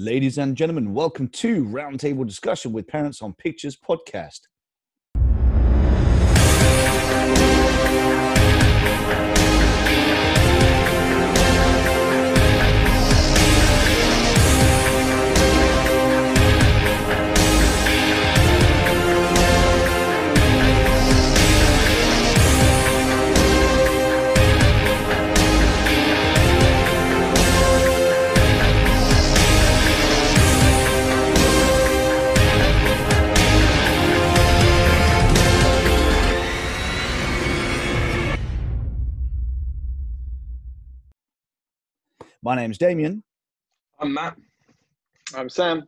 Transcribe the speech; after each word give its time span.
Ladies 0.00 0.38
and 0.38 0.56
gentlemen, 0.56 0.94
welcome 0.94 1.26
to 1.26 1.64
Roundtable 1.64 2.24
Discussion 2.24 2.72
with 2.72 2.86
Parents 2.86 3.20
on 3.20 3.34
Pictures 3.34 3.76
podcast. 3.76 4.42
My 42.48 42.56
name's 42.56 42.78
Damien. 42.78 43.22
I'm 44.00 44.14
Matt. 44.14 44.38
I'm 45.34 45.50
Sam. 45.50 45.82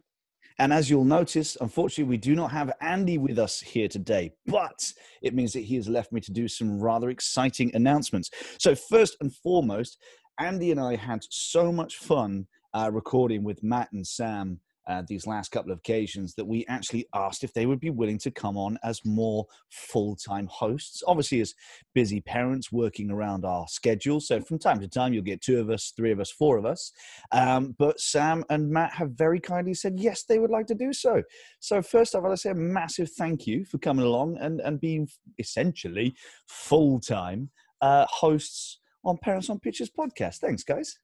And 0.59 0.75
as 0.75 0.91
you'll 0.91 1.07
notice, 1.07 1.57
unfortunately, 1.59 2.05
we 2.11 2.19
do 2.19 2.35
not 2.35 2.51
have 2.51 2.71
Andy 2.83 3.17
with 3.17 3.39
us 3.39 3.61
here 3.61 3.89
today, 3.89 4.33
but 4.45 4.93
it 5.23 5.33
means 5.33 5.55
that 5.55 5.61
he 5.61 5.77
has 5.77 5.89
left 5.89 6.13
me 6.13 6.21
to 6.21 6.31
do 6.31 6.49
some 6.49 6.79
rather 6.79 7.09
exciting 7.09 7.75
announcements. 7.75 8.29
So, 8.59 8.75
first 8.75 9.17
and 9.23 9.35
foremost, 9.35 9.97
Andy 10.39 10.71
and 10.71 10.79
I 10.79 10.97
had 10.97 11.25
so 11.31 11.73
much 11.73 11.97
fun 11.97 12.47
uh, 12.75 12.91
recording 12.93 13.43
with 13.43 13.63
Matt 13.63 13.91
and 13.93 14.07
Sam 14.07 14.61
uh, 14.91 15.03
these 15.07 15.25
last 15.25 15.53
couple 15.53 15.71
of 15.71 15.79
occasions 15.79 16.35
that 16.35 16.45
we 16.45 16.67
actually 16.67 17.07
asked 17.15 17.45
if 17.45 17.55
they 17.55 17.65
would 17.65 17.79
be 17.79 17.91
willing 17.91 18.19
to 18.19 18.31
come 18.31 18.57
on 18.57 18.77
as 18.83 19.05
more 19.05 19.47
full 19.71 20.17
time 20.17 20.49
hosts. 20.51 21.01
Obviously, 21.07 21.41
as 21.41 21.55
busy 21.95 22.21
parents 22.21 22.73
working 22.73 23.09
around 23.09 23.45
our 23.45 23.69
schedule. 23.69 24.19
So, 24.19 24.41
from 24.41 24.59
time 24.59 24.81
to 24.81 24.89
time, 24.89 25.13
you'll 25.13 25.23
get 25.23 25.43
two 25.43 25.61
of 25.61 25.71
us, 25.71 25.93
three 25.97 26.11
of 26.11 26.19
us, 26.19 26.33
four 26.33 26.59
of 26.59 26.67
us. 26.67 26.91
Um, 27.31 27.77
but 27.79 28.01
Sam 28.01 28.45
and 28.51 28.69
Matt 28.69 28.93
have 28.95 29.13
very 29.13 29.39
kindly 29.39 29.75
said 29.75 29.95
yes, 29.97 30.25
they 30.25 30.41
would 30.41 30.51
like 30.51 30.67
to 30.67 30.75
do 30.75 30.93
so. 30.93 31.23
So, 31.61 31.83
first 31.83 32.17
off, 32.17 32.25
I'd 32.25 32.31
to 32.31 32.37
say 32.37 32.51
a 32.51 32.55
massive 32.55 33.13
thank 33.13 33.47
you 33.47 33.65
for 33.65 33.79
coming 33.79 34.05
along 34.05 34.39
and, 34.39 34.61
and 34.61 34.81
being 34.81 35.09
essentially 35.39 36.17
full 36.49 36.99
time 36.99 37.51
uh, 37.81 38.07
hosts 38.11 38.81
on 39.05 39.19
Parents 39.19 39.51
on 39.51 39.61
Pictures 39.61 39.91
podcast. 39.97 40.39
Thanks, 40.39 40.65
guys. 40.65 40.99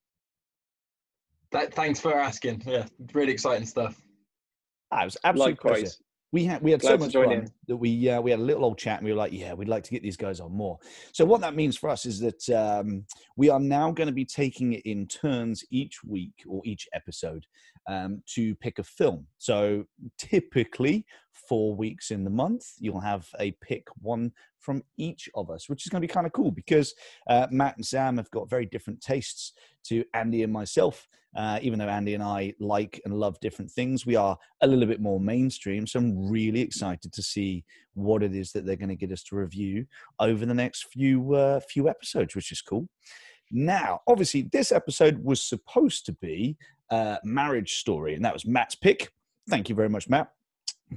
That, 1.52 1.75
thanks 1.75 2.00
for 2.00 2.14
asking. 2.14 2.62
Yeah, 2.66 2.86
really 3.12 3.33
exciting 3.33 3.66
stuff. 3.66 4.00
Ah, 4.91 5.02
it 5.02 5.05
was 5.06 5.16
absolutely 5.25 5.53
Likewise. 5.53 5.80
pleasure. 5.80 5.94
We 6.33 6.44
had 6.44 6.61
we 6.61 6.70
had 6.72 6.80
Glad 6.80 7.00
so 7.00 7.06
much 7.06 7.12
fun 7.12 7.33
in. 7.33 7.50
that 7.69 7.77
we 7.77 8.11
uh, 8.11 8.20
we 8.20 8.30
had 8.33 8.41
a 8.41 8.42
little 8.42 8.64
old 8.64 8.78
chat 8.78 8.98
and 8.98 9.06
we 9.06 9.12
were 9.12 9.19
like, 9.19 9.33
yeah, 9.33 9.55
we'd 9.55 9.69
like 9.69 9.84
to 9.84 9.91
get 9.91 10.03
these 10.03 10.16
guys 10.16 10.41
on 10.41 10.53
more. 10.53 10.78
So 11.12 11.25
what 11.25 11.41
that 11.41 11.55
means 11.55 11.77
for 11.77 11.88
us 11.88 12.05
is 12.05 12.19
that 12.20 12.50
um, 12.50 13.06
we 13.36 13.48
are 13.48 13.61
now 13.61 13.91
going 13.92 14.08
to 14.08 14.12
be 14.12 14.25
taking 14.25 14.72
it 14.72 14.83
in 14.84 15.06
turns 15.06 15.64
each 15.70 16.03
week 16.05 16.44
or 16.47 16.62
each 16.64 16.88
episode 16.92 17.47
um, 17.88 18.22
to 18.34 18.54
pick 18.56 18.78
a 18.78 18.82
film. 18.82 19.26
So 19.38 19.84
typically 20.18 21.04
four 21.48 21.74
weeks 21.74 22.10
in 22.10 22.24
the 22.24 22.30
month, 22.30 22.64
you'll 22.78 23.00
have 23.00 23.28
a 23.38 23.52
pick 23.60 23.86
one 24.00 24.32
from 24.58 24.82
each 24.96 25.28
of 25.34 25.50
us, 25.50 25.68
which 25.68 25.86
is 25.86 25.90
going 25.90 26.00
to 26.00 26.06
be 26.06 26.12
kind 26.12 26.26
of 26.26 26.32
cool 26.32 26.50
because 26.50 26.94
uh, 27.28 27.46
Matt 27.50 27.76
and 27.76 27.86
Sam 27.86 28.16
have 28.16 28.30
got 28.30 28.50
very 28.50 28.66
different 28.66 29.00
tastes 29.00 29.52
to 29.84 30.04
Andy 30.14 30.42
and 30.42 30.52
myself. 30.52 31.06
Uh, 31.36 31.58
even 31.60 31.78
though 31.78 31.88
Andy 31.88 32.14
and 32.14 32.22
I 32.22 32.54
like 32.58 33.00
and 33.04 33.14
love 33.14 33.38
different 33.40 33.70
things, 33.70 34.06
we 34.06 34.16
are 34.16 34.38
a 34.62 34.66
little 34.66 34.86
bit 34.86 35.00
more 35.00 35.20
mainstream. 35.20 35.86
So 35.86 35.98
I'm 35.98 36.30
really 36.30 36.62
excited 36.62 37.12
to 37.12 37.22
see 37.22 37.62
what 37.94 38.22
it 38.22 38.34
is 38.34 38.52
that 38.52 38.64
they're 38.64 38.76
going 38.76 38.88
to 38.88 38.96
get 38.96 39.12
us 39.12 39.22
to 39.24 39.36
review 39.36 39.86
over 40.18 40.46
the 40.46 40.54
next 40.54 40.86
few 40.91 41.34
uh, 41.34 41.60
few 41.60 41.88
episodes, 41.88 42.34
which 42.34 42.50
is 42.52 42.62
cool. 42.62 42.88
Now, 43.52 44.00
obviously, 44.08 44.48
this 44.50 44.72
episode 44.72 45.22
was 45.22 45.42
supposed 45.42 46.04
to 46.06 46.12
be 46.14 46.56
uh, 46.91 47.16
marriage 47.24 47.74
story, 47.76 48.14
and 48.14 48.24
that 48.24 48.32
was 48.32 48.47
Matt's 48.47 48.74
pick. 48.74 49.12
Thank 49.48 49.69
you 49.69 49.74
very 49.74 49.88
much, 49.88 50.08
Matt. 50.08 50.30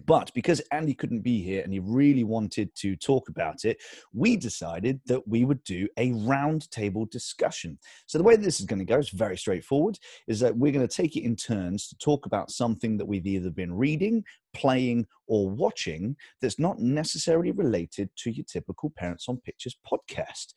But 0.06 0.32
because 0.36 0.62
Andy 0.72 0.94
couldn't 0.94 1.22
be 1.22 1.42
here 1.42 1.64
and 1.64 1.74
he 1.74 1.80
really 1.80 2.24
wanted 2.24 2.74
to 2.76 2.96
talk 2.96 3.28
about 3.28 3.66
it, 3.66 3.82
we 4.14 4.38
decided 4.38 5.02
that 5.08 5.28
we 5.28 5.46
would 5.46 5.64
do 5.64 5.88
a 5.98 6.12
roundtable 6.12 7.10
discussion. 7.10 7.80
So 8.06 8.20
the 8.20 8.24
way 8.24 8.36
this 8.36 8.60
is 8.60 8.68
going 8.68 8.80
to 8.80 8.86
go 8.86 9.00
is 9.00 9.10
very 9.10 9.36
straightforward 9.36 9.98
is 10.28 10.40
that 10.42 10.56
we're 10.56 10.72
going 10.72 10.88
to 10.88 10.96
take 10.96 11.16
it 11.16 11.24
in 11.24 11.36
turns 11.36 11.88
to 11.88 11.98
talk 11.98 12.28
about 12.28 12.52
something 12.52 12.98
that 12.98 13.06
we've 13.06 13.26
either 13.26 13.50
been 13.50 13.74
reading, 13.74 14.24
playing, 14.54 15.08
or 15.28 15.50
watching 15.50 16.16
that's 16.40 16.60
not 16.60 16.80
necessarily 16.80 17.52
related 17.52 18.10
to 18.18 18.30
your 18.30 18.46
typical 18.46 18.92
Parents 18.96 19.28
on 19.28 19.38
Pictures 19.38 19.76
podcast. 19.92 20.54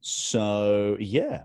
So, 0.00 0.96
yeah, 1.00 1.42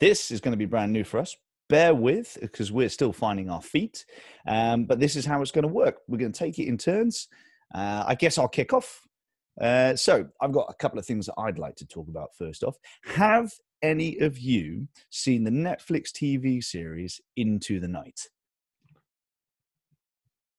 this 0.00 0.30
is 0.30 0.40
going 0.40 0.52
to 0.52 0.58
be 0.58 0.64
brand 0.64 0.92
new 0.92 1.04
for 1.04 1.18
us. 1.18 1.36
Bear 1.68 1.94
with 1.94 2.36
because 2.40 2.70
we're 2.70 2.88
still 2.88 3.12
finding 3.12 3.48
our 3.48 3.62
feet. 3.62 4.04
Um, 4.46 4.84
but 4.84 5.00
this 5.00 5.16
is 5.16 5.24
how 5.24 5.40
it's 5.40 5.50
going 5.50 5.62
to 5.62 5.68
work. 5.68 5.98
We're 6.08 6.18
going 6.18 6.32
to 6.32 6.38
take 6.38 6.58
it 6.58 6.68
in 6.68 6.76
turns. 6.76 7.28
Uh, 7.74 8.04
I 8.06 8.14
guess 8.14 8.38
I'll 8.38 8.48
kick 8.48 8.72
off. 8.72 9.00
Uh, 9.60 9.94
so, 9.94 10.26
I've 10.40 10.52
got 10.52 10.66
a 10.68 10.74
couple 10.74 10.98
of 10.98 11.06
things 11.06 11.26
that 11.26 11.34
I'd 11.38 11.58
like 11.58 11.76
to 11.76 11.86
talk 11.86 12.08
about 12.08 12.34
first 12.36 12.64
off. 12.64 12.76
Have 13.04 13.52
any 13.82 14.18
of 14.18 14.38
you 14.38 14.88
seen 15.10 15.44
the 15.44 15.50
Netflix 15.50 16.10
TV 16.10 16.62
series 16.62 17.20
Into 17.36 17.78
the 17.78 17.88
Night? 17.88 18.28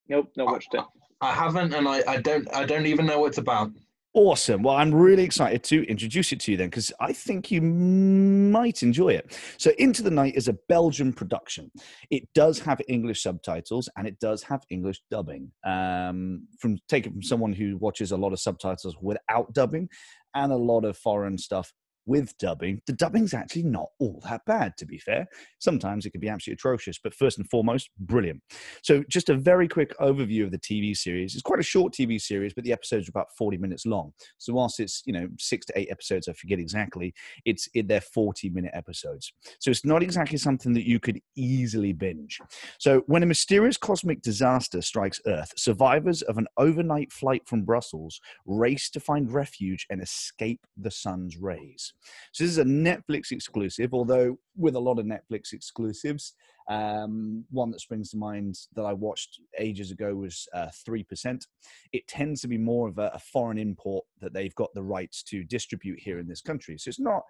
Nope, 0.08 0.32
not 0.38 0.46
watched 0.48 0.74
it. 0.74 0.84
I 1.22 1.34
haven't, 1.34 1.74
and 1.74 1.88
I, 1.88 2.04
I 2.08 2.18
don't 2.18 2.48
I 2.54 2.66
don't 2.66 2.86
even 2.86 3.06
know 3.06 3.20
what 3.20 3.28
it's 3.28 3.38
about. 3.38 3.72
Awesome. 4.16 4.64
Well, 4.64 4.78
I'm 4.78 4.96
really 4.96 5.24
excited 5.24 5.62
to 5.66 5.86
introduce 5.90 6.32
it 6.32 6.40
to 6.40 6.52
you 6.52 6.58
then 6.58 6.70
because 6.70 6.94
I 7.02 7.12
think 7.12 7.52
you 7.52 7.62
might 7.62 8.82
enjoy 8.82 9.10
it. 9.10 9.38
So, 9.58 9.72
Into 9.78 10.04
the 10.04 10.10
Night 10.10 10.36
is 10.38 10.48
a 10.48 10.56
Belgian 10.70 11.12
production. 11.12 11.70
It 12.10 12.24
does 12.34 12.58
have 12.60 12.80
English 12.88 13.22
subtitles 13.22 13.90
and 13.98 14.08
it 14.08 14.18
does 14.22 14.42
have 14.44 14.64
English 14.70 15.02
dubbing. 15.12 15.52
Um, 15.66 16.48
from 16.62 16.78
taken 16.88 17.12
from 17.12 17.24
someone 17.24 17.52
who 17.52 17.76
watches 17.76 18.14
a 18.14 18.18
lot 18.18 18.32
of 18.32 18.40
subtitles 18.40 18.96
without 19.02 19.54
dubbing 19.54 19.90
and 20.34 20.54
a 20.54 20.58
lot 20.58 20.86
of 20.86 20.98
foreign 20.98 21.38
stuff 21.38 21.74
with 22.06 22.38
dubbing, 22.38 22.82
the 22.88 22.94
dubbing's 22.94 23.34
actually 23.34 23.64
not 23.64 23.90
all 24.00 24.22
that 24.30 24.46
bad, 24.46 24.78
to 24.78 24.86
be 24.86 24.98
fair. 24.98 25.28
Sometimes 25.60 26.06
it 26.06 26.12
can 26.12 26.22
be 26.22 26.30
absolutely 26.30 26.56
atrocious, 26.56 27.00
but 27.00 27.14
first 27.14 27.38
and 27.38 27.50
foremost, 27.50 27.90
brilliant. 28.00 28.42
So, 28.84 29.04
just 29.10 29.30
a 29.30 29.36
very 29.36 29.68
quick 29.68 29.98
overview 30.00 30.44
of 30.44 30.52
the 30.52 30.60
TV 30.60 30.96
series. 30.96 31.34
It's 31.34 31.42
quite 31.42 31.60
a 31.60 31.64
short 31.64 31.94
TV 31.94 32.22
series, 32.22 32.54
but 32.54 32.64
the 32.64 32.74
episodes 32.74 33.08
are 33.08 33.12
about 33.12 33.36
40 33.38 33.58
minutes 33.58 33.86
long. 33.86 34.14
So, 34.38 34.54
whilst 34.54 34.80
it's, 34.80 35.02
you 35.06 35.14
know, 35.14 35.28
six 35.40 35.66
to 35.68 35.78
eight 35.78 35.90
episodes, 35.90 36.28
I 36.28 36.34
forget 36.34 36.60
exactly, 36.60 37.14
it's 37.46 37.68
in 37.74 37.88
their 37.88 38.02
40 38.02 38.50
minute 38.50 38.72
episodes. 38.74 39.34
So, 39.60 39.72
it's 39.72 39.86
not 39.86 40.04
exactly 40.04 40.38
something 40.38 40.74
that 40.74 40.88
you 40.88 41.00
could 41.00 41.20
easily 41.36 41.94
binge. 41.94 42.40
So, 42.80 43.04
when 43.08 43.24
a 43.24 43.28
mysterious 43.28 43.78
cosmic 43.78 44.22
disaster 44.22 44.82
strikes 44.82 45.20
Earth, 45.26 45.54
survivors 45.58 46.22
of 46.24 46.38
an 46.38 46.48
overnight 46.58 47.12
flight 47.12 47.42
from 47.48 47.64
Brussels 47.64 48.20
race 48.46 48.90
to 48.92 49.00
find 49.00 49.32
refuge 49.32 49.88
and 49.90 50.02
escape 50.02 50.66
the 50.78 50.92
sun's 50.92 51.38
rays. 51.38 51.94
So 52.32 52.44
this 52.44 52.52
is 52.52 52.58
a 52.58 52.64
Netflix 52.64 53.32
exclusive, 53.32 53.94
although 53.94 54.38
with 54.56 54.76
a 54.76 54.80
lot 54.80 55.00
of 55.00 55.06
Netflix 55.06 55.54
exclusives, 55.54 56.34
um, 56.70 57.46
one 57.52 57.72
that 57.72 57.82
springs 57.82 58.10
to 58.12 58.18
mind 58.18 58.58
that 58.76 58.84
I 58.84 58.94
watched 58.94 59.40
ages 59.60 59.92
ago 59.92 60.16
was 60.16 60.48
uh, 60.54 60.68
Three 60.86 61.04
Percent. 61.04 61.46
It 61.94 62.08
tends 62.08 62.42
to 62.42 62.48
be 62.48 62.58
more 62.58 62.88
of 62.88 62.98
a, 62.98 63.12
a 63.14 63.20
foreign 63.20 63.60
import 63.60 64.06
that 64.22 64.34
they've 64.34 64.56
got 64.56 64.74
the 64.74 64.84
rights 64.84 65.24
to 65.24 65.44
distribute 65.44 66.00
here 66.00 66.20
in 66.20 66.28
this 66.28 66.42
country. 66.42 66.78
So 66.78 66.90
it's 66.90 67.00
not 67.00 67.22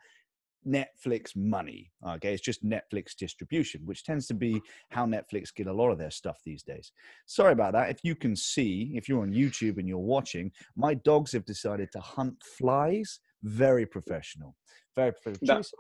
Netflix 0.68 1.36
money. 1.36 1.92
Okay, 2.08 2.34
it's 2.34 2.42
just 2.42 2.66
Netflix 2.66 3.16
distribution, 3.16 3.82
which 3.86 4.04
tends 4.04 4.26
to 4.28 4.34
be 4.34 4.62
how 4.90 5.06
Netflix 5.06 5.54
get 5.54 5.68
a 5.68 5.74
lot 5.74 5.92
of 5.92 5.98
their 5.98 6.12
stuff 6.12 6.40
these 6.44 6.64
days. 6.64 6.92
Sorry 7.26 7.52
about 7.52 7.74
that. 7.74 7.90
If 7.90 8.00
you 8.04 8.16
can 8.16 8.36
see, 8.36 8.92
if 8.96 9.08
you're 9.08 9.22
on 9.22 9.34
YouTube 9.34 9.78
and 9.78 9.88
you're 9.88 9.98
watching, 10.00 10.52
my 10.76 10.96
dogs 10.96 11.32
have 11.34 11.46
decided 11.46 11.92
to 11.92 12.00
hunt 12.00 12.42
flies. 12.58 13.20
Very 13.46 13.86
professional. 13.86 14.56
Very 14.96 15.12
professional. 15.14 15.58
That- 15.62 15.72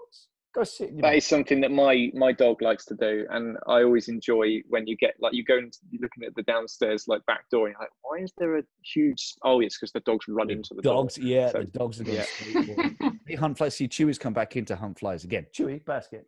Go 0.54 0.64
sit 0.64 1.02
That 1.02 1.16
is 1.16 1.26
something 1.28 1.60
that 1.62 1.72
my 1.72 2.10
my 2.14 2.32
dog 2.32 2.62
likes 2.62 2.86
to 2.86 2.96
do, 2.96 3.26
and 3.30 3.58
I 3.68 3.84
always 3.84 4.08
enjoy 4.08 4.62
when 4.70 4.88
you 4.88 4.96
get 4.96 5.16
like 5.20 5.34
you 5.34 5.44
go 5.44 5.58
and 5.58 5.74
you're 5.92 6.02
looking 6.02 6.24
at 6.24 6.34
the 6.36 6.44
downstairs 6.44 7.10
like 7.10 7.26
back 7.26 7.50
door, 7.50 7.68
and 7.68 7.74
you're 7.74 7.82
like, 7.82 7.90
why 8.04 8.24
is 8.24 8.32
there 8.38 8.58
a 8.60 8.64
huge? 8.82 9.34
Oh, 9.44 9.60
it's 9.60 9.78
because 9.78 9.92
the 9.92 10.00
dogs 10.02 10.26
run 10.30 10.50
into 10.50 10.74
the 10.74 10.82
dogs. 10.82 11.16
door. 11.16 11.26
Yeah, 11.26 11.50
So- 11.50 11.60
the 11.60 11.66
dogs 11.66 12.00
are 12.00 12.06
going 12.06 12.16
yeah. 12.20 12.24
straight 12.24 12.66
for 13.00 13.06
it. 13.08 13.14
They 13.28 13.36
hunt 13.36 13.58
flies. 13.58 13.76
See, 13.76 13.90
Chewy's 13.90 14.18
come 14.18 14.32
back 14.32 14.56
into 14.56 14.78
hunt 14.78 14.98
flies 14.98 15.26
again. 15.26 15.46
Chewy, 15.54 15.84
basket. 15.84 16.26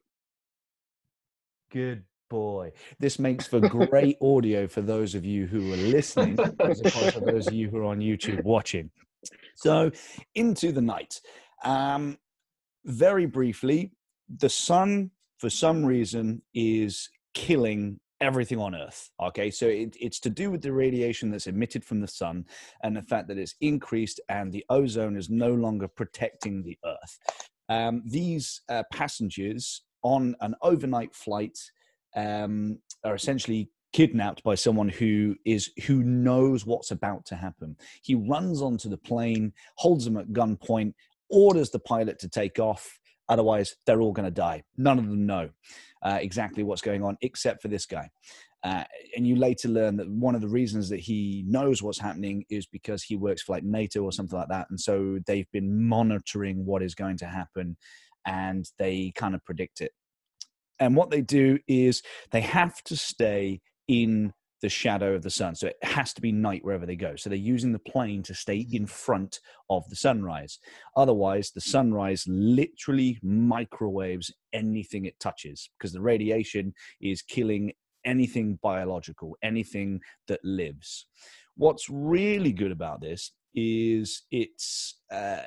Good 1.71 2.03
boy. 2.29 2.73
This 2.99 3.19
makes 3.19 3.47
for 3.47 3.61
great 3.61 4.17
audio 4.21 4.67
for 4.67 4.81
those 4.81 5.15
of 5.15 5.23
you 5.23 5.45
who 5.47 5.71
are 5.71 5.77
listening, 5.77 6.37
as 6.59 6.81
opposed 6.81 7.13
to 7.13 7.19
those 7.21 7.47
of 7.47 7.53
you 7.53 7.69
who 7.69 7.77
are 7.77 7.85
on 7.85 7.99
YouTube 7.99 8.43
watching. 8.43 8.89
So, 9.55 9.91
into 10.35 10.71
the 10.71 10.81
night. 10.81 11.19
Um, 11.63 12.17
very 12.85 13.25
briefly, 13.25 13.91
the 14.29 14.49
sun, 14.49 15.11
for 15.39 15.49
some 15.49 15.85
reason, 15.85 16.41
is 16.53 17.09
killing 17.33 17.99
everything 18.21 18.59
on 18.59 18.75
Earth. 18.75 19.09
Okay, 19.21 19.51
so 19.51 19.67
it, 19.67 19.95
it's 19.99 20.19
to 20.21 20.29
do 20.29 20.49
with 20.49 20.61
the 20.61 20.71
radiation 20.71 21.29
that's 21.29 21.47
emitted 21.47 21.83
from 21.83 21.99
the 21.99 22.07
sun 22.07 22.45
and 22.83 22.95
the 22.95 23.01
fact 23.01 23.27
that 23.27 23.37
it's 23.37 23.55
increased 23.61 24.19
and 24.29 24.51
the 24.51 24.65
ozone 24.69 25.15
is 25.15 25.29
no 25.29 25.53
longer 25.53 25.87
protecting 25.87 26.63
the 26.63 26.77
Earth. 26.85 27.19
Um, 27.69 28.01
these 28.05 28.61
uh, 28.69 28.83
passengers 28.91 29.83
on 30.03 30.35
an 30.41 30.55
overnight 30.61 31.13
flight 31.13 31.57
um, 32.15 32.79
are 33.03 33.15
essentially 33.15 33.69
kidnapped 33.93 34.43
by 34.43 34.55
someone 34.55 34.89
who 34.89 35.35
is 35.45 35.71
who 35.85 36.03
knows 36.03 36.65
what's 36.65 36.91
about 36.91 37.25
to 37.25 37.35
happen. 37.35 37.75
He 38.01 38.15
runs 38.15 38.61
onto 38.61 38.89
the 38.89 38.97
plane, 38.97 39.53
holds 39.75 40.05
them 40.05 40.17
at 40.17 40.33
gunpoint, 40.33 40.93
orders 41.29 41.69
the 41.69 41.79
pilot 41.79 42.19
to 42.19 42.29
take 42.29 42.59
off. 42.59 42.99
Otherwise, 43.29 43.75
they're 43.85 44.01
all 44.01 44.13
going 44.13 44.25
to 44.27 44.31
die. 44.31 44.63
None 44.77 44.99
of 44.99 45.07
them 45.07 45.25
know 45.25 45.49
uh, 46.01 46.19
exactly 46.21 46.63
what's 46.63 46.81
going 46.81 47.03
on, 47.03 47.17
except 47.21 47.61
for 47.61 47.67
this 47.67 47.85
guy. 47.85 48.09
Uh, 48.63 48.83
and 49.15 49.27
you 49.27 49.35
later 49.35 49.67
learn 49.67 49.97
that 49.97 50.09
one 50.09 50.35
of 50.35 50.41
the 50.41 50.47
reasons 50.47 50.89
that 50.89 50.99
he 50.99 51.43
knows 51.47 51.83
what's 51.83 51.99
happening 51.99 52.43
is 52.49 52.65
because 52.65 53.03
he 53.03 53.15
works 53.15 53.43
for 53.43 53.53
like 53.53 53.63
NATO 53.63 54.01
or 54.01 54.11
something 54.11 54.37
like 54.37 54.49
that. 54.49 54.67
And 54.69 54.79
so 54.79 55.19
they've 55.25 55.49
been 55.51 55.87
monitoring 55.87 56.65
what 56.65 56.81
is 56.81 56.95
going 56.95 57.17
to 57.17 57.27
happen 57.27 57.77
and 58.25 58.69
they 58.79 59.13
kind 59.15 59.35
of 59.35 59.45
predict 59.45 59.81
it. 59.81 59.91
And 60.79 60.95
what 60.95 61.11
they 61.11 61.21
do 61.21 61.59
is 61.67 62.01
they 62.31 62.41
have 62.41 62.81
to 62.83 62.95
stay 62.95 63.61
in 63.87 64.33
the 64.61 64.69
shadow 64.69 65.13
of 65.13 65.21
the 65.21 65.29
sun. 65.29 65.55
So 65.55 65.67
it 65.67 65.77
has 65.83 66.13
to 66.13 66.21
be 66.21 66.31
night 66.31 66.63
wherever 66.63 66.85
they 66.85 66.95
go. 66.95 67.15
So 67.15 67.29
they're 67.29 67.37
using 67.37 67.71
the 67.71 67.79
plane 67.79 68.23
to 68.23 68.33
stay 68.33 68.65
in 68.71 68.87
front 68.87 69.39
of 69.69 69.87
the 69.89 69.95
sunrise. 69.95 70.59
Otherwise, 70.95 71.51
the 71.51 71.61
sunrise 71.61 72.23
literally 72.27 73.19
microwaves 73.21 74.33
anything 74.53 75.05
it 75.05 75.19
touches 75.19 75.69
because 75.77 75.93
the 75.93 76.01
radiation 76.01 76.73
is 77.01 77.21
killing 77.21 77.71
anything 78.03 78.57
biological, 78.63 79.37
anything 79.43 79.99
that 80.27 80.39
lives. 80.43 81.05
What's 81.55 81.89
really 81.89 82.53
good 82.53 82.71
about 82.71 83.01
this 83.01 83.31
is 83.57 84.21
it's 84.29 84.99
uh, 85.11 85.41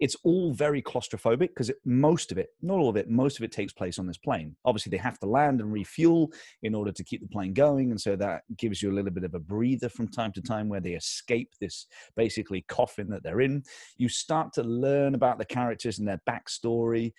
it's 0.00 0.16
all 0.24 0.52
very 0.52 0.80
claustrophobic 0.80 1.48
because 1.48 1.70
most 1.84 2.32
of 2.32 2.38
it, 2.38 2.48
not 2.62 2.78
all 2.78 2.88
of 2.88 2.96
it, 2.96 3.10
most 3.10 3.38
of 3.38 3.44
it 3.44 3.52
takes 3.52 3.72
place 3.72 3.98
on 3.98 4.06
this 4.06 4.16
plane. 4.16 4.56
Obviously, 4.64 4.90
they 4.90 4.96
have 4.96 5.18
to 5.18 5.26
land 5.26 5.60
and 5.60 5.70
refuel 5.70 6.32
in 6.62 6.74
order 6.74 6.90
to 6.92 7.04
keep 7.04 7.20
the 7.20 7.28
plane 7.28 7.52
going, 7.52 7.90
and 7.90 8.00
so 8.00 8.16
that 8.16 8.42
gives 8.56 8.82
you 8.82 8.90
a 8.90 8.94
little 8.94 9.10
bit 9.10 9.24
of 9.24 9.34
a 9.34 9.38
breather 9.38 9.90
from 9.90 10.08
time 10.08 10.32
to 10.32 10.40
time 10.40 10.68
where 10.68 10.80
they 10.80 10.92
escape 10.94 11.52
this 11.60 11.86
basically 12.16 12.62
coffin 12.68 13.08
that 13.10 13.22
they're 13.22 13.42
in. 13.42 13.62
You 13.98 14.08
start 14.08 14.54
to 14.54 14.62
learn 14.62 15.14
about 15.14 15.38
the 15.38 15.44
characters 15.44 15.98
and 15.98 16.08
their 16.08 16.22
backstory 16.28 17.12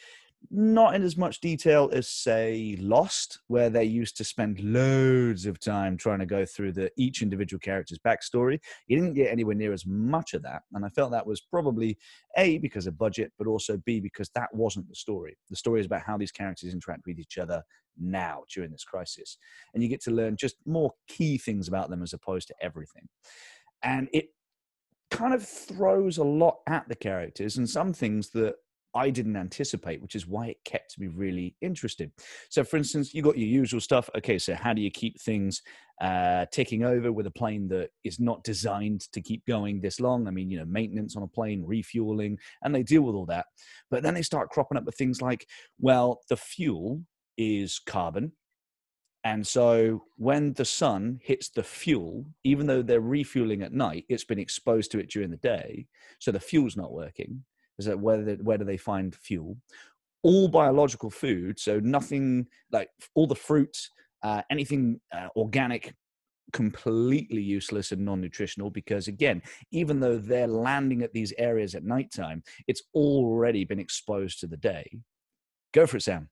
not 0.50 0.96
in 0.96 1.04
as 1.04 1.18
much 1.18 1.42
detail 1.42 1.90
as 1.94 2.08
say 2.10 2.78
lost 2.80 3.40
where 3.48 3.70
they 3.70 3.84
used 3.84 4.16
to 4.18 4.24
spend 4.24 4.60
loads 4.60 5.46
of 5.46 5.60
time 5.60 5.98
trying 5.98 6.20
to 6.20 6.26
go 6.26 6.46
through 6.46 6.72
the 6.72 6.90
each 6.98 7.22
individual 7.22 7.60
character's 7.60 8.00
backstory. 8.00 8.60
You 8.88 8.98
didn't 8.98 9.14
get 9.14 9.32
anywhere 9.32 9.56
near 9.56 9.74
as 9.74 9.86
much 9.86 10.34
of 10.34 10.44
that 10.44 10.64
and 10.74 10.86
i 10.86 10.90
felt 10.90 11.12
that 11.12 11.28
was 11.28 11.42
probably 11.42 11.98
a 12.38 12.58
because 12.60 12.88
of 12.88 12.98
budget 12.98 13.32
but 13.38 13.48
also 13.48 13.78
b 13.86 14.00
because 14.00 14.30
that 14.36 14.54
wasn't 14.54 14.88
the 14.88 14.96
story. 14.96 15.38
The 15.50 15.56
story 15.56 15.80
is 15.80 15.86
about 15.86 16.04
how 16.04 16.18
these 16.18 16.32
characters 16.32 16.74
interact 16.74 17.04
with 17.06 17.20
each 17.20 17.38
other 17.38 17.64
now 18.00 18.44
during 18.54 18.72
this 18.72 18.84
crisis 18.84 19.38
and 19.74 19.84
you 19.84 19.90
get 19.90 20.02
to 20.04 20.12
learn 20.12 20.38
just 20.38 20.56
more 20.66 20.92
key 21.08 21.38
things 21.38 21.68
about 21.68 21.90
them 21.90 22.04
as 22.04 22.14
opposed 22.14 22.48
to 22.48 22.56
everything. 22.62 23.08
And 23.84 24.08
it 24.14 24.30
kind 25.12 25.34
of 25.34 25.48
throws 25.48 26.18
a 26.18 26.24
lot 26.24 26.58
at 26.68 26.88
the 26.88 26.96
characters 26.96 27.58
and 27.58 27.70
some 27.70 27.94
things 27.94 28.30
that 28.32 28.56
I 28.98 29.12
didn't 29.12 29.36
anticipate, 29.36 30.02
which 30.02 30.16
is 30.16 30.26
why 30.26 30.48
it 30.48 30.64
kept 30.66 31.00
me 31.00 31.06
really 31.06 31.56
interested. 31.62 32.12
So, 32.50 32.64
for 32.64 32.78
instance, 32.78 33.14
you 33.14 33.22
got 33.22 33.38
your 33.38 33.48
usual 33.48 33.80
stuff. 33.80 34.10
Okay, 34.18 34.40
so 34.40 34.56
how 34.56 34.74
do 34.74 34.82
you 34.82 34.90
keep 34.90 35.22
things 35.22 35.62
uh, 36.02 36.48
ticking 36.52 36.84
over 36.84 37.12
with 37.12 37.28
a 37.28 37.32
plane 37.32 37.68
that 37.68 37.92
is 38.04 38.20
not 38.20 38.44
designed 38.44 39.02
to 39.14 39.22
keep 39.22 39.46
going 39.46 39.80
this 39.80 40.00
long? 40.00 40.28
I 40.28 40.32
mean, 40.32 40.50
you 40.50 40.58
know, 40.58 40.66
maintenance 40.66 41.16
on 41.16 41.22
a 41.22 41.28
plane, 41.28 41.64
refueling, 41.64 42.40
and 42.64 42.74
they 42.74 42.82
deal 42.82 43.04
with 43.04 43.14
all 43.14 43.28
that. 43.28 43.46
But 43.92 44.02
then 44.02 44.16
they 44.16 44.24
start 44.24 44.50
cropping 44.50 44.80
up 44.80 44.86
with 44.86 44.96
things 44.96 45.22
like, 45.22 45.46
well, 45.80 46.22
the 46.28 46.38
fuel 46.38 47.04
is 47.38 47.78
carbon. 47.78 48.32
And 49.24 49.46
so 49.46 50.06
when 50.16 50.54
the 50.54 50.66
sun 50.66 51.20
hits 51.22 51.50
the 51.50 51.62
fuel, 51.62 52.26
even 52.44 52.66
though 52.66 52.82
they're 52.82 53.00
refueling 53.00 53.62
at 53.62 53.74
night, 53.74 54.06
it's 54.10 54.24
been 54.24 54.40
exposed 54.40 54.90
to 54.92 55.00
it 55.00 55.12
during 55.12 55.30
the 55.30 55.38
day. 55.38 55.86
So 56.18 56.32
the 56.32 56.40
fuel's 56.40 56.78
not 56.78 56.94
working 56.94 57.44
is 57.80 57.86
that 57.86 58.00
where, 58.00 58.22
they, 58.24 58.36
where 58.36 58.58
do 58.58 58.66
they 58.66 58.78
find 58.78 59.16
fuel? 59.16 59.58
All 60.24 60.48
biological 60.48 61.10
food, 61.10 61.60
so 61.60 61.80
nothing 61.80 62.48
like 62.72 62.90
all 63.14 63.28
the 63.28 63.36
fruits, 63.36 63.92
uh, 64.24 64.42
anything 64.50 65.00
uh, 65.14 65.28
organic, 65.36 65.94
completely 66.54 67.42
useless 67.42 67.92
and 67.92 68.06
non-nutritional 68.06 68.70
because 68.70 69.10
again 69.10 69.42
even 69.72 70.00
though 70.00 70.18
they're 70.18 70.48
landing 70.48 71.02
at 71.02 71.12
these 71.12 71.34
areas 71.38 71.76
at 71.76 71.84
nighttime 71.84 72.42
it's 72.68 72.84
already 72.94 73.66
been 73.66 73.80
exposed 73.80 74.40
to 74.40 74.48
the 74.48 74.56
day 74.56 74.90
go 75.74 75.86
for 75.86 75.98
it 75.98 76.02
sam 76.02 76.30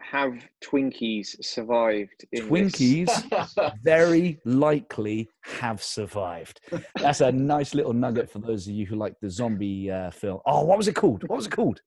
have 0.00 0.34
Twinkies 0.62 1.42
survived? 1.44 2.24
Twinkies 2.34 3.74
very 3.82 4.40
likely 4.44 5.28
have 5.42 5.82
survived. 5.82 6.60
That's 6.96 7.20
a 7.20 7.30
nice 7.30 7.74
little 7.74 7.92
nugget 7.92 8.30
for 8.30 8.38
those 8.38 8.66
of 8.66 8.74
you 8.74 8.86
who 8.86 8.96
like 8.96 9.14
the 9.20 9.30
zombie 9.30 9.90
uh, 9.90 10.10
film. 10.10 10.40
Oh, 10.46 10.64
what 10.64 10.78
was 10.78 10.88
it 10.88 10.94
called? 10.94 11.28
What 11.28 11.36
was 11.36 11.46
it 11.46 11.52
called? 11.52 11.80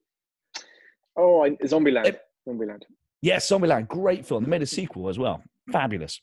Oh, 1.17 1.47
Zombieland. 1.63 2.17
Zombieland. 2.47 2.81
Yes, 3.21 3.49
Zombieland. 3.49 3.87
Great 3.87 4.25
film. 4.25 4.43
They 4.43 4.49
made 4.49 4.61
a 4.61 4.67
sequel 4.67 5.09
as 5.09 5.19
well. 5.19 5.41
Fabulous. 5.71 6.19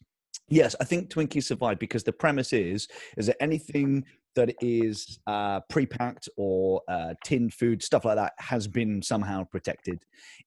Yes, 0.48 0.74
I 0.80 0.84
think 0.84 1.10
Twinkies 1.10 1.44
survived 1.44 1.78
because 1.78 2.02
the 2.02 2.12
premise 2.12 2.52
is 2.52 2.88
is 3.16 3.26
that 3.26 3.40
anything 3.40 4.04
that 4.36 4.54
is 4.60 5.18
uh, 5.26 5.60
pre-packed 5.68 6.28
or 6.36 6.82
uh, 6.88 7.14
tinned 7.24 7.52
food, 7.52 7.82
stuff 7.82 8.04
like 8.04 8.16
that, 8.16 8.32
has 8.38 8.68
been 8.68 9.02
somehow 9.02 9.44
protected. 9.44 9.98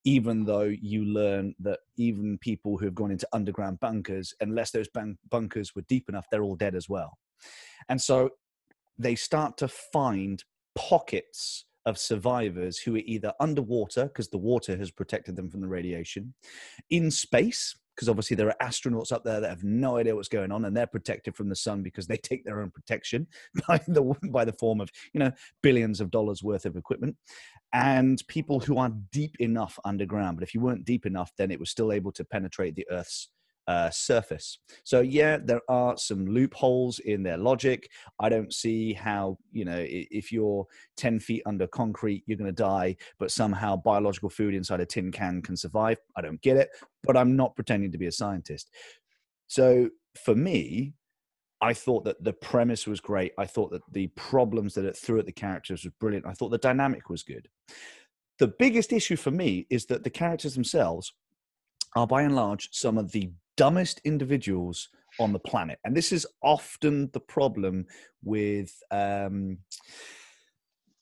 Even 0.05 0.45
though 0.45 0.71
you 0.81 1.05
learn 1.05 1.53
that 1.59 1.79
even 1.97 2.37
people 2.39 2.77
who 2.77 2.85
have 2.85 2.95
gone 2.95 3.11
into 3.11 3.27
underground 3.33 3.79
bunkers, 3.79 4.33
unless 4.41 4.71
those 4.71 4.87
bun- 4.87 5.17
bunkers 5.29 5.75
were 5.75 5.83
deep 5.89 6.07
enough, 6.09 6.27
they're 6.31 6.43
all 6.43 6.55
dead 6.55 6.75
as 6.75 6.87
well. 6.87 7.17
And 7.89 8.01
so 8.01 8.29
they 8.97 9.15
start 9.15 9.57
to 9.57 9.67
find 9.67 10.43
pockets 10.75 11.65
of 11.85 11.97
survivors 11.97 12.77
who 12.77 12.95
are 12.95 13.01
either 13.05 13.33
underwater 13.39 14.05
because 14.05 14.29
the 14.29 14.37
water 14.37 14.77
has 14.77 14.91
protected 14.91 15.35
them 15.35 15.49
from 15.49 15.61
the 15.61 15.67
radiation, 15.67 16.33
in 16.89 17.11
space 17.11 17.75
because 17.95 18.09
obviously 18.09 18.35
there 18.35 18.47
are 18.47 18.67
astronauts 18.67 19.11
up 19.11 19.23
there 19.23 19.39
that 19.39 19.49
have 19.49 19.63
no 19.63 19.97
idea 19.97 20.15
what's 20.15 20.27
going 20.27 20.51
on 20.51 20.65
and 20.65 20.75
they're 20.75 20.87
protected 20.87 21.35
from 21.35 21.49
the 21.49 21.55
sun 21.55 21.83
because 21.83 22.07
they 22.07 22.17
take 22.23 22.43
their 22.45 22.61
own 22.61 22.71
protection 22.71 23.27
by 23.67 23.79
the 23.87 24.15
by 24.31 24.45
the 24.45 24.53
form 24.53 24.81
of 24.81 24.89
you 25.13 25.19
know 25.19 25.31
billions 25.61 26.01
of 26.01 26.11
dollars 26.11 26.43
worth 26.43 26.65
of 26.65 26.75
equipment. 26.75 27.15
And 27.73 28.21
people 28.27 28.59
who 28.59 28.77
aren't 28.77 29.09
deep 29.11 29.35
enough 29.39 29.79
underground 29.83 30.37
but 30.37 30.43
if 30.43 30.53
you 30.53 30.61
weren't 30.61 30.85
deep 30.85 31.05
enough 31.05 31.31
then 31.37 31.51
it 31.51 31.59
was 31.59 31.69
still 31.69 31.91
able 31.91 32.11
to 32.11 32.23
penetrate 32.23 32.75
the 32.75 32.87
earth's 32.91 33.29
uh, 33.67 33.89
surface. 33.89 34.59
So 34.83 35.01
yeah, 35.01 35.37
there 35.43 35.61
are 35.69 35.97
some 35.97 36.25
loopholes 36.25 36.99
in 36.99 37.23
their 37.23 37.37
logic. 37.37 37.89
I 38.19 38.29
don't 38.29 38.53
see 38.53 38.93
how 38.93 39.37
you 39.51 39.65
know 39.65 39.83
if 39.87 40.31
you're 40.31 40.65
ten 40.97 41.19
feet 41.19 41.43
under 41.45 41.67
concrete, 41.67 42.23
you're 42.25 42.37
going 42.37 42.53
to 42.53 42.63
die, 42.63 42.97
but 43.19 43.31
somehow 43.31 43.75
biological 43.75 44.29
food 44.29 44.53
inside 44.53 44.81
a 44.81 44.85
tin 44.85 45.11
can 45.11 45.41
can 45.41 45.55
survive. 45.55 45.97
I 46.15 46.21
don't 46.21 46.41
get 46.41 46.57
it, 46.57 46.69
but 47.03 47.17
I'm 47.17 47.35
not 47.35 47.55
pretending 47.55 47.91
to 47.91 47.97
be 47.97 48.07
a 48.07 48.11
scientist. 48.11 48.69
So 49.47 49.89
for 50.23 50.35
me, 50.35 50.93
I 51.61 51.73
thought 51.73 52.03
that 52.03 52.21
the 52.21 52.33
premise 52.33 52.85
was 52.87 52.99
great. 52.99 53.31
I 53.37 53.45
thought 53.45 53.71
that 53.71 53.81
the 53.91 54.07
problems 54.07 54.73
that 54.73 54.85
it 54.85 54.97
threw 54.97 55.19
at 55.19 55.25
the 55.25 55.31
characters 55.31 55.85
was 55.85 55.93
brilliant. 55.99 56.25
I 56.25 56.33
thought 56.33 56.49
the 56.49 56.57
dynamic 56.57 57.09
was 57.09 57.23
good. 57.23 57.47
The 58.39 58.53
biggest 58.59 58.91
issue 58.91 59.15
for 59.15 59.31
me 59.31 59.67
is 59.69 59.85
that 59.85 60.03
the 60.03 60.09
characters 60.09 60.55
themselves 60.55 61.13
are 61.95 62.07
by 62.07 62.23
and 62.23 62.35
large 62.35 62.69
some 62.71 62.97
of 62.97 63.11
the 63.11 63.31
dumbest 63.57 64.01
individuals 64.03 64.89
on 65.19 65.33
the 65.33 65.39
planet. 65.39 65.79
And 65.83 65.95
this 65.95 66.11
is 66.11 66.25
often 66.41 67.09
the 67.13 67.19
problem 67.19 67.85
with 68.23 68.71
um, 68.91 69.57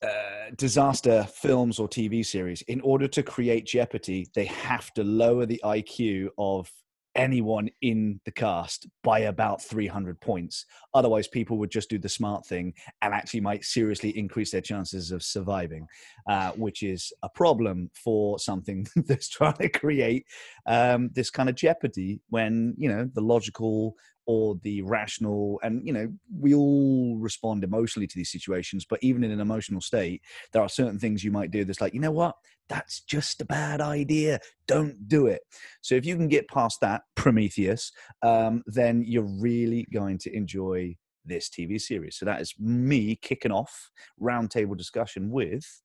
uh, 0.02 0.50
disaster 0.56 1.26
films 1.32 1.78
or 1.78 1.88
TV 1.88 2.24
series. 2.24 2.62
In 2.62 2.80
order 2.80 3.08
to 3.08 3.22
create 3.22 3.66
jeopardy, 3.66 4.26
they 4.34 4.46
have 4.46 4.92
to 4.94 5.04
lower 5.04 5.46
the 5.46 5.60
IQ 5.64 6.28
of 6.38 6.70
anyone 7.14 7.68
in 7.82 8.20
the 8.24 8.30
cast 8.30 8.86
by 9.02 9.20
about 9.20 9.62
300 9.62 10.20
points. 10.20 10.66
Otherwise, 10.94 11.28
people 11.28 11.58
would 11.58 11.70
just 11.70 11.90
do 11.90 11.98
the 11.98 12.08
smart 12.08 12.46
thing 12.46 12.72
and 13.02 13.12
actually 13.12 13.40
might 13.40 13.64
seriously 13.64 14.16
increase 14.16 14.50
their 14.50 14.60
chances 14.60 15.10
of 15.10 15.22
surviving, 15.22 15.86
uh, 16.28 16.52
which 16.52 16.82
is 16.82 17.12
a 17.22 17.28
problem 17.28 17.90
for 17.94 18.38
something 18.38 18.86
that's 19.06 19.28
trying 19.28 19.54
to 19.54 19.68
create 19.68 20.26
um, 20.66 21.10
this 21.14 21.30
kind 21.30 21.48
of 21.48 21.54
jeopardy 21.54 22.20
when, 22.30 22.74
you 22.76 22.88
know, 22.88 23.08
the 23.14 23.20
logical 23.20 23.94
or 24.26 24.58
the 24.62 24.82
rational 24.82 25.58
and 25.62 25.86
you 25.86 25.92
know 25.92 26.12
we 26.38 26.54
all 26.54 27.16
respond 27.18 27.64
emotionally 27.64 28.06
to 28.06 28.16
these 28.16 28.30
situations 28.30 28.84
but 28.88 28.98
even 29.02 29.24
in 29.24 29.30
an 29.30 29.40
emotional 29.40 29.80
state 29.80 30.22
there 30.52 30.62
are 30.62 30.68
certain 30.68 30.98
things 30.98 31.24
you 31.24 31.30
might 31.30 31.50
do 31.50 31.64
that's 31.64 31.80
like 31.80 31.94
you 31.94 32.00
know 32.00 32.12
what? 32.12 32.36
That's 32.68 33.00
just 33.00 33.40
a 33.42 33.44
bad 33.44 33.80
idea. 33.80 34.38
Don't 34.66 35.08
do 35.08 35.26
it. 35.26 35.42
So 35.82 35.94
if 35.94 36.06
you 36.06 36.16
can 36.16 36.28
get 36.28 36.48
past 36.48 36.80
that 36.80 37.02
prometheus 37.14 37.92
um, 38.22 38.62
then 38.66 39.04
you're 39.06 39.28
really 39.40 39.86
going 39.92 40.18
to 40.18 40.34
enjoy 40.34 40.96
this 41.24 41.48
tv 41.48 41.80
series. 41.80 42.16
So 42.16 42.24
that 42.26 42.40
is 42.40 42.54
me 42.58 43.16
kicking 43.16 43.52
off 43.52 43.90
roundtable 44.20 44.76
discussion 44.76 45.30
with 45.30 45.82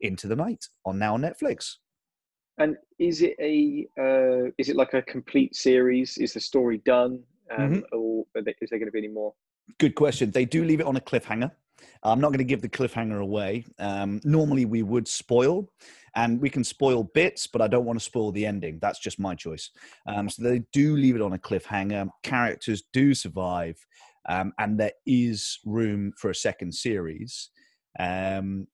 into 0.00 0.26
the 0.26 0.36
night 0.36 0.66
on 0.84 0.98
now 0.98 1.16
netflix. 1.16 1.76
And 2.58 2.76
is 2.98 3.22
it 3.22 3.36
a 3.40 3.86
uh, 3.98 4.50
is 4.58 4.68
it 4.68 4.76
like 4.76 4.92
a 4.92 5.02
complete 5.02 5.56
series? 5.56 6.18
Is 6.18 6.34
the 6.34 6.40
story 6.40 6.78
done, 6.84 7.22
um, 7.50 7.72
Mhm. 7.72 7.84
or 7.92 8.26
are 8.36 8.42
there, 8.42 8.54
is 8.60 8.70
there 8.70 8.78
going 8.78 8.88
to 8.88 8.92
be 8.92 8.98
any 8.98 9.08
more? 9.08 9.34
Good 9.78 9.94
question. 9.94 10.30
They 10.30 10.44
do 10.44 10.64
leave 10.64 10.80
it 10.80 10.86
on 10.86 10.96
a 10.96 11.00
cliffhanger. 11.00 11.50
I'm 12.02 12.20
not 12.20 12.28
going 12.28 12.38
to 12.38 12.44
give 12.44 12.60
the 12.60 12.68
cliffhanger 12.68 13.20
away. 13.22 13.64
Um, 13.78 14.20
normally, 14.24 14.64
we 14.66 14.82
would 14.82 15.08
spoil, 15.08 15.72
and 16.14 16.40
we 16.40 16.50
can 16.50 16.64
spoil 16.64 17.04
bits, 17.04 17.46
but 17.46 17.62
I 17.62 17.68
don't 17.68 17.86
want 17.86 17.98
to 17.98 18.04
spoil 18.04 18.32
the 18.32 18.44
ending. 18.44 18.78
That's 18.80 18.98
just 18.98 19.18
my 19.18 19.34
choice. 19.34 19.70
Um, 20.06 20.28
so 20.28 20.42
they 20.42 20.60
do 20.72 20.96
leave 20.96 21.16
it 21.16 21.22
on 21.22 21.32
a 21.32 21.38
cliffhanger. 21.38 22.10
Characters 22.22 22.82
do 22.92 23.14
survive, 23.14 23.78
um, 24.28 24.52
and 24.58 24.78
there 24.78 24.92
is 25.06 25.58
room 25.64 26.12
for 26.18 26.30
a 26.30 26.34
second 26.34 26.74
series. 26.74 27.50
Um, 27.98 28.66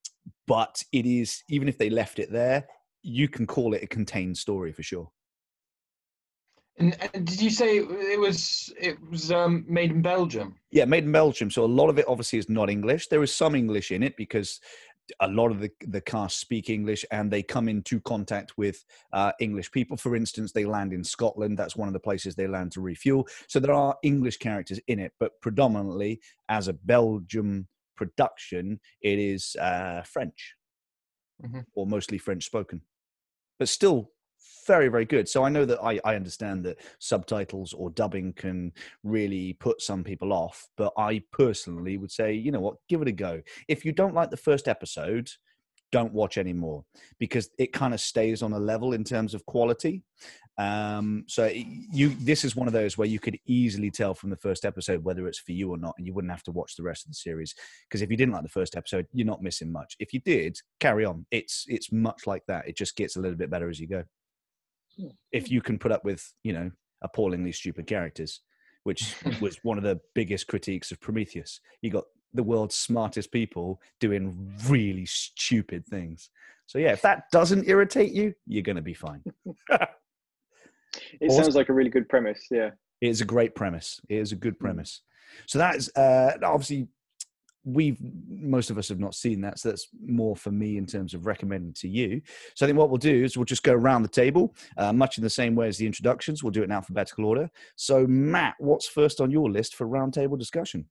but 0.48 0.82
it 0.92 1.06
is 1.06 1.42
even 1.48 1.68
if 1.68 1.78
they 1.78 1.90
left 1.90 2.18
it 2.18 2.32
there, 2.32 2.66
you 3.02 3.28
can 3.28 3.46
call 3.46 3.74
it 3.74 3.82
a 3.84 3.86
contained 3.86 4.36
story 4.36 4.72
for 4.72 4.82
sure. 4.82 5.10
And, 6.78 6.96
and 7.14 7.26
did 7.26 7.40
you 7.40 7.50
say 7.50 7.78
it 7.78 8.20
was 8.20 8.72
it 8.78 8.98
was 9.10 9.32
um, 9.32 9.64
made 9.66 9.90
in 9.90 10.02
Belgium? 10.02 10.56
Yeah, 10.70 10.84
made 10.84 11.04
in 11.04 11.12
Belgium. 11.12 11.50
So 11.50 11.64
a 11.64 11.66
lot 11.66 11.88
of 11.88 11.98
it 11.98 12.04
obviously 12.06 12.38
is 12.38 12.48
not 12.48 12.68
English. 12.68 13.08
There 13.08 13.22
is 13.22 13.34
some 13.34 13.54
English 13.54 13.90
in 13.92 14.02
it 14.02 14.16
because 14.16 14.60
a 15.20 15.28
lot 15.28 15.50
of 15.52 15.60
the, 15.60 15.70
the 15.86 16.00
cast 16.00 16.38
speak 16.38 16.68
English 16.68 17.04
and 17.10 17.30
they 17.30 17.42
come 17.42 17.68
into 17.68 18.00
contact 18.00 18.58
with 18.58 18.84
uh, 19.12 19.32
English 19.40 19.70
people. 19.70 19.96
For 19.96 20.16
instance, 20.16 20.52
they 20.52 20.64
land 20.64 20.92
in 20.92 21.04
Scotland. 21.04 21.56
That's 21.56 21.76
one 21.76 21.88
of 21.88 21.94
the 21.94 22.00
places 22.00 22.34
they 22.34 22.48
land 22.48 22.72
to 22.72 22.80
refuel. 22.80 23.26
So 23.48 23.60
there 23.60 23.72
are 23.72 23.96
English 24.02 24.38
characters 24.38 24.80
in 24.88 24.98
it, 24.98 25.12
but 25.20 25.40
predominantly 25.40 26.20
as 26.48 26.68
a 26.68 26.72
Belgium 26.72 27.68
production, 27.96 28.80
it 29.00 29.18
is 29.18 29.56
uh, 29.56 30.02
French 30.02 30.54
Mhm. 31.44 31.66
or 31.74 31.86
mostly 31.86 32.16
French 32.16 32.46
spoken, 32.46 32.80
but 33.58 33.68
still 33.68 34.10
very 34.66 34.88
very 34.88 35.04
good. 35.04 35.28
So 35.28 35.44
i 35.44 35.48
know 35.48 35.64
that 35.64 35.82
I, 35.82 36.00
I 36.04 36.16
understand 36.16 36.64
that 36.64 36.78
subtitles 36.98 37.72
or 37.72 37.90
dubbing 37.90 38.32
can 38.32 38.72
really 39.04 39.54
put 39.54 39.80
some 39.80 40.02
people 40.02 40.32
off 40.32 40.66
but 40.76 40.92
i 40.98 41.22
personally 41.32 41.96
would 41.96 42.10
say 42.10 42.32
you 42.32 42.50
know 42.50 42.60
what 42.60 42.76
give 42.88 43.02
it 43.02 43.08
a 43.08 43.12
go. 43.12 43.42
If 43.68 43.84
you 43.84 43.92
don't 43.92 44.14
like 44.14 44.30
the 44.30 44.36
first 44.36 44.68
episode 44.68 45.30
don't 45.92 46.12
watch 46.12 46.36
anymore 46.36 46.84
because 47.18 47.48
it 47.58 47.72
kind 47.72 47.94
of 47.94 48.00
stays 48.00 48.42
on 48.42 48.52
a 48.52 48.58
level 48.58 48.92
in 48.92 49.04
terms 49.04 49.34
of 49.34 49.46
quality. 49.46 50.02
Um 50.58 51.24
so 51.28 51.46
you 51.46 52.08
this 52.20 52.44
is 52.44 52.56
one 52.56 52.66
of 52.66 52.72
those 52.72 52.98
where 52.98 53.06
you 53.06 53.20
could 53.20 53.38
easily 53.46 53.90
tell 53.90 54.14
from 54.14 54.30
the 54.30 54.36
first 54.36 54.64
episode 54.64 55.04
whether 55.04 55.28
it's 55.28 55.38
for 55.38 55.52
you 55.52 55.70
or 55.70 55.78
not 55.78 55.94
and 55.98 56.06
you 56.06 56.14
wouldn't 56.14 56.32
have 56.32 56.42
to 56.44 56.50
watch 56.50 56.76
the 56.76 56.82
rest 56.82 57.04
of 57.04 57.10
the 57.10 57.14
series 57.14 57.54
because 57.88 58.02
if 58.02 58.10
you 58.10 58.16
didn't 58.16 58.32
like 58.32 58.42
the 58.42 58.48
first 58.48 58.76
episode 58.76 59.06
you're 59.12 59.26
not 59.26 59.42
missing 59.42 59.70
much. 59.70 59.96
If 60.00 60.12
you 60.12 60.20
did 60.20 60.58
carry 60.80 61.04
on. 61.04 61.26
It's 61.30 61.66
it's 61.68 61.92
much 61.92 62.26
like 62.26 62.42
that. 62.48 62.66
It 62.66 62.76
just 62.76 62.96
gets 62.96 63.16
a 63.16 63.20
little 63.20 63.36
bit 63.36 63.50
better 63.50 63.68
as 63.68 63.78
you 63.78 63.86
go 63.86 64.02
If 65.32 65.50
you 65.50 65.60
can 65.60 65.78
put 65.78 65.92
up 65.92 66.04
with 66.04 66.32
you 66.42 66.52
know 66.52 66.70
appallingly 67.02 67.52
stupid 67.52 67.86
characters 67.86 68.40
which 68.84 69.14
was 69.40 69.58
one 69.62 69.76
of 69.78 69.84
the 69.84 70.00
biggest 70.14 70.46
critiques 70.46 70.90
of 70.92 71.00
prometheus 71.00 71.60
you 71.82 71.90
got 71.90 72.04
the 72.34 72.42
world's 72.42 72.74
smartest 72.74 73.30
people 73.32 73.80
doing 74.00 74.50
really 74.68 75.04
stupid 75.06 75.84
things 75.86 76.30
so 76.66 76.78
yeah 76.78 76.92
if 76.92 77.02
that 77.02 77.24
doesn't 77.32 77.68
irritate 77.68 78.12
you 78.12 78.32
you're 78.46 78.62
going 78.62 78.76
to 78.76 78.82
be 78.82 78.94
fine 78.94 79.22
It 81.20 81.28
Awesome. 81.30 81.44
sounds 81.44 81.56
like 81.56 81.68
a 81.68 81.72
really 81.74 81.90
good 81.90 82.08
premise. 82.08 82.46
Yeah. 82.50 82.70
it 83.00 83.08
is 83.08 83.20
a 83.20 83.24
great 83.24 83.54
premise 83.54 84.00
it 84.08 84.16
is 84.18 84.32
a 84.32 84.36
good 84.36 84.54
Hmm. 84.54 84.64
premise 84.66 85.02
so 85.46 85.58
that 85.58 85.76
is 85.76 85.90
uh 85.96 86.32
obviously 86.42 86.88
we've 87.66 87.98
most 88.28 88.70
of 88.70 88.78
us 88.78 88.88
have 88.88 89.00
not 89.00 89.14
seen 89.14 89.40
that 89.40 89.58
so 89.58 89.68
that's 89.68 89.88
more 90.00 90.36
for 90.36 90.52
me 90.52 90.78
in 90.78 90.86
terms 90.86 91.14
of 91.14 91.26
recommending 91.26 91.72
to 91.72 91.88
you 91.88 92.22
so 92.54 92.64
i 92.64 92.68
think 92.68 92.78
what 92.78 92.88
we'll 92.88 92.96
do 92.96 93.24
is 93.24 93.36
we'll 93.36 93.44
just 93.44 93.64
go 93.64 93.72
around 93.72 94.02
the 94.02 94.08
table 94.08 94.54
uh, 94.78 94.92
much 94.92 95.18
in 95.18 95.24
the 95.24 95.28
same 95.28 95.56
way 95.56 95.66
as 95.66 95.76
the 95.76 95.84
introductions 95.84 96.44
we'll 96.44 96.52
do 96.52 96.62
it 96.62 96.64
in 96.64 96.72
alphabetical 96.72 97.24
order 97.24 97.50
so 97.74 98.06
matt 98.06 98.54
what's 98.58 98.86
first 98.86 99.20
on 99.20 99.30
your 99.30 99.50
list 99.50 99.74
for 99.74 99.86
roundtable 99.86 100.38
discussion 100.38 100.86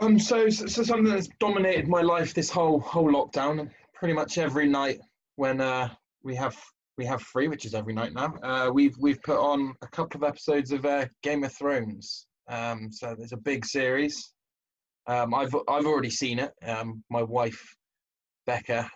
Um, 0.00 0.18
so, 0.18 0.48
so 0.48 0.66
so 0.66 0.82
something 0.82 1.12
that's 1.12 1.28
dominated 1.40 1.88
my 1.88 2.02
life 2.02 2.32
this 2.32 2.50
whole 2.50 2.80
whole 2.80 3.10
lockdown. 3.10 3.68
Pretty 3.94 4.14
much 4.14 4.38
every 4.38 4.68
night 4.68 5.00
when 5.36 5.60
uh, 5.60 5.88
we 6.22 6.36
have 6.36 6.56
we 6.96 7.04
have 7.04 7.20
free, 7.22 7.48
which 7.48 7.64
is 7.64 7.74
every 7.74 7.94
night 7.94 8.12
now. 8.12 8.34
Uh, 8.42 8.70
we've 8.72 8.96
we've 8.98 9.20
put 9.22 9.38
on 9.38 9.74
a 9.82 9.88
couple 9.88 10.22
of 10.22 10.28
episodes 10.28 10.70
of 10.70 10.84
uh, 10.84 11.06
Game 11.22 11.42
of 11.42 11.52
Thrones. 11.52 12.26
Um, 12.48 12.90
so 12.92 13.14
there's 13.16 13.32
a 13.32 13.36
big 13.38 13.64
series. 13.64 14.32
Um, 15.08 15.34
I've 15.34 15.54
I've 15.68 15.86
already 15.86 16.10
seen 16.10 16.38
it. 16.38 16.52
Um, 16.62 17.02
my 17.10 17.22
wife 17.22 17.76
Becca 18.46 18.90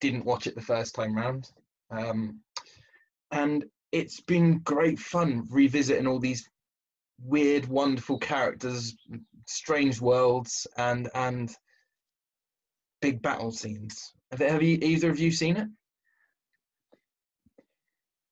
didn't 0.00 0.24
watch 0.24 0.46
it 0.46 0.54
the 0.56 0.60
first 0.60 0.94
time 0.94 1.14
round, 1.14 1.48
um, 1.90 2.40
and 3.30 3.64
it's 3.92 4.20
been 4.20 4.58
great 4.58 4.98
fun 4.98 5.46
revisiting 5.48 6.08
all 6.08 6.18
these 6.18 6.48
weird, 7.24 7.66
wonderful 7.68 8.18
characters, 8.18 8.96
strange 9.46 10.00
worlds, 10.00 10.66
and 10.76 11.08
and 11.14 11.54
big 13.00 13.22
battle 13.22 13.52
scenes. 13.52 14.12
Have, 14.32 14.40
have 14.40 14.62
you, 14.62 14.78
either 14.82 15.10
of 15.10 15.20
you 15.20 15.30
seen 15.30 15.56
it? 15.56 15.68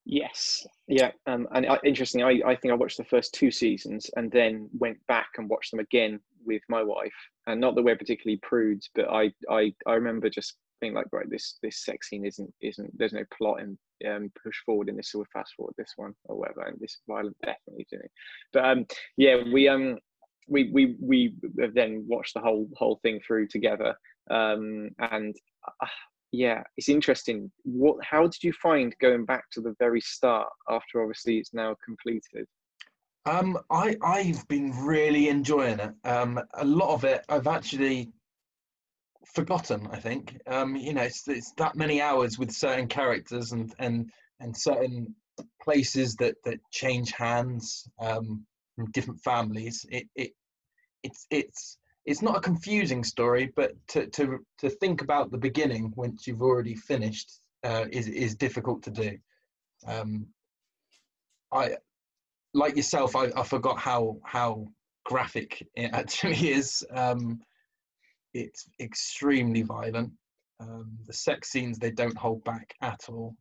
Yes. 0.05 0.67
Yeah. 0.89 1.13
Um, 1.27 1.47
and 1.53 1.67
I, 1.67 1.79
interesting. 1.85 2.23
I, 2.23 2.41
I 2.45 2.57
think 2.57 2.73
I 2.73 2.77
watched 2.77 2.97
the 2.97 3.05
first 3.05 3.35
two 3.35 3.51
seasons 3.51 4.11
and 4.17 4.33
then 4.33 4.69
went 4.73 4.99
back 5.07 5.29
and 5.37 5.49
watched 5.49 5.71
them 5.71 5.79
again 5.79 6.19
with 6.45 6.63
my 6.69 6.83
wife. 6.83 7.13
And 7.47 7.61
not 7.61 7.75
that 7.75 7.83
we're 7.83 7.97
particularly 7.97 8.41
prudes, 8.43 8.91
but 8.95 9.09
I, 9.11 9.33
I, 9.51 9.73
I 9.87 9.95
remember 9.95 10.31
just 10.31 10.57
being 10.81 10.95
like, 10.95 11.07
right, 11.13 11.29
this 11.29 11.59
this 11.63 11.85
sex 11.85 12.09
scene 12.09 12.25
isn't 12.25 12.53
isn't 12.61 12.91
there's 12.99 13.13
no 13.13 13.25
plot 13.37 13.61
and 13.61 13.79
um, 14.09 14.33
push 14.43 14.57
forward 14.65 14.89
in 14.89 14.97
this, 14.97 15.13
we'll 15.15 15.27
fast 15.33 15.53
forward 15.55 15.75
this 15.77 15.93
one 15.97 16.15
or 16.25 16.39
whatever. 16.39 16.63
And 16.63 16.79
this 16.81 16.99
violent 17.09 17.37
death 17.45 17.59
needs 17.69 17.91
doing. 17.91 18.09
But 18.53 18.65
um, 18.65 18.87
yeah, 19.17 19.37
we 19.53 19.69
um 19.69 19.99
we 20.49 20.71
we 20.73 20.97
we 21.01 21.35
have 21.61 21.75
then 21.75 22.05
watched 22.09 22.35
the 22.35 22.41
whole 22.41 22.69
whole 22.77 22.99
thing 23.03 23.21
through 23.27 23.49
together. 23.49 23.95
Um, 24.31 24.91
and 24.99 25.35
uh, 25.83 25.87
yeah, 26.33 26.63
it's 26.77 26.89
interesting. 26.89 27.51
What? 27.65 28.05
How 28.05 28.23
did 28.23 28.43
you 28.43 28.53
find 28.55 28.95
going 29.01 29.25
back 29.25 29.45
to 29.53 29.61
the 29.61 29.75
very 29.79 30.01
start 30.01 30.49
after 30.69 31.03
obviously 31.03 31.39
it's 31.39 31.55
now 31.55 31.77
completed? 31.85 32.47
Um, 33.27 33.59
I 33.71 33.97
I've 34.03 34.47
been 34.49 34.73
really 34.85 35.29
enjoying 35.29 35.79
it. 35.79 35.95
Um, 36.05 36.41
a 36.55 36.65
lot 36.65 36.95
of 36.95 37.05
it 37.05 37.25
I've 37.29 37.47
actually 37.47 38.13
forgotten. 39.35 39.87
I 39.91 39.99
think. 39.99 40.41
Um, 40.47 40.77
you 40.77 40.95
know, 40.95 41.03
it's 41.03 41.29
it's 41.29 41.53
that 41.59 41.77
many 41.77 42.01
hours 42.01 42.39
with 42.39 42.51
certain 42.51 42.89
characters 42.89 43.53
and 43.53 43.75
and 43.79 44.11
and 44.41 44.57
certain 44.57 45.15
places 45.63 46.17
that 46.17 46.37
that 46.45 46.59
change 46.71 47.13
hands 47.13 47.89
um, 48.01 48.47
from 48.75 48.91
different 48.93 49.21
families. 49.21 49.85
It 49.91 50.09
it 50.15 50.33
it's 51.03 51.27
it's 51.31 51.79
it's 52.07 52.23
not 52.23 52.37
a 52.37 52.41
confusing 52.41 53.05
story, 53.05 53.53
but 53.55 53.73
to 53.89 54.07
to 54.07 54.39
to 54.59 54.71
think 54.71 55.03
about 55.03 55.31
the 55.31 55.39
beginning 55.39 55.93
once 55.95 56.27
you've 56.27 56.43
already 56.43 56.75
finished 56.75 57.41
uh, 57.65 57.85
is 57.93 58.09
is 58.09 58.35
difficult 58.35 58.83
to 58.85 58.91
do. 58.91 59.19
Um, 59.87 60.27
I 61.53 61.77
like 62.55 62.77
yourself, 62.77 63.17
I, 63.17 63.31
I 63.37 63.43
forgot 63.43 63.79
how 63.79 64.17
how 64.25 64.67
graphic 65.05 65.67
it 65.77 65.91
actually 65.93 66.51
is. 66.51 66.85
Um, 66.95 67.41
it's 68.35 68.69
extremely 68.81 69.63
violent. 69.63 70.13
Um, 70.61 70.99
the 71.07 71.13
sex 71.13 71.51
scenes 71.51 71.79
they 71.79 71.91
don't 71.91 72.17
hold 72.17 72.45
back 72.45 72.75
at 72.83 73.01
all. 73.09 73.35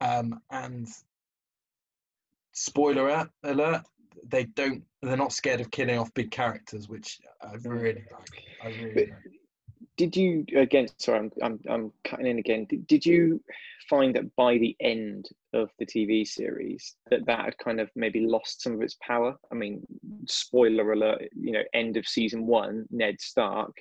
Um, 0.00 0.40
and 0.50 0.88
spoiler 2.52 3.26
alert, 3.44 3.82
they 4.26 4.44
don't. 4.44 4.82
They're 5.02 5.16
not 5.16 5.32
scared 5.32 5.60
of 5.60 5.70
killing 5.70 5.98
off 5.98 6.12
big 6.14 6.30
characters, 6.30 6.88
which 6.88 7.20
I 7.42 7.54
really 7.64 8.04
like. 8.10 8.44
I 8.62 8.68
really 8.68 9.06
like. 9.06 9.40
Did 9.96 10.16
you 10.16 10.44
again? 10.56 10.88
Sorry, 10.98 11.18
I'm 11.18 11.30
I'm, 11.42 11.60
I'm 11.68 11.92
cutting 12.04 12.26
in 12.26 12.38
again. 12.38 12.66
Did, 12.68 12.86
did 12.86 13.06
you 13.06 13.40
find 13.88 14.14
that 14.16 14.34
by 14.36 14.58
the 14.58 14.76
end 14.80 15.28
of 15.52 15.70
the 15.78 15.86
TV 15.86 16.26
series 16.26 16.96
that 17.10 17.26
that 17.26 17.44
had 17.44 17.58
kind 17.58 17.80
of 17.80 17.90
maybe 17.94 18.20
lost 18.20 18.62
some 18.62 18.74
of 18.74 18.82
its 18.82 18.96
power? 19.00 19.36
I 19.52 19.54
mean, 19.54 19.82
spoiler 20.26 20.92
alert. 20.92 21.22
You 21.34 21.52
know, 21.52 21.62
end 21.74 21.96
of 21.96 22.08
season 22.08 22.46
one, 22.46 22.86
Ned 22.90 23.20
Stark 23.20 23.72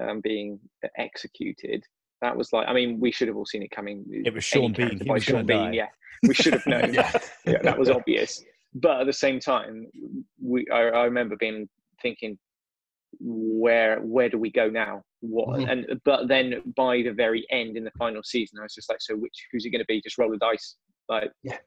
um, 0.00 0.20
being 0.20 0.58
executed. 0.96 1.84
That 2.22 2.36
was 2.36 2.52
like, 2.52 2.68
I 2.68 2.72
mean, 2.72 3.00
we 3.00 3.12
should 3.12 3.28
have 3.28 3.36
all 3.36 3.46
seen 3.46 3.62
it 3.62 3.70
coming. 3.70 4.04
It 4.08 4.32
was 4.32 4.44
Sean 4.44 4.72
Bean. 4.72 4.98
By 5.06 5.14
was 5.14 5.24
Sean 5.24 5.46
die. 5.46 5.64
Bean. 5.64 5.74
Yeah, 5.74 5.88
we 6.22 6.34
should 6.34 6.54
have 6.54 6.66
known. 6.66 6.94
yeah. 6.94 7.12
yeah, 7.46 7.62
that 7.62 7.78
was 7.78 7.90
obvious. 7.90 8.44
but 8.74 9.00
at 9.00 9.06
the 9.06 9.12
same 9.12 9.40
time, 9.40 9.86
we 10.40 10.66
I, 10.72 10.80
I 10.80 11.04
remember 11.04 11.36
being 11.36 11.68
thinking, 12.02 12.38
where 13.18 14.00
where 14.00 14.28
do 14.28 14.38
we 14.38 14.50
go 14.50 14.68
now? 14.68 15.02
What 15.20 15.48
Mhm. 15.60 15.70
and 15.70 16.00
but 16.04 16.28
then 16.28 16.62
by 16.76 17.02
the 17.02 17.12
very 17.12 17.46
end 17.50 17.76
in 17.76 17.84
the 17.84 17.90
final 17.98 18.22
season, 18.22 18.58
I 18.58 18.62
was 18.62 18.74
just 18.74 18.88
like, 18.88 19.00
so 19.00 19.16
which 19.16 19.46
who's 19.50 19.64
it 19.66 19.70
going 19.70 19.80
to 19.80 19.86
be? 19.86 20.00
Just 20.00 20.18
roll 20.18 20.30
the 20.30 20.38
dice. 20.38 20.76
Like, 21.08 21.32
Yeah. 21.42 21.58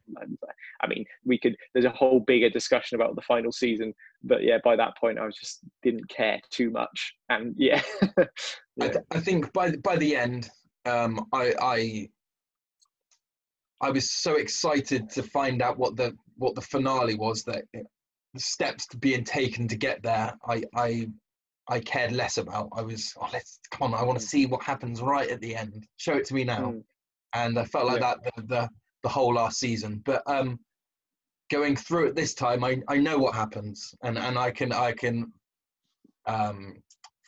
I 0.81 0.87
mean, 0.87 1.03
we 1.25 1.37
could. 1.37 1.57
There's 1.73 1.85
a 1.85 1.89
whole 1.89 2.21
bigger 2.21 2.49
discussion 2.49 2.95
about 2.95 3.15
the 3.17 3.21
final 3.23 3.51
season, 3.51 3.93
but 4.23 4.41
yeah, 4.41 4.59
by 4.63 4.77
that 4.77 4.95
point, 4.97 5.19
I 5.19 5.25
was 5.25 5.35
just 5.35 5.59
didn't 5.81 6.07
care 6.07 6.39
too 6.49 6.69
much, 6.71 7.13
and 7.29 7.53
yeah, 7.57 7.81
I, 8.79 8.87
th- 8.87 9.05
I 9.11 9.19
think 9.19 9.51
by 9.51 9.71
the- 9.71 9.79
by 9.79 9.97
the 9.97 10.15
end, 10.15 10.49
um, 10.85 11.27
I, 11.33 11.53
I 11.61 12.09
I 13.81 13.89
was 13.91 14.09
so 14.11 14.35
excited 14.35 15.09
to 15.11 15.23
find 15.23 15.61
out 15.61 15.77
what 15.77 15.97
the 15.97 16.17
what 16.37 16.55
the 16.55 16.61
finale 16.61 17.15
was 17.15 17.43
that 17.43 17.65
the 17.73 18.39
steps 18.39 18.87
being 18.95 19.25
taken 19.25 19.67
to 19.67 19.75
get 19.75 20.01
there. 20.03 20.33
I 20.47 20.63
I 20.73 21.09
I 21.69 21.79
cared 21.79 22.11
less 22.11 22.37
about. 22.37 22.69
I 22.73 22.81
was 22.81 23.13
oh, 23.19 23.29
let's 23.31 23.59
come 23.71 23.93
on. 23.93 23.99
I 23.99 24.03
want 24.03 24.19
to 24.19 24.25
Mm. 24.25 24.29
see 24.29 24.45
what 24.45 24.63
happens 24.63 25.01
right 25.01 25.29
at 25.29 25.39
the 25.41 25.55
end. 25.55 25.87
Show 25.97 26.13
it 26.15 26.25
to 26.25 26.33
me 26.33 26.43
now. 26.43 26.71
Mm. 26.71 26.83
And 27.35 27.57
I 27.57 27.65
felt 27.65 27.85
like 27.87 28.01
Yeah. 28.01 28.15
that 28.23 28.35
the, 28.35 28.41
the 28.43 28.69
the 29.03 29.09
whole 29.09 29.33
last 29.33 29.59
season. 29.59 30.01
But 30.05 30.23
um, 30.27 30.59
going 31.49 31.75
through 31.75 32.07
it 32.07 32.15
this 32.15 32.33
time, 32.33 32.63
I 32.63 32.81
I 32.87 32.97
know 32.97 33.17
what 33.17 33.33
happens, 33.35 33.93
and 34.03 34.17
and 34.17 34.37
I 34.37 34.51
can 34.51 34.71
I 34.71 34.91
can 34.91 35.31
um 36.25 36.81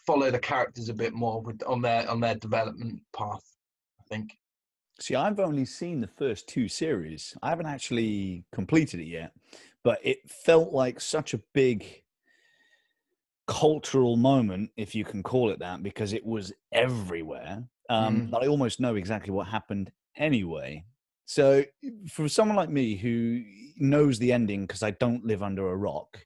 follow 0.05 0.29
the 0.31 0.39
characters 0.39 0.89
a 0.89 0.93
bit 0.93 1.13
more 1.13 1.41
with 1.41 1.61
on 1.65 1.81
their 1.81 2.09
on 2.09 2.19
their 2.19 2.35
development 2.35 3.01
path. 3.15 3.43
I 3.99 4.03
think. 4.09 4.37
See, 4.99 5.15
I've 5.15 5.39
only 5.41 5.65
seen 5.65 5.99
the 5.99 6.07
first 6.07 6.47
two 6.47 6.69
series. 6.69 7.35
I 7.41 7.49
haven't 7.49 7.65
actually 7.65 8.45
completed 8.53 9.01
it 9.01 9.07
yet, 9.07 9.33
but 9.83 9.99
it 10.03 10.29
felt 10.29 10.71
like 10.71 11.01
such 11.01 11.33
a 11.33 11.41
big 11.53 12.03
cultural 13.47 14.15
moment, 14.15 14.71
if 14.77 14.95
you 14.95 15.05
can 15.05 15.23
call 15.23 15.51
it 15.51 15.59
that, 15.59 15.83
because 15.83 16.13
it 16.13 16.25
was 16.25 16.51
everywhere. 16.71 17.63
Um, 17.89 18.21
Mm. 18.21 18.31
That 18.31 18.43
I 18.43 18.47
almost 18.47 18.79
know 18.79 18.95
exactly 18.95 19.31
what 19.31 19.47
happened 19.47 19.91
anyway. 20.17 20.85
So, 21.25 21.63
for 22.09 22.27
someone 22.27 22.55
like 22.55 22.69
me 22.69 22.95
who 22.95 23.43
knows 23.77 24.19
the 24.19 24.31
ending 24.31 24.65
because 24.65 24.83
I 24.83 24.91
don't 24.91 25.25
live 25.25 25.43
under 25.43 25.69
a 25.69 25.75
rock, 25.75 26.25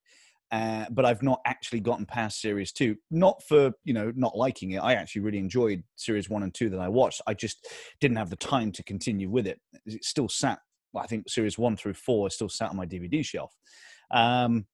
uh, 0.51 0.85
but 0.89 1.05
I've 1.05 1.23
not 1.23 1.41
actually 1.45 1.79
gotten 1.79 2.05
past 2.05 2.41
series 2.41 2.71
two. 2.71 2.95
Not 3.11 3.43
for 3.43 3.71
you 3.83 3.93
know 3.93 4.11
not 4.15 4.37
liking 4.37 4.71
it. 4.71 4.79
I 4.79 4.93
actually 4.93 5.21
really 5.21 5.37
enjoyed 5.37 5.83
series 5.95 6.29
one 6.29 6.43
and 6.43 6.53
two 6.53 6.69
that 6.69 6.79
I 6.79 6.87
watched. 6.87 7.21
I 7.27 7.33
just 7.33 7.67
didn't 7.99 8.17
have 8.17 8.29
the 8.29 8.35
time 8.35 8.71
to 8.73 8.83
continue 8.83 9.29
with 9.29 9.47
it. 9.47 9.59
It 9.85 10.03
still 10.03 10.29
sat. 10.29 10.59
Well, 10.91 11.03
I 11.03 11.07
think 11.07 11.29
series 11.29 11.57
one 11.57 11.77
through 11.77 11.93
four 11.93 12.29
still 12.29 12.49
sat 12.49 12.71
on 12.71 12.77
my 12.77 12.85
DVD 12.85 13.23
shelf, 13.23 13.53
um, 14.11 14.65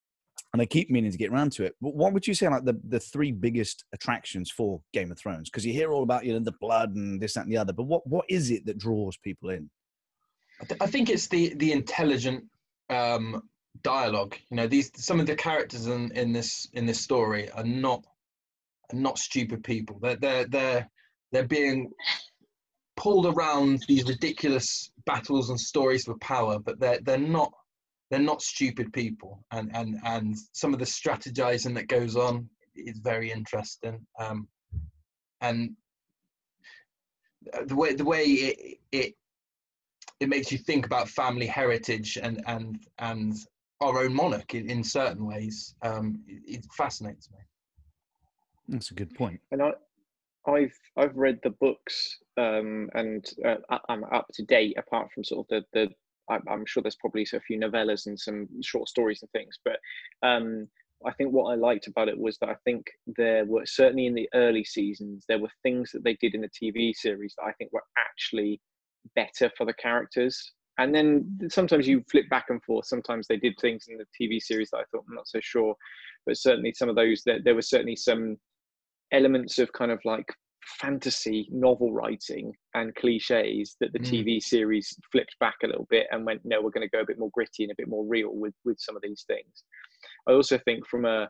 and 0.55 0.61
I 0.61 0.65
keep 0.65 0.89
meaning 0.89 1.11
to 1.11 1.17
get 1.17 1.31
around 1.31 1.51
to 1.53 1.65
it. 1.65 1.75
But 1.81 1.95
what 1.95 2.13
would 2.13 2.25
you 2.25 2.33
say 2.33 2.47
like 2.47 2.63
the 2.63 2.79
the 2.87 2.99
three 2.99 3.33
biggest 3.33 3.83
attractions 3.91 4.49
for 4.49 4.81
Game 4.93 5.11
of 5.11 5.19
Thrones? 5.19 5.49
Because 5.49 5.65
you 5.65 5.73
hear 5.73 5.91
all 5.91 6.03
about 6.03 6.23
you 6.23 6.31
know 6.31 6.39
the 6.39 6.53
blood 6.61 6.95
and 6.95 7.19
this 7.19 7.33
that 7.33 7.41
and 7.41 7.51
the 7.51 7.57
other, 7.57 7.73
but 7.73 7.83
what 7.83 8.07
what 8.07 8.23
is 8.29 8.51
it 8.51 8.65
that 8.65 8.77
draws 8.77 9.17
people 9.17 9.49
in? 9.49 9.69
I, 10.61 10.65
th- 10.65 10.81
I 10.81 10.87
think 10.87 11.09
it's 11.09 11.27
the 11.27 11.53
the 11.55 11.73
intelligent 11.73 12.45
um, 12.89 13.41
dialogue. 13.81 14.37
You 14.49 14.55
know, 14.55 14.67
these 14.67 14.91
some 14.95 15.19
of 15.19 15.25
the 15.25 15.35
characters 15.35 15.87
in, 15.87 16.09
in 16.15 16.31
this 16.31 16.69
in 16.71 16.85
this 16.85 17.01
story 17.01 17.51
are 17.51 17.65
not 17.65 18.05
not 18.93 19.17
stupid 19.19 19.61
people. 19.61 19.99
They're 20.01 20.15
they're 20.15 20.47
they're 20.47 20.89
they're 21.33 21.47
being 21.47 21.91
pulled 22.95 23.25
around 23.25 23.83
these 23.89 24.07
ridiculous 24.07 24.89
battles 25.05 25.49
and 25.49 25.59
stories 25.59 26.05
for 26.05 26.17
power, 26.19 26.59
but 26.59 26.79
they're 26.79 27.01
they're 27.01 27.17
not 27.17 27.51
they're 28.09 28.19
not 28.19 28.41
stupid 28.41 28.93
people. 28.93 29.43
And 29.51 29.75
and 29.75 29.97
and 30.05 30.35
some 30.53 30.73
of 30.73 30.79
the 30.79 30.85
strategizing 30.85 31.75
that 31.75 31.87
goes 31.87 32.15
on 32.15 32.49
is 32.75 32.99
very 32.99 33.31
interesting. 33.31 34.05
Um, 34.19 34.47
and 35.41 35.75
the 37.67 37.75
way 37.75 37.93
the 37.93 38.05
way 38.05 38.23
it, 38.23 38.77
it 38.91 39.13
it 40.19 40.29
makes 40.29 40.51
you 40.51 40.57
think 40.57 40.85
about 40.85 41.09
family 41.09 41.45
heritage 41.45 42.17
and 42.21 42.41
and 42.47 42.85
and 42.99 43.35
our 43.81 43.99
own 44.03 44.13
monarch 44.13 44.55
in, 44.55 44.69
in 44.69 44.83
certain 44.83 45.25
ways. 45.25 45.75
Um, 45.81 46.23
it, 46.27 46.59
it 46.59 46.65
fascinates 46.77 47.29
me. 47.31 47.37
That's 48.69 48.91
a 48.91 48.95
good 48.95 49.13
point. 49.13 49.39
and 49.51 49.61
I, 49.61 49.71
I've 50.47 50.77
I've 50.97 51.15
read 51.15 51.39
the 51.43 51.49
books 51.51 52.17
um, 52.37 52.89
and 52.93 53.25
uh, 53.45 53.55
I- 53.69 53.79
I'm 53.89 54.03
up 54.05 54.27
to 54.33 54.43
date. 54.43 54.77
Apart 54.77 55.11
from 55.13 55.23
sort 55.23 55.45
of 55.45 55.47
the 55.49 55.65
the, 55.73 55.93
I'm, 56.29 56.43
I'm 56.49 56.65
sure 56.65 56.81
there's 56.81 56.95
probably 56.95 57.27
a 57.33 57.39
few 57.39 57.59
novellas 57.59 58.07
and 58.07 58.19
some 58.19 58.47
short 58.61 58.89
stories 58.89 59.21
and 59.21 59.31
things. 59.31 59.59
But 59.63 59.77
um, 60.27 60.67
I 61.05 61.11
think 61.13 61.31
what 61.31 61.51
I 61.51 61.55
liked 61.55 61.87
about 61.87 62.07
it 62.07 62.17
was 62.17 62.37
that 62.39 62.49
I 62.49 62.55
think 62.63 62.87
there 63.05 63.45
were 63.45 63.65
certainly 63.65 64.07
in 64.07 64.15
the 64.15 64.29
early 64.33 64.63
seasons 64.63 65.25
there 65.27 65.39
were 65.39 65.49
things 65.63 65.91
that 65.91 66.03
they 66.03 66.15
did 66.15 66.35
in 66.35 66.41
the 66.41 66.49
TV 66.49 66.95
series 66.95 67.35
that 67.37 67.45
I 67.45 67.53
think 67.53 67.71
were 67.73 67.83
actually 67.97 68.59
better 69.15 69.51
for 69.57 69.65
the 69.65 69.73
characters. 69.73 70.53
And 70.77 70.93
then 70.93 71.39
sometimes 71.49 71.87
you 71.87 72.03
flip 72.11 72.29
back 72.29 72.45
and 72.49 72.61
forth. 72.63 72.85
Sometimes 72.85 73.27
they 73.27 73.37
did 73.37 73.53
things 73.61 73.85
in 73.87 73.97
the 73.97 74.05
TV 74.19 74.41
series 74.41 74.69
that 74.71 74.79
I 74.79 74.83
thought 74.91 75.05
I'm 75.07 75.15
not 75.15 75.27
so 75.27 75.39
sure, 75.41 75.75
but 76.25 76.37
certainly 76.37 76.73
some 76.73 76.89
of 76.89 76.95
those 76.95 77.21
there, 77.25 77.39
there 77.43 77.55
were 77.55 77.61
certainly 77.61 77.95
some 77.95 78.37
elements 79.13 79.59
of 79.59 79.71
kind 79.73 79.91
of 79.91 79.99
like 80.03 80.27
fantasy 80.79 81.47
novel 81.51 81.93
writing 81.93 82.53
and 82.73 82.95
cliches 82.95 83.75
that 83.79 83.93
the 83.93 83.99
Mm. 83.99 84.23
TV 84.23 84.41
series 84.41 84.95
flipped 85.11 85.35
back 85.39 85.55
a 85.63 85.67
little 85.67 85.87
bit 85.89 86.07
and 86.11 86.25
went, 86.25 86.41
no, 86.43 86.61
we're 86.61 86.71
going 86.71 86.87
to 86.87 86.95
go 86.95 87.01
a 87.01 87.05
bit 87.05 87.19
more 87.19 87.31
gritty 87.33 87.63
and 87.63 87.71
a 87.71 87.75
bit 87.77 87.87
more 87.87 88.05
real 88.05 88.31
with 88.33 88.53
with 88.63 88.77
some 88.79 88.95
of 88.95 89.01
these 89.01 89.23
things. 89.27 89.63
I 90.27 90.33
also 90.33 90.57
think 90.59 90.87
from 90.87 91.05
a, 91.05 91.29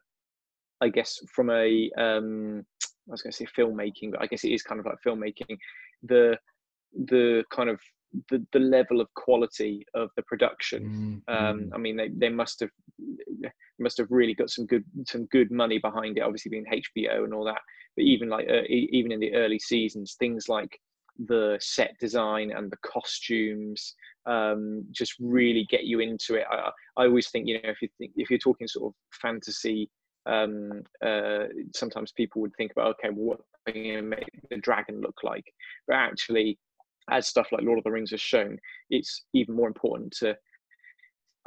I 0.82 0.90
guess 0.90 1.18
from 1.34 1.50
a, 1.50 1.90
um, 1.98 2.66
I 2.82 3.12
was 3.12 3.22
going 3.22 3.32
to 3.32 3.38
say 3.38 3.46
filmmaking, 3.58 4.12
but 4.12 4.22
I 4.22 4.28
guess 4.28 4.44
it 4.44 4.52
is 4.52 4.64
kind 4.64 4.80
of 4.80 4.86
like 4.86 4.98
filmmaking. 5.06 5.58
The 6.04 6.38
the 6.94 7.44
kind 7.52 7.70
of 7.70 7.80
the, 8.30 8.46
the 8.54 8.60
level 8.60 9.02
of 9.02 9.14
quality 9.14 9.86
of 9.94 10.10
the 10.16 10.24
production 10.24 10.86
Mm, 10.86 11.22
um. 11.28 11.72
I 11.74 11.78
mean, 11.78 11.96
they, 11.96 12.10
they 12.10 12.30
must 12.30 12.60
have 12.60 12.70
must 13.80 13.98
have 13.98 14.08
really 14.10 14.34
got 14.34 14.50
some 14.50 14.66
good 14.66 14.84
some 15.08 15.26
good 15.26 15.52
money 15.52 15.80
behind 15.80 16.18
it. 16.18 16.22
Obviously, 16.22 16.50
being 16.50 16.66
HBO 16.66 17.24
and 17.24 17.34
all 17.34 17.46
that, 17.46 17.62
but 17.96 18.04
even 18.04 18.30
like 18.30 18.48
uh, 18.50 18.64
even 18.70 19.12
in 19.12 19.20
the 19.20 19.34
early 19.34 19.60
seasons, 19.60 20.16
things 20.20 20.50
like 20.50 20.80
the 21.28 21.58
set 21.62 21.96
design 22.00 22.52
and 22.52 22.70
the 22.70 22.78
costumes 22.86 23.96
um, 24.26 24.84
just 24.92 25.14
really 25.20 25.66
get 25.70 25.86
you 25.86 26.00
into 26.00 26.36
it. 26.36 26.46
I, 26.52 26.70
I 26.98 27.06
always 27.06 27.30
think 27.30 27.48
you 27.48 27.56
know 27.56 27.70
if 27.70 27.82
you 27.82 27.90
think 27.98 28.12
if 28.16 28.30
you're 28.30 28.40
talking 28.40 28.68
sort 28.68 28.92
of 28.92 28.96
fantasy. 29.22 29.90
Um, 30.28 30.82
uh, 31.06 31.44
sometimes 31.76 32.12
people 32.12 32.42
would 32.42 32.56
think 32.58 32.72
about 32.72 32.96
okay, 32.96 33.14
well, 33.14 33.38
what 33.38 33.42
are 33.68 33.78
you 33.78 33.94
going 33.94 34.04
to 34.04 34.10
make 34.10 34.28
the 34.50 34.58
dragon 34.58 35.00
look 35.00 35.20
like? 35.24 35.46
But 35.88 35.98
actually, 35.98 36.58
as 37.10 37.28
stuff 37.28 37.48
like 37.52 37.64
Lord 37.64 37.78
of 37.78 37.84
the 37.84 37.92
Rings 37.92 38.12
has 38.12 38.22
shown, 38.22 38.58
it's 38.90 39.26
even 39.34 39.56
more 39.56 39.68
important 39.68 40.12
to 40.20 40.36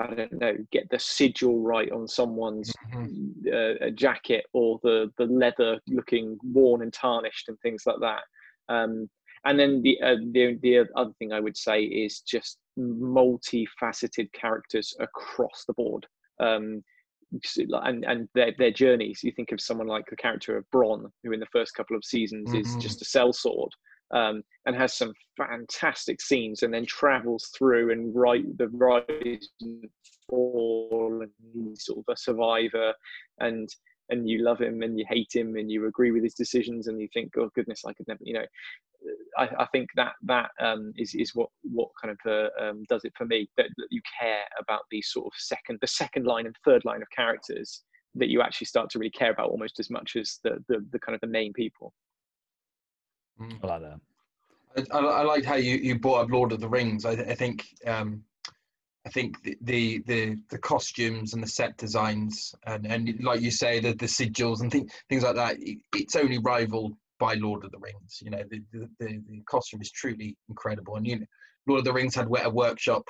I 0.01 0.14
don't 0.14 0.33
know, 0.40 0.57
get 0.71 0.88
the 0.90 0.99
sigil 0.99 1.61
right 1.61 1.90
on 1.90 2.07
someone's 2.07 2.73
Mhm. 2.94 3.53
uh, 3.53 3.90
jacket 3.90 4.44
or 4.53 4.79
the 4.83 5.12
the 5.18 5.27
leather 5.27 5.81
looking 5.88 6.38
worn 6.42 6.83
and 6.83 6.92
tarnished 6.92 7.49
and 7.49 7.59
things 7.61 7.83
like 7.85 7.99
that. 8.01 8.23
Um, 8.68 9.11
and 9.44 9.59
then 9.59 9.83
the, 9.83 10.01
uh, 10.01 10.16
the 10.33 10.57
the 10.62 10.87
other 10.94 11.12
thing 11.18 11.33
I 11.33 11.40
would 11.40 11.57
say 11.57 11.83
is 11.83 12.21
just 12.21 12.59
multifaceted 12.79 14.33
characters 14.33 14.94
across 15.01 15.64
the 15.66 15.75
board. 15.75 16.07
Um, 16.38 16.85
and 17.85 18.05
and 18.05 18.29
their 18.35 18.53
their 18.57 18.71
journeys. 18.71 19.23
You 19.23 19.33
think 19.33 19.53
of 19.53 19.61
someone 19.61 19.87
like 19.88 20.07
the 20.09 20.16
character 20.16 20.57
of 20.57 20.64
Bronn, 20.71 21.11
who 21.23 21.33
in 21.33 21.40
the 21.40 21.47
first 21.47 21.75
couple 21.75 21.97
of 21.97 22.05
seasons 22.05 22.55
is 22.55 22.75
Mhm. 22.75 22.81
just 22.81 23.03
a 23.03 23.05
sellsword, 23.05 23.71
um, 24.12 24.42
and 24.66 24.77
has 24.77 24.94
some 24.94 25.12
fantastic 25.37 26.21
scenes, 26.21 26.62
and 26.62 26.73
then 26.73 26.87
travels 26.87 27.51
through 27.57 27.92
and 27.92 28.14
right 28.14 28.44
the 28.59 28.68
rise 28.68 29.49
and 29.61 29.85
fall, 30.29 31.23
and 31.23 31.79
sort 31.79 31.99
of 31.99 32.05
a 32.12 32.16
survivor, 32.16 32.92
and 33.40 33.68
and 34.11 34.29
you 34.29 34.42
love 34.42 34.61
him 34.61 34.83
and 34.83 34.99
you 34.99 35.05
hate 35.09 35.31
him 35.35 35.57
and 35.57 35.71
you 35.71 35.87
agree 35.87 36.11
with 36.11 36.23
his 36.23 36.35
decisions 36.35 36.87
and 36.87 37.01
you 37.01 37.09
think, 37.12 37.33
oh 37.37 37.51
goodness, 37.55 37.83
I 37.87 37.92
could 37.92 38.09
never, 38.09 38.21
you 38.23 38.35
know. 38.35 38.47
I, 39.38 39.49
I 39.61 39.66
think 39.66 39.90
that 39.94 40.12
that 40.25 40.51
um, 40.61 40.92
is 40.97 41.14
is 41.14 41.33
what 41.35 41.51
what 41.62 41.88
kind 42.03 42.16
of 42.16 42.31
uh, 42.31 42.64
um, 42.64 42.83
does 42.88 43.05
it 43.05 43.12
for 43.16 43.27
me 43.27 43.49
that, 43.57 43.68
that 43.77 43.87
you 43.90 44.01
care 44.21 44.42
about 44.59 44.81
these 44.90 45.09
sort 45.12 45.27
of 45.27 45.33
second 45.37 45.79
the 45.81 45.87
second 45.87 46.27
line 46.27 46.47
and 46.47 46.57
third 46.64 46.85
line 46.85 47.01
of 47.01 47.09
characters 47.14 47.85
that 48.16 48.29
you 48.29 48.42
actually 48.42 48.66
start 48.66 48.90
to 48.90 48.99
really 48.99 49.11
care 49.11 49.31
about 49.31 49.51
almost 49.51 49.79
as 49.79 49.88
much 49.88 50.16
as 50.16 50.40
the 50.42 50.59
the, 50.68 50.85
the 50.90 50.99
kind 50.99 51.14
of 51.14 51.21
the 51.21 51.29
main 51.29 51.53
people. 51.53 51.92
Mm. 53.40 53.59
I 53.62 53.66
like 53.66 53.83
that. 53.83 54.01
I, 54.92 54.98
I, 54.98 55.01
I 55.01 55.22
liked 55.22 55.46
how 55.46 55.57
you, 55.57 55.77
you 55.77 55.98
brought 55.98 56.22
up 56.22 56.31
Lord 56.31 56.53
of 56.53 56.61
the 56.61 56.68
Rings. 56.68 57.05
I, 57.05 57.12
I 57.12 57.35
think 57.35 57.66
um, 57.87 58.24
I 59.07 59.11
think 59.11 59.42
the, 59.42 59.57
the 59.62 60.03
the 60.07 60.37
the 60.51 60.59
costumes 60.59 61.35
and 61.35 61.42
the 61.42 61.48
set 61.48 61.77
designs 61.79 62.55
and, 62.66 62.87
and 62.87 63.22
like 63.24 63.40
you 63.40 63.51
say 63.51 63.81
the, 63.81 63.94
the 63.94 64.07
sigils 64.07 64.61
and 64.61 64.70
things 64.70 64.92
things 65.09 65.24
like 65.24 65.37
that. 65.37 65.57
it- 65.61 65.79
It's 65.94 66.16
only 66.16 66.38
rivaled 66.38 66.94
by 67.18 67.35
Lord 67.35 67.64
of 67.64 67.72
the 67.72 67.79
Rings. 67.79 68.20
You 68.22 68.31
know 68.31 68.42
the 68.51 68.62
the, 68.72 68.88
the, 69.01 69.22
the 69.29 69.42
costume 69.48 69.81
is 69.83 69.90
truly 69.90 70.37
incredible. 70.48 70.96
And 70.96 71.07
you 71.07 71.20
know, 71.20 71.27
Lord 71.66 71.81
of 71.81 71.85
the 71.87 71.92
Rings 71.94 72.14
had 72.14 72.29
a 72.31 72.51
workshop 72.51 73.05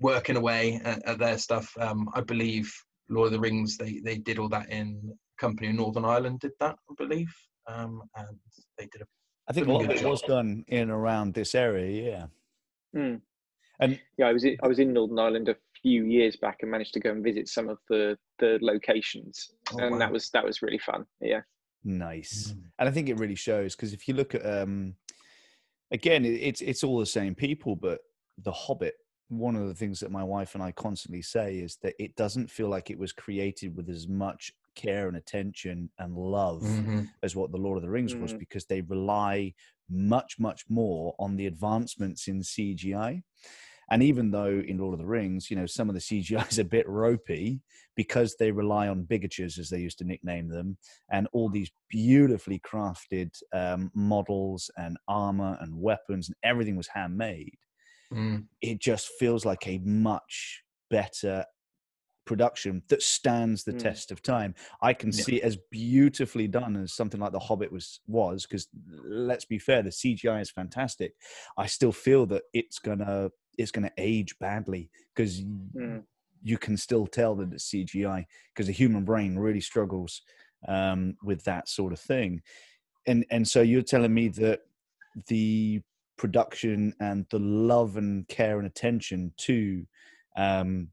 working 0.00 0.36
away 0.36 0.80
at, 0.84 1.02
at 1.06 1.18
their 1.18 1.38
stuff. 1.38 1.72
Um, 1.80 2.08
I 2.14 2.20
believe 2.22 2.72
Lord 3.08 3.26
of 3.28 3.32
the 3.32 3.40
Rings 3.40 3.76
they 3.78 4.00
they 4.04 4.18
did 4.18 4.38
all 4.38 4.48
that 4.50 4.70
in 4.70 5.16
Company 5.38 5.68
in 5.70 5.76
Northern 5.76 6.04
Ireland 6.04 6.40
did 6.40 6.52
that 6.60 6.76
I 6.90 6.94
believe, 6.98 7.32
um, 7.68 8.02
and 8.16 8.38
they 8.78 8.86
did 8.92 9.02
a 9.02 9.06
I 9.48 9.52
think 9.52 9.68
a 9.68 9.72
lot 9.72 9.84
of 9.84 9.90
it 9.90 10.04
was 10.04 10.22
done 10.22 10.64
in 10.68 10.82
and 10.82 10.90
around 10.90 11.34
this 11.34 11.54
area. 11.54 12.30
Yeah. 12.94 13.00
Mm. 13.00 13.20
And 13.80 14.00
yeah, 14.16 14.26
I 14.26 14.32
was 14.32 14.44
I 14.44 14.66
was 14.66 14.78
in 14.78 14.92
Northern 14.92 15.18
Ireland 15.18 15.48
a 15.48 15.56
few 15.82 16.04
years 16.04 16.36
back 16.36 16.58
and 16.62 16.70
managed 16.70 16.94
to 16.94 17.00
go 17.00 17.10
and 17.10 17.22
visit 17.22 17.48
some 17.48 17.68
of 17.68 17.78
the 17.88 18.16
the 18.38 18.58
locations, 18.62 19.50
Oh, 19.72 19.78
and 19.78 19.92
wow. 19.92 19.98
that 19.98 20.12
was 20.12 20.30
that 20.30 20.44
was 20.44 20.62
really 20.62 20.78
fun. 20.78 21.04
Yeah. 21.20 21.40
Nice. 21.84 22.52
Mm. 22.52 22.62
And 22.78 22.88
I 22.88 22.92
think 22.92 23.08
it 23.08 23.18
really 23.18 23.34
shows 23.34 23.76
because 23.76 23.92
if 23.92 24.08
you 24.08 24.14
look 24.14 24.34
at, 24.34 24.46
um, 24.46 24.94
again, 25.90 26.24
it, 26.24 26.40
it's 26.40 26.60
it's 26.62 26.84
all 26.84 26.98
the 26.98 27.06
same 27.06 27.34
people, 27.34 27.76
but 27.76 28.00
The 28.38 28.52
Hobbit. 28.52 28.94
One 29.28 29.56
of 29.56 29.66
the 29.68 29.74
things 29.74 30.00
that 30.00 30.10
my 30.10 30.22
wife 30.22 30.54
and 30.54 30.62
I 30.62 30.70
constantly 30.72 31.22
say 31.22 31.56
is 31.56 31.78
that 31.82 31.94
it 31.98 32.14
doesn't 32.14 32.50
feel 32.50 32.68
like 32.68 32.90
it 32.90 32.98
was 32.98 33.12
created 33.12 33.74
with 33.74 33.88
as 33.88 34.06
much 34.06 34.52
care 34.74 35.08
and 35.08 35.16
attention 35.16 35.90
and 35.98 36.16
love 36.16 36.62
Mhm. 36.62 37.10
as 37.22 37.34
what 37.36 37.52
the 37.52 37.58
Lord 37.58 37.76
of 37.76 37.82
the 37.82 37.90
Rings 37.90 38.14
was 38.14 38.32
Mm. 38.32 38.38
because 38.38 38.66
they 38.66 38.80
rely 38.82 39.54
much, 39.88 40.38
much 40.38 40.68
more 40.68 41.14
on 41.18 41.36
the 41.36 41.46
advancements 41.46 42.26
in 42.28 42.42
CGI. 42.42 43.22
And 43.90 44.02
even 44.02 44.30
though 44.30 44.60
in 44.60 44.78
Lord 44.78 44.94
of 44.94 44.98
the 45.00 45.06
Rings, 45.06 45.50
you 45.50 45.56
know, 45.56 45.66
some 45.66 45.90
of 45.90 45.94
the 45.94 46.00
CGI 46.00 46.46
is 46.48 46.58
a 46.58 46.64
bit 46.64 46.88
ropey 46.88 47.60
because 47.94 48.34
they 48.36 48.50
rely 48.50 48.88
on 48.88 49.04
bigatures, 49.04 49.58
as 49.58 49.68
they 49.68 49.80
used 49.80 49.98
to 49.98 50.04
nickname 50.04 50.48
them, 50.48 50.78
and 51.10 51.28
all 51.32 51.50
these 51.50 51.70
beautifully 51.90 52.58
crafted 52.60 53.30
um, 53.52 53.90
models 53.94 54.70
and 54.78 54.96
armor 55.06 55.58
and 55.60 55.78
weapons, 55.78 56.28
and 56.28 56.36
everything 56.42 56.76
was 56.76 56.88
handmade. 56.88 57.58
Mm. 58.10 58.48
It 58.62 58.80
just 58.80 59.08
feels 59.18 59.44
like 59.44 59.66
a 59.66 59.78
much 59.78 60.62
better 60.88 61.44
production 62.24 62.82
that 62.88 63.02
stands 63.02 63.64
the 63.64 63.72
Mm. 63.72 63.78
test 63.80 64.10
of 64.10 64.22
time. 64.22 64.54
I 64.82 64.94
can 64.94 65.12
Yeah. 65.12 65.24
see 65.24 65.36
it 65.36 65.44
as 65.44 65.56
beautifully 65.70 66.48
done 66.48 66.76
as 66.76 66.92
something 66.92 67.20
like 67.20 67.32
The 67.32 67.38
Hobbit 67.38 67.70
was 67.72 68.00
was 68.06 68.46
because 68.46 68.68
let's 69.04 69.44
be 69.44 69.58
fair, 69.58 69.82
the 69.82 69.90
CGI 69.92 70.40
is 70.40 70.50
fantastic. 70.50 71.14
I 71.56 71.66
still 71.66 71.92
feel 71.92 72.26
that 72.26 72.44
it's 72.52 72.78
gonna 72.78 73.30
it's 73.58 73.70
gonna 73.70 73.92
age 73.98 74.38
badly 74.38 74.90
because 75.14 75.42
Mm. 75.42 76.04
you 76.42 76.58
can 76.58 76.76
still 76.76 77.06
tell 77.06 77.34
that 77.36 77.52
it's 77.52 77.64
CGI 77.70 78.26
because 78.52 78.66
the 78.66 78.72
human 78.72 79.04
brain 79.04 79.38
really 79.38 79.60
struggles 79.60 80.22
um, 80.66 81.16
with 81.22 81.44
that 81.44 81.68
sort 81.68 81.92
of 81.92 82.00
thing. 82.00 82.42
And 83.06 83.24
and 83.30 83.46
so 83.46 83.60
you're 83.62 83.82
telling 83.82 84.14
me 84.14 84.28
that 84.28 84.60
the 85.26 85.82
production 86.16 86.94
and 87.00 87.26
the 87.30 87.38
love 87.38 87.96
and 87.96 88.26
care 88.28 88.58
and 88.58 88.66
attention 88.66 89.32
to 89.36 89.86
um, 90.36 90.90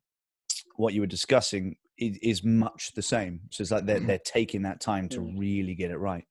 what 0.82 0.94
you 0.94 1.02
were 1.02 1.08
discussing 1.08 1.76
is, 1.98 2.17
is 2.22 2.44
much 2.44 2.94
the 2.94 3.02
same. 3.02 3.41
So 3.52 3.62
it's 3.62 3.72
like 3.72 3.86
they're 3.86 4.00
they're 4.00 4.17
taking 4.39 4.63
that 4.63 4.80
time 4.82 5.08
to 5.10 5.20
Mm. 5.20 5.39
really 5.39 5.76
get 5.76 5.91
it 5.91 5.98
right. 5.98 6.26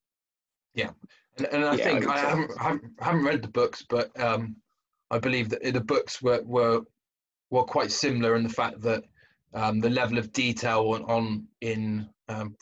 Yeah. 0.75 0.91
And, 1.39 1.47
and 1.47 1.65
I 1.65 1.77
Yeah, 1.77 1.85
think 1.85 2.01
think 2.01 2.11
I 2.13 2.19
haven't, 2.19 2.59
haven't 2.59 2.93
haven't 3.01 3.25
read 3.25 3.43
the 3.43 3.49
books, 3.49 3.85
but 3.89 4.09
um, 4.21 4.57
I 5.11 5.19
believe 5.19 5.49
that 5.51 5.63
the 5.63 5.81
books 5.81 6.21
were 6.21 6.43
were 6.45 6.81
were 7.51 7.65
quite 7.65 7.91
similar 7.91 8.37
in 8.37 8.43
the 8.43 8.49
fact 8.63 8.81
that 8.83 9.05
um, 9.55 9.81
the 9.81 9.91
level 9.91 10.19
of 10.19 10.33
detail 10.33 10.81
on, 10.95 11.03
on 11.05 11.47
in 11.61 12.09
um, 12.29 12.57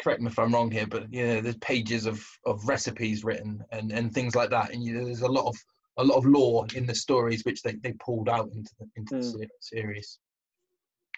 correct 0.00 0.20
me 0.20 0.28
if 0.28 0.38
I'm 0.38 0.52
wrong 0.54 0.70
here, 0.70 0.86
but 0.86 1.12
you 1.12 1.26
know 1.26 1.40
there's 1.40 1.56
pages 1.58 2.06
of, 2.06 2.24
of 2.46 2.66
recipes 2.66 3.24
written 3.24 3.62
and, 3.72 3.92
and 3.92 4.12
things 4.12 4.34
like 4.34 4.50
that, 4.50 4.70
and 4.72 4.82
you 4.84 4.92
know, 4.94 5.04
there's 5.04 5.22
a 5.22 5.28
lot 5.38 5.46
of 5.46 5.56
a 5.96 6.04
lot 6.04 6.16
of 6.16 6.24
lore 6.26 6.66
in 6.74 6.86
the 6.86 6.94
stories 6.94 7.42
which 7.44 7.62
they, 7.62 7.74
they 7.82 7.92
pulled 7.94 8.28
out 8.28 8.48
into 8.54 8.72
the, 8.78 8.86
into 8.96 9.14
the 9.16 9.20
Mm. 9.20 9.38
se- 9.40 9.48
series. 9.60 10.18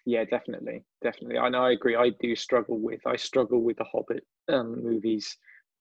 Yeah, 0.05 0.25
definitely, 0.25 0.85
definitely. 1.03 1.37
And 1.37 1.55
I 1.55 1.73
agree. 1.73 1.95
I 1.95 2.11
do 2.21 2.35
struggle 2.35 2.79
with. 2.79 3.01
I 3.07 3.17
struggle 3.17 3.61
with 3.63 3.77
the 3.77 3.85
Hobbit 3.85 4.25
um, 4.49 4.83
movies 4.83 5.37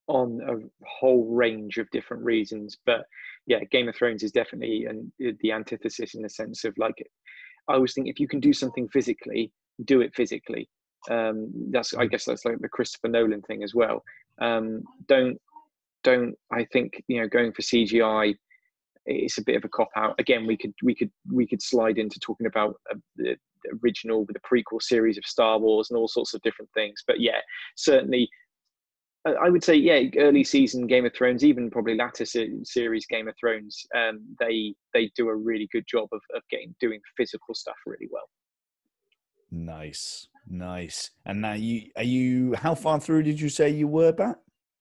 on 0.08 0.40
a 0.48 0.86
whole 0.86 1.26
range 1.26 1.78
of 1.78 1.90
different 1.92 2.24
reasons. 2.24 2.78
But 2.86 3.06
yeah, 3.48 3.64
Game 3.72 3.88
of 3.88 3.96
Thrones 3.96 4.24
is 4.24 4.32
definitely 4.32 4.86
an, 4.86 5.12
the 5.20 5.52
antithesis 5.52 6.14
in 6.14 6.22
the 6.22 6.30
sense 6.30 6.64
of 6.66 6.78
like, 6.78 6.96
I 7.68 7.74
always 7.74 7.94
think 7.94 8.08
if 8.08 8.20
you 8.20 8.28
can 8.28 8.40
do 8.40 8.54
something 8.54 8.88
physically, 8.90 9.52
do 9.86 10.02
it 10.02 10.14
physically. 10.16 10.70
Um, 11.10 11.52
that's 11.72 11.96
I 11.96 12.06
guess 12.06 12.26
that's 12.26 12.46
like 12.46 12.60
the 12.60 12.70
Christopher 12.70 13.08
Nolan 13.08 13.42
thing 13.42 13.64
as 13.64 13.74
well. 13.74 14.04
Um, 14.40 14.84
don't 15.08 15.40
don't 16.04 16.36
I 16.52 16.66
think 16.66 17.04
you 17.08 17.22
know 17.22 17.28
going 17.28 17.54
for 17.54 17.64
CGI 17.64 18.36
it's 19.06 19.38
a 19.38 19.44
bit 19.44 19.56
of 19.56 19.66
a 19.66 19.70
cop 19.70 19.90
out. 19.96 20.16
Again, 20.20 20.46
we 20.46 20.58
could 20.58 20.74
we 20.84 20.94
could 20.94 21.12
we 21.32 21.48
could 21.48 21.62
slide 21.62 21.98
into 21.98 22.20
talking 22.20 22.48
about 22.48 22.76
uh, 22.92 22.98
the 23.16 23.36
the 23.64 23.78
original, 23.84 24.26
with 24.26 24.36
the 24.36 24.42
prequel 24.42 24.82
series 24.82 25.18
of 25.18 25.26
Star 25.26 25.60
Wars, 25.60 25.90
and 25.90 25.98
all 25.98 26.08
sorts 26.08 26.34
of 26.34 26.42
different 26.42 26.70
things. 26.74 27.04
But 27.06 27.20
yeah, 27.20 27.40
certainly, 27.76 28.30
I 29.26 29.32
I 29.32 29.50
would 29.50 29.64
say 29.64 29.76
yeah, 29.76 30.02
early 30.18 30.44
season 30.44 30.88
Game 30.88 31.06
of 31.06 31.14
Thrones, 31.14 31.44
even 31.44 31.70
probably 31.70 31.96
latter 31.96 32.26
series 32.26 33.06
Game 33.06 33.28
of 33.28 33.36
Thrones, 33.40 33.86
um, 33.96 34.22
they 34.40 34.74
they 34.94 35.12
do 35.16 35.30
a 35.30 35.36
really 35.36 35.68
good 35.72 35.86
job 35.88 36.08
of 36.12 36.22
of 36.36 36.42
getting 36.50 36.76
doing 36.80 37.00
physical 37.18 37.54
stuff 37.54 37.78
really 37.86 38.08
well. 38.12 38.28
Nice, 39.52 40.28
nice. 40.48 41.12
And 41.26 41.42
now 41.42 41.54
you 41.54 41.90
are 41.98 42.04
you 42.04 42.54
how 42.56 42.74
far 42.74 43.00
through 43.00 43.24
did 43.24 43.40
you 43.40 43.50
say 43.50 43.70
you 43.70 43.88
were, 43.88 44.14
Matt? 44.18 44.38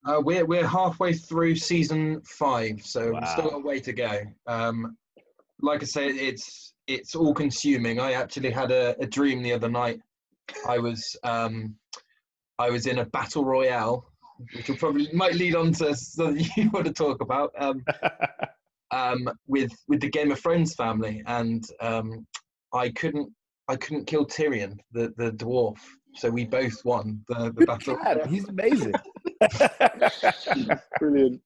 Uh, 0.07 0.21
we're 0.23 0.47
we're 0.47 0.67
halfway 0.67 1.13
through 1.13 1.57
season 1.57 2.23
five, 2.23 2.81
so 2.83 3.13
we've 3.13 3.29
still 3.29 3.51
got 3.51 3.57
a 3.57 3.63
way 3.63 3.81
to 3.81 3.93
go. 3.93 4.21
Um, 4.47 4.97
like 5.61 5.83
I 5.83 5.87
say, 5.87 6.07
it's 6.07 6.73
it's 6.95 7.15
all 7.15 7.35
consuming. 7.35 8.01
I 8.01 8.13
actually 8.13 8.51
had 8.51 8.71
a, 8.71 8.97
a 9.01 9.07
dream 9.07 9.43
the 9.43 9.53
other 9.53 9.69
night. 9.69 10.01
I 10.69 10.79
was 10.79 11.17
um, 11.23 11.77
I 12.59 12.71
was 12.71 12.87
in 12.87 12.99
a 12.99 13.07
battle 13.07 13.45
royale, 13.45 14.07
which 14.55 14.69
will 14.69 14.77
probably 14.77 15.09
might 15.13 15.35
lead 15.35 15.55
on 15.55 15.73
to 15.75 15.95
something 15.95 16.45
you 16.57 16.71
want 16.71 16.87
to 16.87 16.93
talk 16.93 17.23
about. 17.23 17.53
Um, 17.59 17.85
um, 18.91 19.31
with 19.47 19.73
with 19.89 20.01
the 20.01 20.11
Game 20.11 20.33
of 20.33 20.41
Thrones 20.41 20.75
family, 20.75 21.23
and 21.27 21.65
um, 21.81 22.27
I 22.75 22.91
couldn't 22.91 23.33
I 23.69 23.77
couldn't 23.77 24.07
kill 24.07 24.27
Tyrion, 24.27 24.79
the 24.93 25.13
the 25.17 25.33
dwarf. 25.33 25.79
So 26.17 26.29
we 26.29 26.45
both 26.45 26.85
won 26.85 27.25
the, 27.29 27.53
the 27.57 27.67
battle. 27.67 27.97
God, 28.03 28.27
he's 28.27 28.49
amazing. 28.49 28.95
Brilliant, 30.99 31.41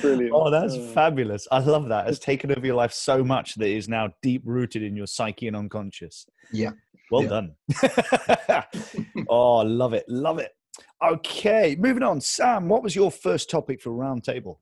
brilliant. 0.00 0.32
Oh, 0.34 0.50
that's 0.50 0.74
Uh, 0.76 0.92
fabulous. 0.92 1.46
I 1.50 1.58
love 1.60 1.88
that. 1.88 2.08
It's 2.08 2.18
taken 2.18 2.50
over 2.50 2.64
your 2.66 2.76
life 2.76 2.92
so 2.92 3.24
much 3.24 3.54
that 3.56 3.66
it 3.66 3.76
is 3.76 3.88
now 3.88 4.12
deep 4.22 4.42
rooted 4.44 4.82
in 4.82 4.96
your 4.96 5.06
psyche 5.06 5.46
and 5.46 5.56
unconscious. 5.56 6.26
Yeah. 6.52 6.70
Well 7.10 7.22
Yeah. 7.22 7.28
done. 7.28 7.54
oh, 9.28 9.58
love 9.58 9.92
it. 9.94 10.04
Love 10.08 10.38
it. 10.38 10.52
Okay, 11.02 11.76
moving 11.78 12.02
on. 12.02 12.20
Sam, 12.20 12.68
what 12.68 12.82
was 12.82 12.94
your 12.96 13.10
first 13.10 13.48
topic 13.50 13.80
for 13.80 13.90
Roundtable? 13.90 14.58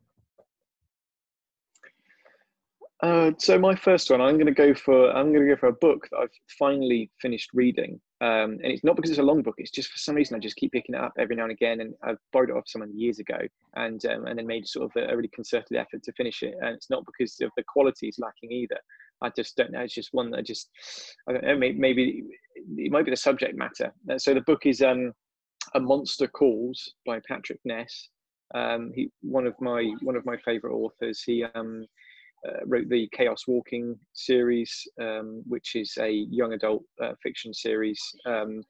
Uh, 3.02 3.32
so 3.38 3.58
my 3.58 3.74
first 3.74 4.10
one, 4.10 4.20
I'm 4.20 4.34
going 4.34 4.46
to 4.46 4.52
go 4.52 4.72
for 4.74 5.10
I'm 5.10 5.32
going 5.32 5.46
to 5.46 5.54
go 5.54 5.58
for 5.58 5.68
a 5.68 5.72
book 5.74 6.08
that 6.10 6.18
I've 6.18 6.30
finally 6.58 7.10
finished 7.20 7.50
reading, 7.52 8.00
um, 8.24 8.52
and 8.62 8.72
it's 8.72 8.84
not 8.84 8.96
because 8.96 9.10
it's 9.10 9.20
a 9.20 9.22
long 9.22 9.42
book. 9.42 9.56
It's 9.58 9.70
just 9.70 9.90
for 9.90 9.98
some 9.98 10.14
reason 10.14 10.34
I 10.34 10.38
just 10.38 10.56
keep 10.56 10.72
picking 10.72 10.94
it 10.94 11.00
up 11.00 11.12
every 11.18 11.36
now 11.36 11.42
and 11.42 11.52
again, 11.52 11.82
and 11.82 11.92
I've 12.02 12.16
borrowed 12.32 12.48
it 12.48 12.56
off 12.56 12.64
someone 12.66 12.98
years 12.98 13.18
ago, 13.18 13.36
and 13.76 14.02
um, 14.06 14.26
and 14.26 14.38
then 14.38 14.46
made 14.46 14.66
sort 14.66 14.86
of 14.86 14.92
a, 14.96 15.12
a 15.12 15.16
really 15.16 15.30
concerted 15.34 15.76
effort 15.76 16.02
to 16.04 16.12
finish 16.12 16.42
it. 16.42 16.54
And 16.62 16.74
it's 16.74 16.88
not 16.88 17.04
because 17.04 17.38
of 17.42 17.50
the 17.54 17.64
quality 17.68 18.08
is 18.08 18.18
lacking 18.18 18.50
either. 18.50 18.78
I 19.22 19.28
just 19.36 19.56
don't 19.56 19.72
know. 19.72 19.80
It's 19.80 19.92
just 19.94 20.08
one 20.12 20.30
that 20.30 20.38
I 20.38 20.42
just 20.42 20.70
I 21.28 21.32
don't 21.32 21.44
know. 21.44 21.58
Maybe, 21.58 21.78
maybe 21.78 22.24
it 22.78 22.90
might 22.90 23.04
be 23.04 23.10
the 23.10 23.16
subject 23.16 23.58
matter. 23.58 23.92
Uh, 24.10 24.16
so 24.16 24.32
the 24.32 24.40
book 24.42 24.64
is 24.64 24.80
um, 24.80 25.12
a 25.74 25.80
monster 25.80 26.26
calls 26.26 26.94
by 27.04 27.20
Patrick 27.28 27.60
Ness. 27.66 28.08
Um, 28.54 28.90
he 28.94 29.10
one 29.20 29.46
of 29.46 29.54
my 29.60 29.92
one 30.00 30.16
of 30.16 30.24
my 30.24 30.38
favorite 30.46 30.74
authors. 30.74 31.22
He 31.26 31.44
um, 31.54 31.84
uh, 32.46 32.60
wrote 32.66 32.88
the 32.88 33.08
Chaos 33.12 33.46
Walking 33.46 33.98
series, 34.12 34.86
um, 35.00 35.42
which 35.46 35.76
is 35.76 35.96
a 35.98 36.10
young 36.10 36.52
adult 36.52 36.82
uh, 37.02 37.12
fiction 37.22 37.54
series. 37.54 38.00
Um, 38.26 38.62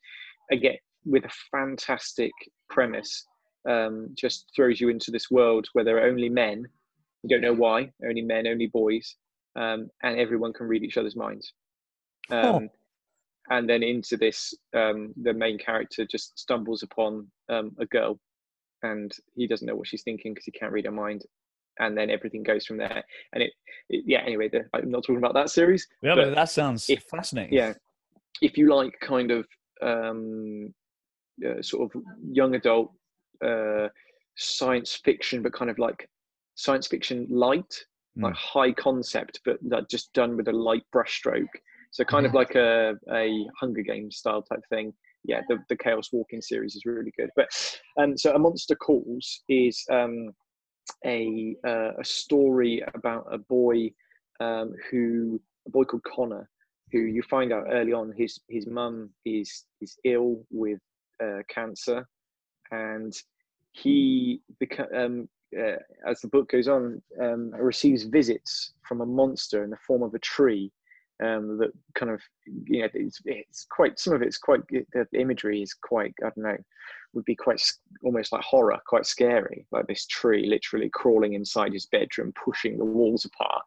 again, 0.52 0.76
with 1.04 1.24
a 1.24 1.30
fantastic 1.50 2.32
premise, 2.70 3.24
um, 3.68 4.08
just 4.16 4.46
throws 4.54 4.80
you 4.80 4.88
into 4.88 5.10
this 5.10 5.30
world 5.30 5.66
where 5.72 5.84
there 5.84 5.98
are 5.98 6.08
only 6.08 6.28
men. 6.28 6.64
You 7.22 7.28
don't 7.28 7.40
know 7.40 7.54
why, 7.54 7.90
only 8.08 8.22
men, 8.22 8.46
only 8.46 8.66
boys, 8.66 9.16
um, 9.56 9.88
and 10.02 10.18
everyone 10.18 10.52
can 10.52 10.66
read 10.66 10.82
each 10.82 10.96
other's 10.98 11.16
minds. 11.16 11.52
Um, 12.30 12.44
Oh. 12.44 12.68
And 13.50 13.68
then 13.68 13.82
into 13.82 14.16
this, 14.16 14.54
um, 14.74 15.12
the 15.20 15.34
main 15.34 15.58
character 15.58 16.06
just 16.06 16.38
stumbles 16.38 16.82
upon 16.82 17.30
um, 17.50 17.72
a 17.78 17.84
girl, 17.84 18.18
and 18.82 19.12
he 19.36 19.46
doesn't 19.46 19.66
know 19.66 19.76
what 19.76 19.86
she's 19.86 20.02
thinking 20.02 20.32
because 20.32 20.46
he 20.46 20.52
can't 20.52 20.72
read 20.72 20.86
her 20.86 20.90
mind 20.90 21.24
and 21.78 21.96
then 21.96 22.10
everything 22.10 22.42
goes 22.42 22.64
from 22.66 22.76
there. 22.78 23.02
And 23.32 23.42
it, 23.42 23.52
it 23.88 24.04
yeah. 24.06 24.22
Anyway, 24.26 24.48
the, 24.48 24.64
I'm 24.74 24.90
not 24.90 25.02
talking 25.02 25.16
about 25.18 25.34
that 25.34 25.50
series. 25.50 25.86
Yeah, 26.02 26.14
But 26.14 26.26
but 26.26 26.34
that 26.34 26.50
sounds 26.50 26.88
if- 26.88 27.04
fascinating. 27.04 27.54
Yeah, 27.54 27.74
if 28.42 28.56
you 28.58 28.74
like, 28.74 28.94
kind 29.00 29.30
of 29.30 29.46
um, 29.82 30.72
uh, 31.46 31.62
sort 31.62 31.94
of 31.94 32.02
young 32.30 32.54
adult 32.54 32.92
uh, 33.44 33.88
science 34.36 35.00
fiction, 35.04 35.42
but 35.42 35.52
kind 35.52 35.70
of 35.70 35.78
like 35.78 36.08
science 36.54 36.86
fiction 36.86 37.26
light, 37.30 37.74
like 38.16 38.32
Mm. 38.32 38.36
high 38.36 38.72
concept, 38.72 39.40
but 39.44 39.56
that 39.68 39.90
just 39.90 40.12
done 40.12 40.36
with 40.36 40.46
a 40.48 40.52
light 40.52 40.84
brushstroke. 40.94 41.48
So 41.90 42.04
kind 42.04 42.26
of 42.26 42.32
Mhm. 42.32 42.34
like 42.36 42.54
a 42.54 42.94
a 43.12 43.46
Hunger 43.60 43.82
Games 43.82 44.16
style 44.18 44.42
type 44.42 44.62
thing. 44.70 44.92
Yeah, 45.24 45.40
the 45.48 45.58
the 45.68 45.76
Chaos 45.76 46.12
Walking 46.12 46.40
series 46.40 46.76
is 46.76 46.84
really 46.86 47.12
good. 47.18 47.30
But 47.34 47.48
um, 47.98 48.16
so 48.16 48.32
a 48.34 48.38
monster 48.38 48.76
calls 48.76 49.42
is 49.48 49.84
um 49.90 50.30
a 51.04 51.56
uh, 51.66 51.92
a 51.98 52.04
story 52.04 52.82
about 52.94 53.26
a 53.30 53.38
boy 53.38 53.90
um 54.40 54.74
who 54.90 55.40
a 55.66 55.70
boy 55.70 55.84
called 55.84 56.04
Connor 56.04 56.48
who 56.94 57.00
you 57.00 57.22
find 57.22 57.52
out 57.52 57.66
early 57.70 57.92
on 57.92 58.12
his 58.16 58.38
his 58.48 58.66
mum 58.66 59.10
is 59.24 59.64
is 59.80 59.96
ill 60.04 60.44
with 60.50 60.78
uh, 61.22 61.40
cancer. 61.48 62.06
And 62.70 63.12
he 63.72 64.40
um, 64.94 65.28
uh, 65.58 65.76
as 66.06 66.20
the 66.20 66.28
book 66.28 66.50
goes 66.50 66.68
on 66.68 67.02
um, 67.20 67.50
receives 67.50 68.04
visits 68.04 68.72
from 68.86 69.00
a 69.00 69.06
monster 69.06 69.64
in 69.64 69.70
the 69.70 69.76
form 69.86 70.02
of 70.02 70.14
a 70.14 70.18
tree 70.20 70.72
um, 71.22 71.58
that 71.58 71.70
kind 71.94 72.10
of 72.10 72.20
you 72.46 72.82
know 72.82 72.88
it's, 72.92 73.20
it's 73.24 73.66
quite 73.70 73.98
some 73.98 74.14
of 74.14 74.22
it's 74.22 74.38
quite 74.38 74.60
the 74.68 75.06
imagery 75.14 75.62
is 75.62 75.72
quite 75.72 76.12
i 76.24 76.30
don't 76.30 76.38
know 76.38 76.56
would 77.14 77.24
be 77.24 77.36
quite 77.36 77.62
almost 78.02 78.32
like 78.32 78.42
horror 78.42 78.78
quite 78.86 79.06
scary 79.06 79.66
like 79.72 79.86
this 79.86 80.06
tree 80.06 80.46
literally 80.46 80.90
crawling 80.92 81.34
inside 81.34 81.72
his 81.72 81.86
bedroom 81.86 82.32
pushing 82.44 82.76
the 82.76 82.84
walls 82.84 83.24
apart. 83.24 83.62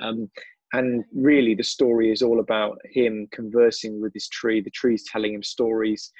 Um, 0.00 0.30
and 0.74 1.04
really 1.14 1.54
the 1.54 1.64
story 1.64 2.10
is 2.10 2.22
all 2.22 2.40
about 2.40 2.78
him 2.90 3.28
conversing 3.30 4.00
with 4.00 4.14
this 4.14 4.28
tree. 4.28 4.62
The 4.62 4.70
tree's 4.70 5.04
telling 5.04 5.34
him 5.34 5.42
stories 5.42 6.10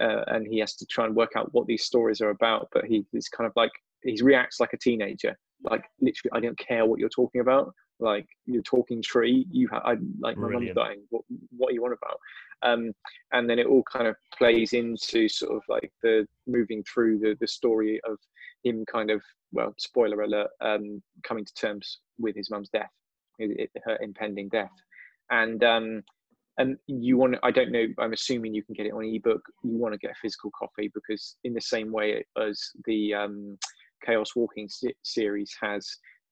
uh, 0.00 0.22
and 0.28 0.46
he 0.46 0.58
has 0.58 0.74
to 0.76 0.86
try 0.86 1.06
and 1.06 1.16
work 1.16 1.32
out 1.36 1.52
what 1.52 1.66
these 1.66 1.84
stories 1.84 2.20
are 2.20 2.30
about 2.30 2.68
but 2.72 2.84
he 2.84 3.04
is 3.12 3.28
kind 3.28 3.46
of 3.46 3.52
like 3.56 3.72
he 4.02 4.20
reacts 4.22 4.60
like 4.60 4.72
a 4.72 4.78
teenager. 4.78 5.36
Like 5.62 5.84
literally 6.00 6.30
i 6.34 6.40
don't 6.40 6.58
care 6.58 6.84
what 6.84 7.00
you're 7.00 7.08
talking 7.08 7.40
about 7.40 7.72
like 7.98 8.26
you're 8.44 8.62
talking 8.62 9.00
tree 9.02 9.46
you 9.50 9.68
ha- 9.68 9.82
I 9.84 9.96
like 10.20 10.36
my 10.36 10.48
mum's 10.52 10.66
dying 10.74 11.02
what 11.10 11.22
what 11.56 11.70
are 11.70 11.74
you 11.74 11.84
on 11.84 11.92
about? 11.92 12.18
Um 12.62 12.92
and 13.32 13.48
then 13.48 13.58
it 13.58 13.66
all 13.66 13.82
kind 13.90 14.06
of 14.06 14.16
plays 14.36 14.72
into 14.72 15.28
sort 15.28 15.52
of 15.56 15.62
like 15.68 15.90
the 16.02 16.26
moving 16.46 16.82
through 16.84 17.18
the 17.20 17.36
the 17.40 17.46
story 17.48 18.00
of 18.04 18.18
him 18.64 18.84
kind 18.86 19.10
of 19.10 19.22
well 19.52 19.74
spoiler 19.78 20.22
alert 20.22 20.50
um 20.60 21.02
coming 21.22 21.44
to 21.44 21.54
terms 21.54 22.00
with 22.18 22.34
his 22.36 22.50
mum's 22.50 22.68
death 22.70 22.90
i- 23.40 23.44
i- 23.62 23.80
her 23.84 23.98
impending 24.02 24.48
death. 24.48 24.72
And 25.30 25.62
um 25.64 26.02
and 26.58 26.76
you 26.86 27.16
want 27.18 27.36
i 27.42 27.50
don't 27.50 27.70
know 27.72 27.86
i'm 27.98 28.12
assuming 28.14 28.54
you 28.54 28.62
can 28.62 28.74
get 28.74 28.86
it 28.86 28.92
on 28.92 29.04
ebook 29.04 29.42
you 29.62 29.76
want 29.76 29.92
to 29.92 29.98
get 29.98 30.10
a 30.12 30.20
physical 30.22 30.50
copy 30.58 30.90
because 30.94 31.36
in 31.44 31.52
the 31.52 31.60
same 31.60 31.92
way 31.92 32.24
as 32.40 32.58
the 32.86 33.12
um 33.12 33.58
chaos 34.04 34.34
walking 34.34 34.68
se- 34.68 34.94
series 35.02 35.54
has 35.60 35.86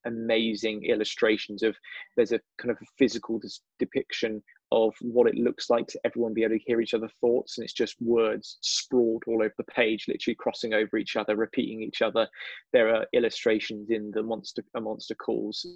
amazing 0.07 0.85
illustrations 0.85 1.63
of 1.63 1.77
there's 2.17 2.33
a 2.33 2.41
kind 2.59 2.71
of 2.71 2.77
a 2.83 2.87
physical 2.99 3.39
dis- 3.39 3.61
depiction 3.79 4.43
of 4.73 4.95
what 5.01 5.29
it 5.29 5.37
looks 5.37 5.71
like 5.71 5.87
to 5.87 6.01
everyone 6.05 6.35
be 6.35 6.43
able 6.43 6.57
to 6.57 6.65
hear 6.65 6.81
each 6.81 6.95
other's 6.95 7.13
thoughts 7.21 7.57
and 7.57 7.65
it's 7.65 7.73
just 7.73 7.97
words 8.01 8.59
sprawled 8.63 9.23
all 9.27 9.43
over 9.43 9.55
the 9.59 9.65
page 9.65 10.07
literally 10.09 10.35
crossing 10.35 10.75
over 10.75 10.97
each 10.97 11.17
other 11.17 11.37
repeating 11.37 11.83
each 11.83 12.03
other 12.03 12.27
there 12.73 12.95
are 12.95 13.07
illustrations 13.13 13.91
in 13.91 14.11
the 14.15 14.23
monster 14.23 14.63
a 14.77 14.81
monster 14.81 15.15
calls 15.15 15.67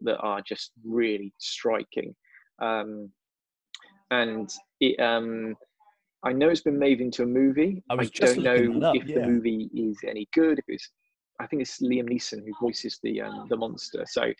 that 0.00 0.18
are 0.18 0.40
just 0.40 0.72
really 0.84 1.32
striking 1.38 2.14
um 2.62 3.10
and 4.10 4.50
it 4.80 4.98
um 5.00 5.54
I 6.26 6.32
know 6.32 6.48
it's 6.48 6.60
been 6.60 6.78
made 6.78 7.00
into 7.00 7.22
a 7.22 7.26
movie. 7.26 7.84
I 7.88 8.04
just 8.04 8.34
don't 8.34 8.42
know 8.42 8.90
if 8.94 9.04
yeah. 9.04 9.20
the 9.20 9.26
movie 9.28 9.70
is 9.72 9.98
any 10.04 10.28
good. 10.34 10.58
If 10.58 10.64
it's, 10.66 10.90
I 11.40 11.46
think 11.46 11.62
it's 11.62 11.80
Liam 11.80 12.08
Neeson 12.08 12.44
who 12.44 12.52
voices 12.60 12.98
the 13.02 13.22
um, 13.22 13.46
the 13.48 13.56
monster. 13.56 14.04
So 14.08 14.32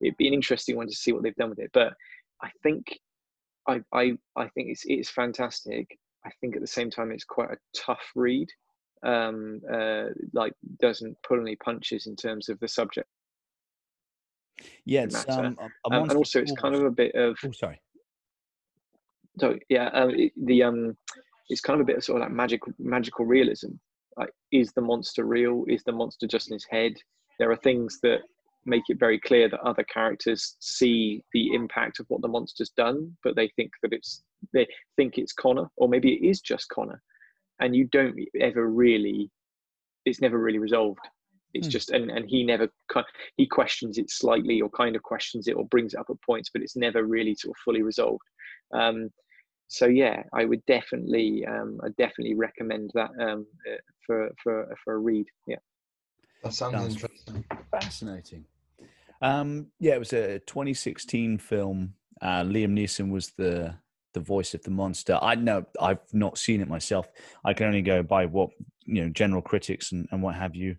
it'd 0.00 0.16
be 0.16 0.28
an 0.28 0.34
interesting 0.34 0.76
one 0.76 0.86
to 0.88 0.94
see 0.94 1.12
what 1.12 1.22
they've 1.22 1.34
done 1.36 1.50
with 1.50 1.58
it. 1.58 1.70
But 1.72 1.94
I 2.42 2.50
think 2.62 2.86
I 3.68 3.80
I 3.92 4.12
I 4.36 4.48
think 4.48 4.70
it's 4.70 4.82
it's 4.86 5.10
fantastic. 5.10 5.98
I 6.24 6.30
think 6.40 6.56
at 6.56 6.62
the 6.62 6.66
same 6.66 6.90
time 6.90 7.12
it's 7.12 7.24
quite 7.24 7.50
a 7.50 7.58
tough 7.76 8.02
read. 8.14 8.48
Um, 9.02 9.60
uh, 9.72 10.06
like 10.32 10.52
doesn't 10.80 11.16
pull 11.26 11.40
any 11.40 11.56
punches 11.56 12.06
in 12.06 12.16
terms 12.16 12.48
of 12.48 12.58
the 12.60 12.66
subject 12.66 13.06
Yeah, 14.86 15.04
it's 15.04 15.28
um, 15.28 15.56
a, 15.60 15.64
a 15.64 15.96
Um, 15.96 16.08
and 16.08 16.12
also 16.16 16.40
it's 16.40 16.52
kind 16.52 16.74
of 16.74 16.82
a 16.82 16.90
bit 16.90 17.14
of 17.14 17.36
Oh, 17.44 17.52
sorry. 17.52 17.78
so 19.38 19.58
yeah 19.68 19.88
um, 19.88 20.10
it, 20.10 20.32
the 20.44 20.62
um 20.62 20.96
it's 21.50 21.60
kind 21.60 21.78
of 21.78 21.84
a 21.84 21.86
bit 21.86 21.98
of 21.98 22.04
sort 22.04 22.20
of 22.20 22.26
like 22.26 22.32
magical 22.34 22.72
magical 22.78 23.26
realism 23.26 23.72
like 24.16 24.30
is 24.52 24.72
the 24.72 24.80
monster 24.80 25.24
real? 25.24 25.64
Is 25.68 25.82
the 25.84 25.92
monster 25.92 26.26
just 26.26 26.48
in 26.50 26.54
his 26.54 26.66
head? 26.70 26.94
There 27.38 27.50
are 27.50 27.56
things 27.56 27.98
that 28.02 28.20
make 28.66 28.82
it 28.88 28.98
very 28.98 29.20
clear 29.20 29.48
that 29.48 29.60
other 29.60 29.84
characters 29.84 30.56
see 30.60 31.22
the 31.32 31.54
impact 31.54 32.00
of 32.00 32.06
what 32.08 32.20
the 32.20 32.28
monster's 32.28 32.70
done 32.70 33.16
but 33.22 33.36
they 33.36 33.48
think 33.54 33.70
that 33.82 33.92
it's 33.92 34.24
they 34.52 34.66
think 34.96 35.18
it's 35.18 35.32
connor 35.32 35.66
or 35.76 35.88
maybe 35.88 36.14
it 36.14 36.26
is 36.26 36.40
just 36.40 36.68
connor. 36.70 37.00
And 37.60 37.74
you 37.74 37.86
don't 37.86 38.18
ever 38.40 38.68
really 38.68 39.30
it's 40.04 40.20
never 40.20 40.38
really 40.38 40.58
resolved. 40.58 41.00
It's 41.54 41.66
Hmm. 41.66 41.70
just 41.70 41.90
and, 41.90 42.10
and 42.10 42.28
he 42.28 42.42
never 42.44 42.68
he 43.36 43.46
questions 43.46 43.98
it 43.98 44.10
slightly 44.10 44.60
or 44.60 44.68
kind 44.70 44.96
of 44.96 45.02
questions 45.02 45.46
it 45.48 45.56
or 45.56 45.64
brings 45.66 45.94
it 45.94 46.00
up 46.00 46.06
at 46.10 46.20
points 46.22 46.50
but 46.52 46.62
it's 46.62 46.76
never 46.76 47.04
really 47.04 47.34
sort 47.34 47.56
of 47.56 47.60
fully 47.64 47.82
resolved. 47.82 48.24
Um 48.74 49.10
so 49.68 49.86
yeah 49.86 50.22
i 50.32 50.44
would 50.44 50.64
definitely 50.66 51.44
um 51.46 51.80
i 51.84 51.88
definitely 51.98 52.34
recommend 52.34 52.90
that 52.94 53.10
um 53.20 53.46
uh, 53.70 53.76
for 54.06 54.30
for 54.42 54.74
for 54.84 54.94
a 54.94 54.98
read 54.98 55.26
yeah 55.46 55.56
That 56.42 56.52
sounds 56.54 56.74
Sounds 56.74 56.94
interesting. 56.94 57.44
Fascinating. 57.70 58.44
Um, 59.22 59.68
yeah, 59.80 59.94
it 59.94 59.98
was 59.98 60.12
a 60.12 60.38
2016 60.40 61.38
film. 61.38 61.94
Uh, 62.20 62.42
Liam 62.42 62.72
Neeson 62.72 63.10
was 63.10 63.32
the 63.36 63.74
the 64.14 64.20
voice 64.20 64.54
of 64.54 64.62
the 64.62 64.70
monster. 64.70 65.18
I 65.20 65.34
know 65.34 65.66
I've 65.80 65.98
not 66.12 66.38
seen 66.38 66.60
it 66.60 66.68
myself. 66.68 67.06
I 67.44 67.52
can 67.52 67.66
only 67.66 67.82
go 67.82 68.02
by 68.02 68.26
what 68.26 68.50
you 68.84 69.02
know 69.02 69.10
general 69.10 69.42
critics 69.42 69.92
and, 69.92 70.06
and 70.10 70.22
what 70.22 70.34
have 70.36 70.54
you 70.54 70.76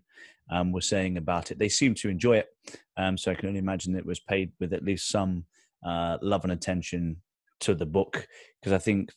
um, 0.50 0.72
were 0.72 0.80
saying 0.80 1.18
about 1.18 1.50
it. 1.50 1.58
They 1.58 1.68
seem 1.68 1.94
to 1.96 2.08
enjoy 2.08 2.38
it, 2.38 2.48
um, 2.96 3.18
so 3.18 3.30
I 3.30 3.34
can 3.34 3.48
only 3.48 3.60
imagine 3.60 3.94
it 3.94 4.06
was 4.06 4.20
paid 4.20 4.52
with 4.58 4.72
at 4.72 4.84
least 4.84 5.10
some 5.10 5.44
uh, 5.86 6.18
love 6.22 6.44
and 6.44 6.52
attention 6.52 7.16
to 7.60 7.74
the 7.74 7.86
book 7.86 8.26
because 8.60 8.72
I 8.72 8.78
think 8.78 9.10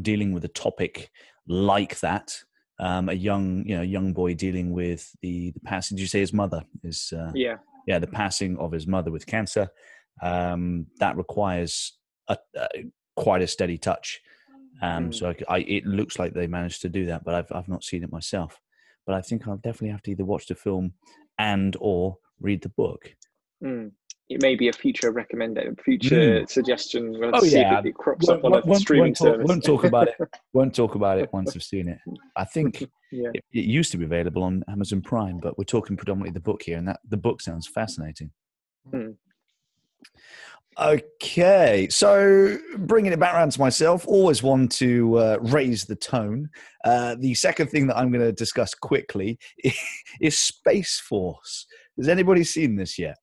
dealing 0.00 0.32
with 0.32 0.44
a 0.44 0.48
topic 0.48 1.10
like 1.46 2.00
that. 2.00 2.36
Um, 2.80 3.08
a 3.08 3.12
young, 3.12 3.64
you 3.66 3.76
know, 3.76 3.82
young 3.82 4.12
boy 4.12 4.34
dealing 4.34 4.72
with 4.72 5.14
the 5.22 5.52
the 5.52 5.60
passing. 5.60 5.96
Did 5.96 6.02
you 6.02 6.08
say 6.08 6.18
his 6.18 6.32
mother 6.32 6.64
is? 6.82 7.12
Uh, 7.16 7.30
yeah 7.32 7.58
yeah, 7.86 7.98
the 7.98 8.06
passing 8.06 8.56
of 8.58 8.72
his 8.72 8.86
mother 8.86 9.10
with 9.10 9.26
cancer. 9.26 9.68
Um, 10.22 10.86
that 10.98 11.16
requires 11.16 11.98
a, 12.28 12.38
a, 12.56 12.68
quite 13.16 13.42
a 13.42 13.46
steady 13.46 13.78
touch. 13.78 14.20
Um, 14.82 15.10
Mm. 15.10 15.14
So 15.14 15.28
I, 15.28 15.36
I, 15.48 15.58
it 15.60 15.86
looks 15.86 16.18
like 16.18 16.34
they 16.34 16.46
managed 16.46 16.82
to 16.82 16.88
do 16.88 17.06
that, 17.06 17.24
but 17.24 17.34
I've 17.34 17.52
I've 17.52 17.68
not 17.68 17.84
seen 17.84 18.02
it 18.02 18.12
myself. 18.12 18.60
But 19.06 19.14
I 19.14 19.20
think 19.20 19.46
I'll 19.46 19.56
definitely 19.56 19.90
have 19.90 20.02
to 20.02 20.10
either 20.10 20.24
watch 20.24 20.46
the 20.46 20.54
film 20.54 20.94
and 21.38 21.76
or 21.80 22.18
read 22.40 22.62
the 22.62 22.70
book. 22.70 23.14
Mm. 23.62 23.92
It 24.30 24.40
may 24.40 24.54
be 24.54 24.68
a 24.68 24.72
future 24.72 25.10
recommended 25.10 25.78
future 25.84 26.44
suggestion 26.48 27.12
we'll 27.18 27.30
Oh, 27.34 27.40
see 27.40 27.60
yeah. 27.60 27.78
if 27.78 27.86
it, 27.86 27.94
crops 27.94 28.28
up 28.28 28.44
on 28.44 28.54
a 28.54 28.74
streaming 28.76 29.02
won't 29.02 29.16
talk, 29.16 29.26
service 29.26 29.48
won't 29.48 29.64
talk 29.64 29.84
about 29.84 30.08
it. 30.08 30.14
Won't 30.52 30.74
talk 30.74 30.94
about 30.94 31.18
it 31.18 31.32
once 31.32 31.54
I've 31.54 31.62
seen 31.62 31.88
it. 31.88 31.98
I 32.36 32.44
think 32.54 32.88
yeah 33.12 33.30
it, 33.34 33.44
it 33.52 33.64
used 33.64 33.92
to 33.92 33.98
be 33.98 34.04
available 34.04 34.42
on 34.42 34.64
Amazon 34.68 35.02
Prime, 35.02 35.38
but 35.38 35.58
we're 35.58 35.64
talking 35.64 35.96
predominantly 35.96 36.32
the 36.32 36.40
book 36.40 36.62
here, 36.62 36.78
and 36.78 36.88
that 36.88 37.00
the 37.08 37.16
book 37.16 37.40
sounds 37.40 37.66
fascinating. 37.66 38.30
Hmm. 38.90 39.10
Okay, 40.76 41.86
so 41.88 42.58
bringing 42.78 43.12
it 43.12 43.20
back 43.20 43.34
around 43.34 43.52
to 43.52 43.60
myself, 43.60 44.08
always 44.08 44.42
want 44.42 44.72
to 44.72 45.16
uh, 45.18 45.38
raise 45.40 45.84
the 45.84 45.94
tone. 45.94 46.50
Uh, 46.84 47.14
the 47.20 47.32
second 47.34 47.68
thing 47.68 47.86
that 47.86 47.96
I'm 47.96 48.10
going 48.10 48.24
to 48.24 48.32
discuss 48.32 48.74
quickly 48.74 49.38
is 50.20 50.40
Space 50.40 50.98
Force. 50.98 51.66
Has 51.96 52.08
anybody 52.08 52.42
seen 52.42 52.74
this 52.74 52.98
yet? 52.98 53.16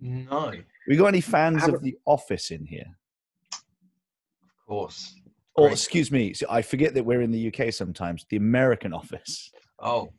No, 0.00 0.52
We 0.88 0.96
got 0.96 1.06
any 1.06 1.20
fans 1.20 1.66
of 1.68 1.82
The 1.82 1.96
Office 2.06 2.50
in 2.50 2.64
here? 2.64 2.86
of 3.52 4.66
course. 4.66 5.14
Or 5.56 5.64
Great. 5.66 5.72
excuse 5.72 6.10
me, 6.12 6.32
so 6.32 6.46
I 6.48 6.62
forget 6.62 6.94
that 6.94 7.04
we're 7.04 7.22
in 7.22 7.32
the 7.32 7.52
UK 7.52 7.72
sometimes. 7.72 8.24
The 8.30 8.36
American 8.36 8.92
Office. 8.92 9.50
Oh, 9.78 10.10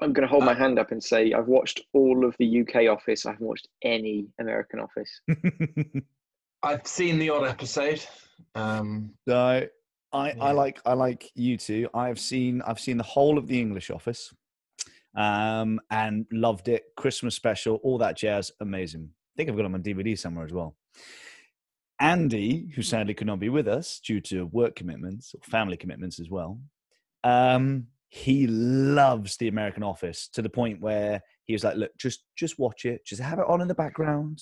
i'm 0.00 0.12
going 0.12 0.26
to 0.26 0.30
hold 0.30 0.44
my 0.44 0.52
Uh, 0.52 0.56
hand 0.56 0.76
up 0.78 0.90
and 0.90 1.02
say 1.02 1.32
i've 1.32 1.46
watched 1.46 1.80
all 1.92 2.26
of 2.26 2.34
the 2.40 2.60
uk 2.62 2.74
office 2.90 3.24
i 3.26 3.30
haven't 3.30 3.46
watched 3.46 3.68
any 3.82 4.26
american 4.40 4.80
office 4.80 5.20
I've 6.64 6.86
seen 6.86 7.18
the 7.18 7.30
odd 7.30 7.46
episode. 7.46 8.04
Um, 8.54 9.12
So 9.28 9.68
I, 10.12 10.30
I 10.40 10.52
like 10.52 10.80
I 10.86 10.94
like 10.94 11.30
you 11.34 11.56
two. 11.58 11.88
I've 11.94 12.18
seen 12.18 12.62
I've 12.62 12.80
seen 12.80 12.96
the 12.96 13.04
whole 13.04 13.36
of 13.38 13.46
the 13.46 13.60
English 13.60 13.90
Office, 13.90 14.32
um, 15.16 15.80
and 15.90 16.26
loved 16.32 16.68
it. 16.68 16.84
Christmas 16.96 17.34
special, 17.34 17.76
all 17.82 17.98
that 17.98 18.16
jazz, 18.16 18.52
amazing. 18.60 19.08
I 19.10 19.32
think 19.36 19.50
I've 19.50 19.56
got 19.56 19.64
them 19.64 19.74
on 19.74 19.82
DVD 19.82 20.18
somewhere 20.18 20.44
as 20.44 20.52
well. 20.52 20.76
Andy, 22.00 22.70
who 22.74 22.82
sadly 22.82 23.14
could 23.14 23.26
not 23.26 23.40
be 23.40 23.48
with 23.48 23.68
us 23.68 24.00
due 24.04 24.20
to 24.22 24.46
work 24.46 24.74
commitments 24.74 25.34
or 25.34 25.40
family 25.42 25.76
commitments 25.76 26.18
as 26.18 26.28
well, 26.28 26.58
um, 27.22 27.86
he 28.08 28.46
loves 28.46 29.36
the 29.36 29.48
American 29.48 29.82
Office 29.82 30.28
to 30.28 30.42
the 30.42 30.48
point 30.48 30.80
where 30.80 31.20
he 31.44 31.52
was 31.52 31.64
like, 31.64 31.76
"Look, 31.76 31.96
just 31.98 32.24
just 32.36 32.58
watch 32.58 32.84
it, 32.84 33.04
just 33.04 33.20
have 33.20 33.38
it 33.38 33.46
on 33.48 33.60
in 33.60 33.68
the 33.68 33.74
background." 33.74 34.40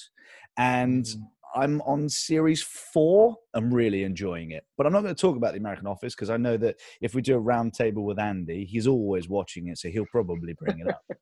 And 0.59 1.05
mm, 1.05 1.23
I'm 1.55 1.81
on 1.83 2.09
series 2.09 2.63
four. 2.63 3.37
I'm 3.55 3.73
really 3.73 4.05
enjoying 4.05 4.53
it, 4.53 4.65
but 4.77 4.87
I'm 4.87 4.93
not 4.93 5.03
going 5.03 5.15
to 5.15 5.21
talk 5.21 5.37
about 5.37 5.53
the 5.53 5.61
American 5.61 5.87
Office 5.87 6.15
because 6.15 6.31
I 6.31 6.37
know 6.37 6.57
that 6.59 6.77
if 7.01 7.15
we 7.15 7.23
do 7.23 7.35
a 7.35 7.41
round 7.41 7.75
table 7.75 8.05
with 8.05 8.19
Andy, 8.19 8.65
he's 8.65 8.87
always 8.87 9.29
watching 9.29 9.69
it, 9.69 9.79
so 9.79 9.89
he'll 9.89 10.07
probably 10.07 10.55
bring 10.55 10.81
it 10.81 10.89
up. 10.89 11.03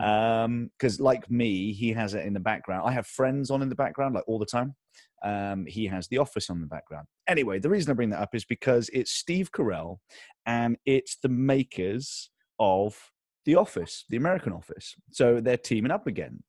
um 0.00 0.70
because 0.78 1.00
like 1.00 1.30
me 1.30 1.72
he 1.72 1.92
has 1.92 2.14
it 2.14 2.24
in 2.24 2.32
the 2.32 2.40
background. 2.40 2.82
I 2.86 2.92
have 2.92 3.06
friends 3.06 3.50
on 3.50 3.62
in 3.62 3.68
the 3.68 3.74
background 3.74 4.14
like 4.14 4.24
all 4.26 4.38
the 4.38 4.46
time. 4.46 4.74
Um 5.22 5.66
he 5.66 5.86
has 5.86 6.08
the 6.08 6.18
office 6.18 6.48
on 6.48 6.60
the 6.60 6.66
background. 6.66 7.06
Anyway 7.28 7.58
the 7.58 7.68
reason 7.68 7.90
i 7.90 7.94
bring 7.94 8.10
that 8.10 8.20
up 8.20 8.34
is 8.34 8.44
because 8.44 8.88
it's 8.92 9.12
steve 9.12 9.52
carell 9.52 9.98
and 10.46 10.78
it's 10.86 11.18
the 11.22 11.28
makers 11.28 12.30
of 12.58 12.98
the 13.44 13.56
office 13.56 14.06
the 14.08 14.16
american 14.16 14.52
office. 14.52 14.94
So 15.10 15.40
they're 15.40 15.58
teaming 15.58 15.92
up 15.92 16.06
again. 16.06 16.42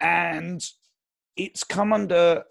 And 0.00 0.64
it's 1.38 1.64
come 1.64 1.92
under 1.94 2.44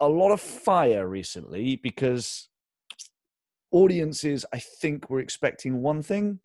a 0.00 0.08
lot 0.08 0.32
of 0.32 0.40
fire 0.40 1.08
recently 1.08 1.76
because 1.76 2.48
audiences 3.70 4.44
i 4.52 4.58
think 4.58 5.08
were 5.08 5.20
expecting 5.20 5.80
one 5.80 6.02
thing 6.02 6.38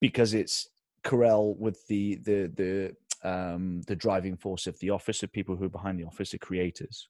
because 0.00 0.32
it's 0.32 0.68
Carell 1.04 1.56
with 1.58 1.86
the 1.86 2.16
the 2.16 2.50
the 2.54 2.96
um, 3.28 3.82
the 3.86 3.96
driving 3.96 4.36
force 4.36 4.66
of 4.66 4.78
the 4.80 4.90
office 4.90 5.22
of 5.22 5.32
people 5.32 5.56
who 5.56 5.64
are 5.64 5.70
behind 5.70 5.98
the 5.98 6.04
office, 6.04 6.30
the 6.30 6.38
creators, 6.38 7.08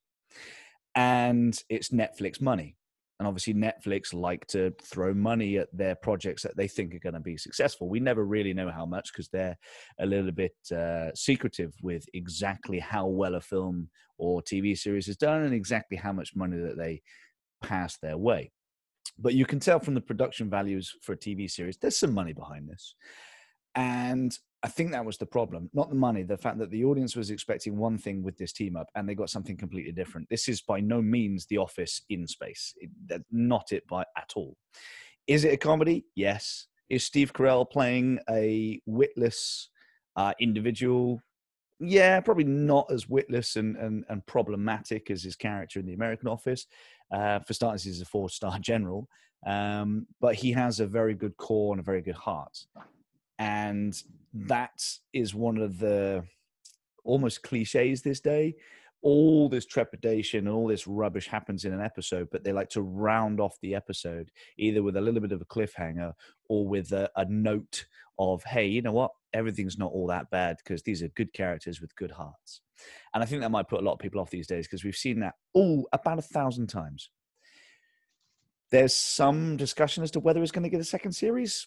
and 0.95 1.59
it's 1.69 1.89
Netflix 1.89 2.41
money. 2.41 2.77
And 3.19 3.29
obviously, 3.29 3.55
Netflix 3.55 4.13
like 4.13 4.47
to 4.49 4.75
throw 4.83 5.15
money 5.15 5.59
at 5.59 5.69
their 5.73 5.95
projects 5.95 6.43
that 6.43 6.57
they 6.57 6.67
think 6.67 6.95
are 6.95 7.01
going 7.01 7.15
to 7.15 7.21
be 7.21 7.37
successful. 7.37 7.89
We 7.89 8.01
never 8.01 8.25
really 8.25 8.53
know 8.53 8.71
how 8.71 8.87
much 8.87 9.13
because 9.13 9.29
they're 9.29 9.57
a 10.01 10.07
little 10.07 10.33
bit 10.33 10.57
uh, 10.77 11.15
secretive 11.15 11.73
with 11.81 12.07
exactly 12.13 12.81
how 12.81 13.07
well 13.07 13.37
a 13.37 13.41
film 13.41 13.89
or 14.19 14.43
TV 14.43 14.77
series 14.77 15.09
is 15.09 15.17
done 15.17 15.43
and 15.43 15.55
exactly 15.55 15.97
how 15.97 16.13
much 16.13 16.37
money 16.37 16.59
that 16.59 16.77
they 16.77 17.03
pass 17.63 17.97
their 17.99 18.17
way. 18.17 18.53
But 19.19 19.35
you 19.35 19.47
can 19.47 19.61
tell 19.61 19.81
from 19.81 19.95
the 19.95 20.01
production 20.01 20.51
values 20.51 20.93
for 21.03 21.13
a 21.13 21.17
TV 21.17 21.51
series, 21.51 21.77
there's 21.77 21.99
some 21.99 22.15
money 22.15 22.33
behind 22.33 22.69
this. 22.69 22.95
And 23.75 24.37
I 24.63 24.69
think 24.69 24.93
that 24.93 25.05
was 25.05 25.19
the 25.19 25.27
problem, 25.27 25.69
not 25.75 25.91
the 25.91 25.97
money, 25.97 26.23
the 26.23 26.39
fact 26.39 26.59
that 26.59 26.71
the 26.71 26.85
audience 26.85 27.17
was 27.17 27.31
expecting 27.31 27.77
one 27.77 27.99
thing 27.99 28.23
with 28.23 28.39
this 28.39 28.53
team 28.53 28.77
up 28.77 28.89
and 28.95 29.09
they 29.09 29.15
got 29.15 29.31
something 29.31 29.57
completely 29.57 29.93
different. 29.93 30.29
This 30.31 30.49
is 30.49 30.63
by 30.63 30.81
no 30.81 31.03
means 31.03 31.47
The 31.47 31.59
Office 31.59 32.03
in 32.09 32.27
space, 32.27 32.73
it, 32.79 33.23
not 33.31 33.73
it 33.73 33.87
by 33.87 34.05
at 34.17 34.33
all. 34.37 34.57
Is 35.27 35.45
it 35.45 35.53
a 35.53 35.57
comedy? 35.57 36.07
Yes. 36.15 36.69
Is 36.89 37.05
Steve 37.05 37.33
Carell 37.33 37.69
playing 37.69 38.21
a 38.31 38.81
witless 38.87 39.69
uh, 40.17 40.33
individual? 40.39 41.21
Yeah, 41.81 42.21
probably 42.21 42.45
not 42.45 42.91
as 42.91 43.09
witless 43.09 43.57
and, 43.57 43.77
and, 43.77 44.05
and 44.09 44.25
problematic 44.27 45.11
as 45.11 45.23
his 45.23 45.37
character 45.37 45.81
in 45.81 45.87
The 45.87 45.95
American 45.95 46.29
Office. 46.29 46.67
Uh, 47.13 47.41
for 47.41 47.53
starters, 47.53 47.85
he's 47.85 48.01
a 48.01 48.07
four 48.07 48.31
star 48.31 48.59
general, 48.61 49.09
um, 49.47 50.07
but 50.21 50.35
he 50.35 50.53
has 50.53 50.81
a 50.81 50.87
very 50.87 51.15
good 51.15 51.37
core 51.37 51.75
and 51.75 51.81
a 51.81 51.85
very 51.85 52.03
good 52.03 52.15
heart 52.15 52.67
and 53.39 54.03
that 54.33 54.83
is 55.13 55.35
one 55.35 55.59
of 55.59 55.79
the 55.79 56.25
almost 57.05 57.43
cliches 57.43 58.03
this 58.03 58.21
day 58.21 58.55
all 59.03 59.51
this 59.51 59.67
trepidation 59.67 60.47
and 60.47 60.49
all 60.49 60.67
this 60.67 60.87
rubbish 60.87 61.29
happens 61.29 61.67
in 61.67 61.75
an 61.75 61.81
episode, 61.83 62.27
but 62.33 62.43
they 62.43 62.55
like 62.55 62.71
to 62.71 62.81
round 62.81 63.39
off 63.39 63.59
the 63.61 63.75
episode 63.75 64.31
either 64.57 64.83
with 64.83 64.97
a 64.97 65.01
little 65.01 65.21
bit 65.21 65.31
of 65.31 65.43
a 65.43 65.45
cliffhanger 65.45 66.11
or 66.49 66.67
with 66.67 66.91
a, 66.93 67.11
a 67.17 67.27
note 67.27 67.85
of, 68.19 68.43
hey, 68.45 68.67
you 68.67 68.81
know 68.81 68.93
what? 68.93 69.11
Everything's 69.35 69.79
not 69.79 69.93
all 69.93 70.07
that 70.07 70.31
bad 70.31 70.57
because 70.65 70.83
these 70.83 71.03
are 71.03 71.09
good 71.09 71.33
characters 71.33 71.81
with 71.81 71.95
good 71.97 72.13
hearts. 72.13 72.63
And 73.13 73.23
I 73.23 73.27
think 73.27 73.43
that 73.43 73.51
might 73.51 73.69
put 73.69 73.81
a 73.81 73.85
lot 73.85 73.93
of 73.93 73.99
people 73.99 74.21
off 74.21 74.31
these 74.31 74.47
days 74.47 74.67
because 74.67 74.85
we've 74.85 74.97
seen 74.97 75.21
that 75.21 75.35
all 75.53 75.89
about 75.93 76.19
a 76.19 76.23
thousand 76.23 76.69
times. 76.69 77.11
There's 78.71 78.95
some 78.95 79.57
discussion 79.57 80.03
as 80.03 80.11
to 80.13 80.21
whether 80.21 80.43
it's 80.43 80.53
going 80.53 80.65
to 80.65 80.71
get 80.71 80.81
a 80.81 80.85
second 80.85 81.13
series. 81.13 81.67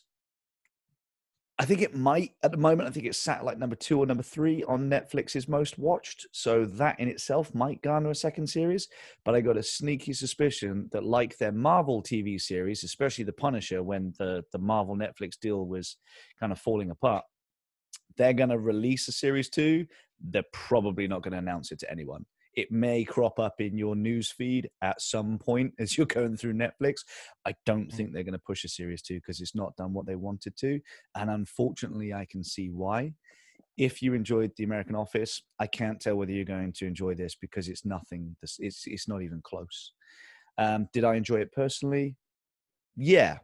I 1.60 1.66
think 1.66 1.82
it 1.82 1.96
might 1.96 2.34
at 2.44 2.52
the 2.52 2.58
moment. 2.58 2.88
I 2.88 2.92
think 2.92 3.08
it's 3.08 3.18
sat 3.18 3.44
like 3.44 3.58
number 3.58 3.76
two 3.76 4.00
or 4.00 4.06
number 4.06 4.22
three 4.22 4.64
on 4.66 4.90
Netflix's 4.90 5.48
most 5.48 5.80
watched. 5.80 6.28
So 6.32 6.66
that 6.66 7.00
in 7.00 7.08
itself 7.08 7.56
might 7.56 7.82
garner 7.82 8.12
a 8.12 8.16
second 8.16 8.48
series. 8.48 8.88
But 9.26 9.34
I 9.34 9.42
got 9.42 9.58
a 9.58 9.64
sneaky 9.64 10.14
suspicion 10.14 10.88
that, 10.92 11.04
like 11.04 11.38
their 11.38 11.52
Marvel 11.52 12.04
TV 12.04 12.40
series, 12.40 12.84
especially 12.84 13.24
The 13.24 13.34
Punisher, 13.34 13.82
when 13.82 14.14
the 14.20 14.44
the 14.52 14.60
Marvel 14.60 14.96
Netflix 14.96 15.40
deal 15.40 15.66
was 15.66 15.98
kind 16.40 16.52
of 16.52 16.60
falling 16.60 16.92
apart, 16.92 17.24
they're 18.18 18.34
going 18.34 18.50
to 18.50 18.60
release 18.60 19.08
a 19.08 19.12
series 19.12 19.50
two. 19.50 19.86
They're 20.20 20.44
probably 20.52 21.08
not 21.08 21.22
going 21.22 21.34
to 21.34 21.38
announce 21.38 21.72
it 21.72 21.80
to 21.80 21.92
anyone 21.92 22.26
it 22.58 22.72
may 22.72 23.06
crop 23.06 23.40
up 23.40 23.62
in 23.62 23.78
your 23.78 23.96
news 23.96 24.32
feed 24.32 24.68
at 24.82 25.00
some 25.00 25.38
point 25.38 25.74
as 25.80 25.96
you're 25.96 26.08
going 26.08 26.36
through 26.36 26.54
Netflix. 26.54 26.96
I 27.46 27.54
don't 27.66 27.88
mm. 27.88 27.94
think 27.94 28.12
they're 28.12 28.24
going 28.24 28.34
to 28.34 28.40
push 28.40 28.66
a 28.66 28.68
series 28.68 29.02
two 29.02 29.16
because 29.16 29.40
it's 29.40 29.56
not 29.56 29.76
done 29.78 29.94
what 29.94 30.08
they 30.08 30.16
wanted 30.16 30.58
to. 30.58 30.82
And 31.16 31.30
unfortunately, 31.30 32.14
I 32.14 32.26
can 32.30 32.44
see 32.44 32.70
why. 32.70 33.14
If 33.78 34.02
you 34.02 34.16
enjoyed 34.16 34.52
The 34.58 34.64
American 34.64 34.96
Office, 34.96 35.44
I 35.60 35.68
can't 35.68 36.02
tell 36.02 36.16
whether 36.16 36.32
you're 36.32 36.46
going 36.46 36.74
to 36.74 36.88
enjoy 36.88 37.14
this 37.14 37.36
because 37.36 37.70
it's 37.70 37.86
nothing, 37.86 38.36
it's, 38.42 38.86
it's 38.88 39.08
not 39.08 39.22
even 39.22 39.40
close. 39.44 39.94
Um, 40.58 40.88
did 40.94 41.04
I 41.04 41.14
enjoy 41.14 41.36
it 41.36 41.52
personally? 41.52 42.16
Yeah, 42.96 43.38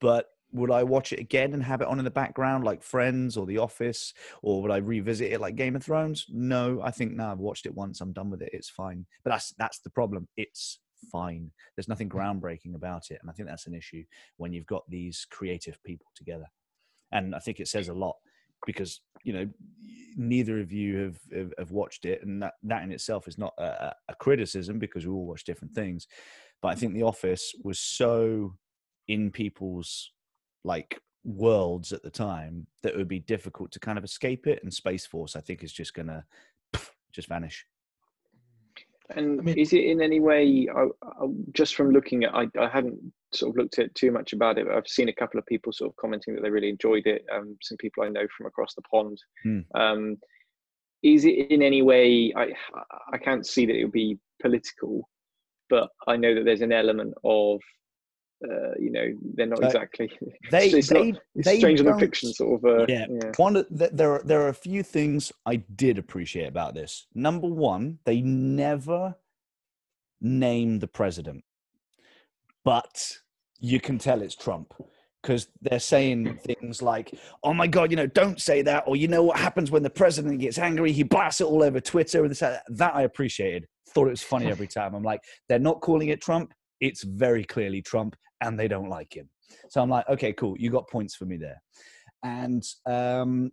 but 0.00 0.24
would 0.54 0.70
I 0.70 0.84
watch 0.84 1.12
it 1.12 1.18
again 1.18 1.52
and 1.52 1.62
have 1.62 1.80
it 1.80 1.88
on 1.88 1.98
in 1.98 2.04
the 2.04 2.10
background 2.10 2.64
like 2.64 2.82
Friends 2.82 3.36
or 3.36 3.44
The 3.44 3.58
Office, 3.58 4.14
or 4.40 4.62
would 4.62 4.70
I 4.70 4.76
revisit 4.76 5.32
it 5.32 5.40
like 5.40 5.56
Game 5.56 5.74
of 5.74 5.82
Thrones? 5.82 6.26
No, 6.28 6.80
I 6.82 6.92
think 6.92 7.12
no. 7.12 7.30
I've 7.30 7.40
watched 7.40 7.66
it 7.66 7.74
once. 7.74 8.00
I'm 8.00 8.12
done 8.12 8.30
with 8.30 8.40
it. 8.40 8.50
It's 8.52 8.70
fine. 8.70 9.04
But 9.24 9.30
that's 9.30 9.52
that's 9.58 9.80
the 9.80 9.90
problem. 9.90 10.28
It's 10.36 10.78
fine. 11.10 11.50
There's 11.76 11.88
nothing 11.88 12.08
mm. 12.08 12.14
groundbreaking 12.14 12.76
about 12.76 13.10
it, 13.10 13.18
and 13.20 13.28
I 13.28 13.34
think 13.34 13.48
that's 13.48 13.66
an 13.66 13.74
issue 13.74 14.04
when 14.36 14.52
you've 14.52 14.66
got 14.66 14.88
these 14.88 15.26
creative 15.28 15.82
people 15.82 16.06
together. 16.14 16.46
And 17.10 17.34
I 17.34 17.40
think 17.40 17.58
it 17.58 17.68
says 17.68 17.88
a 17.88 17.94
lot 17.94 18.14
because 18.64 19.00
you 19.24 19.32
know 19.32 19.48
neither 20.16 20.60
of 20.60 20.72
you 20.72 20.98
have 20.98 21.18
have, 21.36 21.52
have 21.58 21.70
watched 21.72 22.04
it, 22.04 22.22
and 22.22 22.40
that 22.44 22.54
that 22.62 22.84
in 22.84 22.92
itself 22.92 23.26
is 23.26 23.38
not 23.38 23.54
a, 23.58 23.92
a 24.08 24.14
criticism 24.14 24.78
because 24.78 25.04
we 25.04 25.12
all 25.12 25.26
watch 25.26 25.42
different 25.44 25.74
things. 25.74 26.06
But 26.62 26.68
I 26.68 26.74
think 26.76 26.94
The 26.94 27.02
Office 27.02 27.54
was 27.64 27.80
so 27.80 28.54
in 29.08 29.32
people's 29.32 30.13
like 30.64 31.00
worlds 31.24 31.92
at 31.92 32.02
the 32.02 32.10
time 32.10 32.66
that 32.82 32.94
it 32.94 32.96
would 32.96 33.08
be 33.08 33.20
difficult 33.20 33.72
to 33.72 33.80
kind 33.80 33.98
of 33.98 34.04
escape 34.04 34.46
it. 34.46 34.62
And 34.62 34.72
Space 34.72 35.06
Force, 35.06 35.36
I 35.36 35.40
think, 35.40 35.62
is 35.62 35.72
just 35.72 35.94
going 35.94 36.08
to 36.72 36.80
just 37.12 37.28
vanish. 37.28 37.66
And 39.10 39.40
I 39.40 39.42
mean, 39.42 39.58
is 39.58 39.72
it 39.72 39.84
in 39.84 40.00
any 40.00 40.18
way, 40.18 40.66
I, 40.74 40.86
I, 41.02 41.26
just 41.52 41.74
from 41.74 41.90
looking 41.90 42.24
at, 42.24 42.34
I, 42.34 42.46
I 42.58 42.68
hadn't 42.68 42.98
sort 43.34 43.50
of 43.50 43.56
looked 43.56 43.78
at 43.78 43.94
too 43.94 44.10
much 44.10 44.32
about 44.32 44.58
it. 44.58 44.66
I've 44.66 44.88
seen 44.88 45.10
a 45.10 45.14
couple 45.14 45.38
of 45.38 45.46
people 45.46 45.72
sort 45.72 45.90
of 45.90 45.96
commenting 45.96 46.34
that 46.34 46.42
they 46.42 46.50
really 46.50 46.70
enjoyed 46.70 47.06
it. 47.06 47.24
Um, 47.32 47.56
some 47.60 47.76
people 47.76 48.02
I 48.02 48.08
know 48.08 48.26
from 48.36 48.46
across 48.46 48.74
the 48.74 48.82
pond. 48.82 49.18
Hmm. 49.42 49.60
Um, 49.74 50.16
is 51.02 51.26
it 51.26 51.50
in 51.50 51.60
any 51.60 51.82
way? 51.82 52.32
I 52.34 52.46
I 53.12 53.18
can't 53.18 53.46
see 53.46 53.66
that 53.66 53.76
it 53.76 53.84
would 53.84 53.92
be 53.92 54.18
political, 54.40 55.06
but 55.68 55.90
I 56.08 56.16
know 56.16 56.34
that 56.34 56.46
there's 56.46 56.62
an 56.62 56.72
element 56.72 57.12
of 57.24 57.60
uh, 58.44 58.74
you 58.78 58.90
know 58.90 59.12
they're 59.34 59.46
not 59.46 59.62
exactly 59.62 60.10
they 60.50 60.68
it's 60.68 60.88
they, 60.88 61.12
not, 61.12 61.20
it's 61.34 61.46
they 61.46 61.58
stranger 61.58 61.82
than 61.82 61.98
fiction 61.98 62.32
sort 62.32 62.64
of 62.64 62.80
uh, 62.80 62.86
yeah. 62.88 63.06
yeah. 63.08 63.32
one 63.36 63.64
there 63.70 64.12
are 64.12 64.22
there 64.24 64.42
are 64.42 64.48
a 64.48 64.54
few 64.54 64.82
things 64.82 65.32
i 65.46 65.56
did 65.56 65.98
appreciate 65.98 66.48
about 66.48 66.74
this. 66.74 67.06
Number 67.14 67.46
one 67.46 67.98
they 68.04 68.20
never 68.20 69.14
name 70.20 70.78
the 70.78 70.88
president 70.88 71.44
but 72.64 73.18
you 73.60 73.80
can 73.80 73.98
tell 73.98 74.22
it's 74.22 74.34
trump 74.34 74.74
because 75.22 75.48
they're 75.62 75.80
saying 75.80 76.38
things 76.44 76.82
like 76.82 77.14
oh 77.42 77.54
my 77.54 77.66
god 77.66 77.90
you 77.90 77.96
know 77.96 78.06
don't 78.06 78.40
say 78.40 78.62
that 78.62 78.84
or 78.86 78.96
you 78.96 79.08
know 79.08 79.22
what 79.22 79.38
happens 79.38 79.70
when 79.70 79.82
the 79.82 79.90
president 79.90 80.38
gets 80.40 80.58
angry? 80.58 80.92
He 80.92 81.02
blasts 81.02 81.40
it 81.40 81.44
all 81.44 81.62
over 81.62 81.80
twitter 81.80 82.24
and 82.24 82.34
that 82.34 82.62
that 82.68 82.94
i 82.94 83.02
appreciated. 83.02 83.66
Thought 83.90 84.08
it 84.08 84.10
was 84.10 84.22
funny 84.22 84.46
every 84.50 84.66
time. 84.66 84.94
I'm 84.94 85.02
like 85.02 85.20
they're 85.48 85.58
not 85.58 85.80
calling 85.80 86.08
it 86.08 86.20
trump 86.20 86.52
it's 86.84 87.02
very 87.02 87.44
clearly 87.44 87.80
Trump 87.80 88.14
and 88.42 88.60
they 88.60 88.68
don't 88.68 88.90
like 88.90 89.16
him. 89.16 89.28
So 89.70 89.80
I'm 89.80 89.88
like, 89.88 90.06
okay, 90.08 90.34
cool. 90.34 90.54
You 90.58 90.68
got 90.70 90.88
points 90.90 91.14
for 91.14 91.24
me 91.24 91.38
there. 91.38 91.62
And 92.22 92.62
um, 92.84 93.52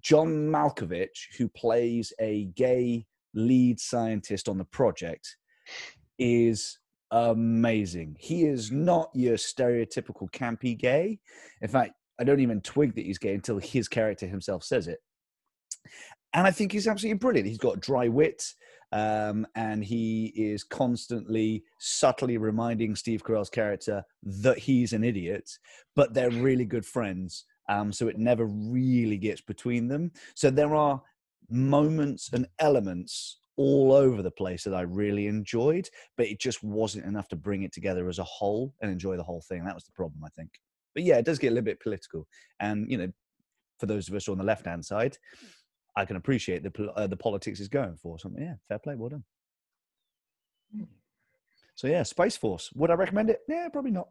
John 0.00 0.28
Malkovich, 0.28 1.34
who 1.38 1.48
plays 1.48 2.12
a 2.20 2.44
gay 2.54 3.06
lead 3.32 3.80
scientist 3.80 4.46
on 4.46 4.58
the 4.58 4.64
project, 4.66 5.36
is 6.18 6.78
amazing. 7.10 8.16
He 8.20 8.44
is 8.44 8.70
not 8.70 9.08
your 9.14 9.36
stereotypical 9.36 10.30
campy 10.30 10.76
gay. 10.76 11.18
In 11.62 11.68
fact, 11.68 11.92
I 12.20 12.24
don't 12.24 12.40
even 12.40 12.60
twig 12.60 12.94
that 12.94 13.06
he's 13.06 13.18
gay 13.18 13.34
until 13.34 13.58
his 13.58 13.88
character 13.88 14.26
himself 14.26 14.64
says 14.64 14.86
it. 14.86 14.98
And 16.34 16.46
I 16.46 16.50
think 16.50 16.72
he's 16.72 16.86
absolutely 16.86 17.18
brilliant. 17.18 17.48
He's 17.48 17.56
got 17.56 17.80
dry 17.80 18.08
wit 18.08 18.42
um, 18.92 19.46
and 19.54 19.84
he 19.84 20.32
is 20.36 20.64
constantly 20.64 21.64
subtly 21.78 22.38
reminding 22.38 22.96
Steve 22.96 23.24
Carell's 23.24 23.50
character 23.50 24.04
that 24.22 24.58
he's 24.58 24.92
an 24.92 25.04
idiot, 25.04 25.50
but 25.94 26.14
they're 26.14 26.30
really 26.30 26.64
good 26.64 26.86
friends. 26.86 27.44
Um, 27.68 27.92
so 27.92 28.08
it 28.08 28.18
never 28.18 28.46
really 28.46 29.18
gets 29.18 29.40
between 29.40 29.88
them. 29.88 30.12
So 30.34 30.50
there 30.50 30.74
are 30.74 31.02
moments 31.50 32.30
and 32.32 32.46
elements 32.58 33.38
all 33.56 33.92
over 33.92 34.22
the 34.22 34.30
place 34.30 34.62
that 34.64 34.74
I 34.74 34.82
really 34.82 35.26
enjoyed, 35.26 35.88
but 36.16 36.26
it 36.26 36.38
just 36.38 36.62
wasn't 36.62 37.06
enough 37.06 37.28
to 37.28 37.36
bring 37.36 37.62
it 37.62 37.72
together 37.72 38.08
as 38.08 38.18
a 38.18 38.24
whole 38.24 38.74
and 38.80 38.90
enjoy 38.90 39.16
the 39.16 39.22
whole 39.22 39.42
thing. 39.42 39.64
That 39.64 39.74
was 39.74 39.84
the 39.84 39.92
problem, 39.92 40.22
I 40.24 40.28
think. 40.28 40.50
But 40.94 41.04
yeah, 41.04 41.16
it 41.16 41.24
does 41.24 41.38
get 41.38 41.48
a 41.48 41.50
little 41.50 41.64
bit 41.64 41.80
political, 41.80 42.26
and 42.60 42.90
you 42.90 42.98
know, 42.98 43.12
for 43.78 43.86
those 43.86 44.08
of 44.08 44.14
us 44.14 44.28
on 44.28 44.38
the 44.38 44.44
left 44.44 44.64
hand 44.66 44.84
side, 44.84 45.18
I 45.96 46.04
can 46.04 46.16
appreciate 46.16 46.62
the 46.62 46.92
uh, 46.94 47.06
the 47.06 47.16
politics 47.16 47.58
is 47.58 47.68
going 47.68 47.96
for 47.96 48.18
something. 48.18 48.42
Yeah, 48.42 48.54
fair 48.68 48.78
play, 48.78 48.94
well 48.94 49.08
done. 49.08 49.24
Hmm. 50.74 50.84
So 51.74 51.86
yeah, 51.86 52.02
Space 52.02 52.36
Force. 52.36 52.70
Would 52.74 52.90
I 52.90 52.94
recommend 52.94 53.30
it? 53.30 53.40
Yeah, 53.48 53.68
probably 53.70 53.90
not. 53.90 54.08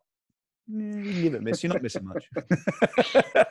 Yeah, 0.67 0.97
you 0.97 1.13
can 1.13 1.21
give 1.21 1.33
it 1.35 1.37
a 1.37 1.41
miss. 1.41 1.63
You're 1.63 1.73
not 1.73 1.83
missing 1.83 2.05
much. 2.05 2.25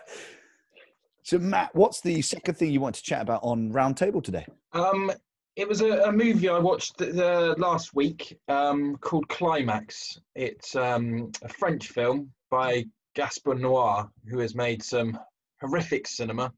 so 1.23 1.39
Matt, 1.39 1.75
what's 1.75 2.01
the 2.01 2.21
second 2.23 2.55
thing 2.55 2.71
you 2.71 2.81
want 2.81 2.97
to 2.97 3.03
chat 3.03 3.23
about 3.23 3.41
on 3.45 3.73
Roundtable 3.73 4.23
today? 4.23 4.47
Um, 4.73 5.13
it 5.57 5.69
was 5.69 5.81
a, 5.81 6.03
a 6.03 6.13
movie 6.13 6.49
I 6.49 6.59
watched 6.59 6.99
the, 6.99 7.07
the 7.07 7.55
last 7.59 7.95
week 7.95 8.37
um, 8.49 8.97
called 8.97 9.29
Climax. 9.29 10.21
It's 10.35 10.75
um, 10.75 11.31
a 11.43 11.49
French 11.49 11.89
film 11.89 12.31
by 12.51 12.85
Gaspar 13.15 13.55
Noé, 13.55 14.09
who 14.29 14.41
has 14.41 14.57
made 14.57 14.83
some 14.83 15.17
horrific 15.61 16.09
cinema. 16.09 16.53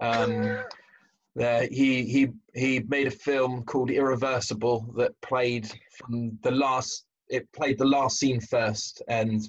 Um, 0.00 0.58
he 1.36 2.04
he 2.04 2.28
he 2.54 2.80
made 2.80 3.06
a 3.06 3.10
film 3.10 3.64
called 3.64 3.90
Irreversible 3.90 4.92
that 4.96 5.20
played 5.20 5.70
from 5.96 6.38
the 6.42 6.50
last. 6.50 7.04
It 7.28 7.50
played 7.52 7.78
the 7.78 7.84
last 7.84 8.18
scene 8.18 8.40
first 8.40 9.02
and 9.08 9.40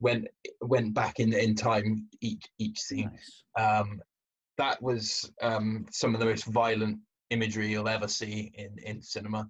went 0.00 0.26
went 0.60 0.94
back 0.94 1.20
in 1.20 1.32
in 1.32 1.54
time 1.54 2.08
each 2.20 2.44
each 2.58 2.80
scene. 2.80 3.10
Nice. 3.56 3.80
Um, 3.80 4.00
that 4.58 4.82
was 4.82 5.30
um, 5.40 5.86
some 5.90 6.14
of 6.14 6.20
the 6.20 6.26
most 6.26 6.44
violent 6.44 6.98
imagery 7.30 7.68
you'll 7.68 7.88
ever 7.88 8.08
see 8.08 8.52
in 8.54 8.76
in 8.84 9.02
cinema. 9.02 9.48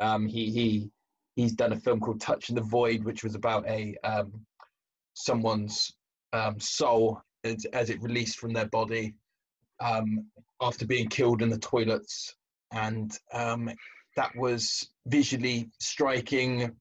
Um, 0.00 0.26
he 0.26 0.50
he 0.50 0.90
he's 1.34 1.52
done 1.52 1.72
a 1.72 1.80
film 1.80 2.00
called 2.00 2.20
Touch 2.20 2.48
in 2.48 2.54
the 2.54 2.62
Void, 2.62 3.04
which 3.04 3.24
was 3.24 3.34
about 3.34 3.66
a 3.68 3.96
um, 4.04 4.32
someone's 5.14 5.92
um, 6.32 6.58
soul 6.60 7.20
as, 7.44 7.64
as, 7.72 7.90
it 7.90 8.02
released 8.02 8.38
from 8.38 8.52
their 8.52 8.66
body 8.66 9.14
um, 9.80 10.26
after 10.60 10.86
being 10.86 11.08
killed 11.08 11.42
in 11.42 11.48
the 11.48 11.58
toilets, 11.58 12.34
and 12.72 13.16
um, 13.32 13.70
that 14.16 14.34
was 14.36 14.88
visually 15.06 15.70
striking, 15.80 16.72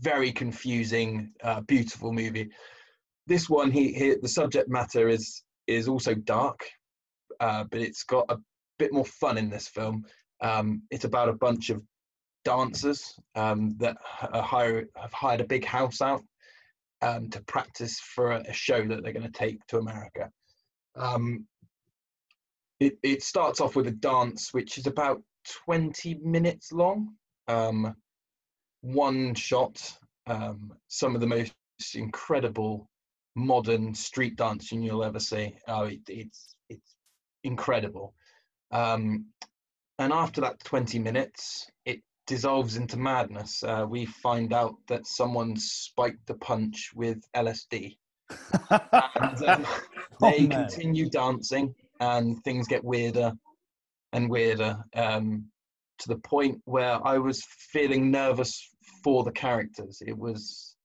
very 0.00 0.32
confusing, 0.32 1.32
uh, 1.42 1.60
beautiful 1.62 2.12
movie. 2.12 2.48
This 3.26 3.48
one, 3.48 3.70
he, 3.70 3.92
he, 3.92 4.14
the 4.20 4.28
subject 4.28 4.68
matter 4.68 5.08
is 5.08 5.42
is 5.66 5.88
also 5.88 6.14
dark, 6.14 6.60
uh, 7.38 7.64
but 7.70 7.80
it's 7.80 8.02
got 8.04 8.26
a 8.28 8.38
bit 8.78 8.92
more 8.92 9.04
fun 9.04 9.38
in 9.38 9.50
this 9.50 9.68
film. 9.68 10.04
Um, 10.40 10.82
it's 10.90 11.04
about 11.04 11.28
a 11.28 11.34
bunch 11.34 11.70
of 11.70 11.82
dancers 12.44 13.14
um, 13.34 13.76
that 13.78 13.96
hire, 14.02 14.86
have 14.96 15.12
hired 15.12 15.40
a 15.40 15.46
big 15.46 15.64
house 15.64 16.00
out 16.00 16.22
um, 17.02 17.28
to 17.30 17.42
practice 17.42 18.00
for 18.00 18.32
a, 18.32 18.52
show 18.52 18.86
that 18.86 19.02
they're 19.02 19.12
going 19.12 19.30
to 19.30 19.38
take 19.38 19.64
to 19.68 19.78
America. 19.78 20.30
Um, 20.96 21.46
it, 22.80 22.98
it 23.02 23.22
starts 23.22 23.60
off 23.60 23.76
with 23.76 23.86
a 23.86 23.92
dance 23.92 24.52
which 24.52 24.78
is 24.78 24.86
about 24.86 25.22
20 25.66 26.14
minutes 26.22 26.72
long. 26.72 27.14
Um, 27.46 27.94
one 28.80 29.34
shot, 29.34 29.80
um, 30.26 30.72
some 30.88 31.14
of 31.14 31.20
the 31.20 31.26
most 31.26 31.52
incredible 31.94 32.88
modern 33.36 33.94
street 33.94 34.36
dancing 34.36 34.82
you'll 34.82 35.04
ever 35.04 35.20
see. 35.20 35.54
Oh, 35.68 35.84
it, 35.84 36.00
it's 36.08 36.56
it's 36.68 36.96
incredible. 37.44 38.14
Um, 38.72 39.26
and 39.98 40.12
after 40.12 40.40
that 40.40 40.64
20 40.64 40.98
minutes, 40.98 41.66
it 41.84 42.00
dissolves 42.26 42.76
into 42.76 42.96
madness. 42.96 43.62
Uh, 43.62 43.84
we 43.88 44.06
find 44.06 44.52
out 44.52 44.76
that 44.88 45.06
someone 45.06 45.56
spiked 45.56 46.26
the 46.26 46.34
punch 46.34 46.90
with 46.94 47.18
LSD. 47.36 47.98
and, 48.70 49.42
um, 49.44 49.66
oh, 49.66 49.80
they 50.20 50.46
oh, 50.46 50.48
continue 50.48 51.10
dancing, 51.10 51.74
and 52.00 52.42
things 52.44 52.66
get 52.66 52.84
weirder 52.84 53.32
and 54.12 54.28
weirder 54.28 54.78
um, 54.96 55.44
to 55.98 56.08
the 56.08 56.18
point 56.18 56.60
where 56.64 56.98
I 57.06 57.18
was 57.18 57.42
feeling 57.72 58.10
nervous 58.10 58.68
for 59.04 59.22
the 59.22 59.32
characters. 59.32 60.02
It 60.06 60.16
was 60.16 60.76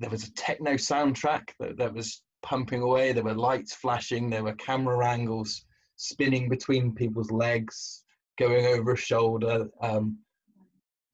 there 0.00 0.10
was 0.10 0.24
a 0.24 0.32
techno 0.34 0.72
soundtrack 0.72 1.50
that, 1.60 1.76
that 1.78 1.94
was 1.94 2.22
pumping 2.42 2.82
away. 2.82 3.12
There 3.12 3.24
were 3.24 3.34
lights 3.34 3.74
flashing. 3.74 4.28
There 4.28 4.42
were 4.42 4.54
camera 4.54 5.06
angles 5.06 5.64
spinning 5.96 6.48
between 6.48 6.94
people's 6.94 7.30
legs, 7.30 8.02
going 8.38 8.66
over 8.66 8.92
a 8.92 8.96
shoulder. 8.96 9.68
Um, 9.80 10.18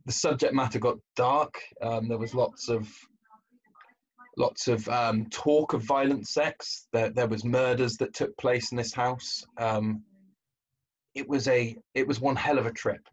the 0.07 0.13
subject 0.13 0.55
matter 0.55 0.79
got 0.79 0.97
dark. 1.15 1.55
Um, 1.83 2.09
there 2.09 2.19
was 2.19 2.35
lots 2.35 2.69
of 2.69 2.89
lots 4.41 4.67
of 4.69 4.89
um, 4.89 5.27
talk 5.31 5.75
of 5.75 5.83
violent 5.83 6.27
sex. 6.27 6.89
There, 6.93 7.11
there 7.11 7.29
was 7.29 7.45
murders 7.45 7.97
that 7.99 8.15
took 8.15 8.37
place 8.37 8.73
in 8.73 8.77
this 8.77 8.93
house. 8.93 9.45
Um, 9.59 10.03
it 11.15 11.29
was 11.29 11.47
a 11.49 11.77
it 11.95 12.07
was 12.07 12.21
one 12.21 12.37
hell 12.37 12.59
of 12.59 12.67
a 12.67 12.73
trip. 12.73 13.07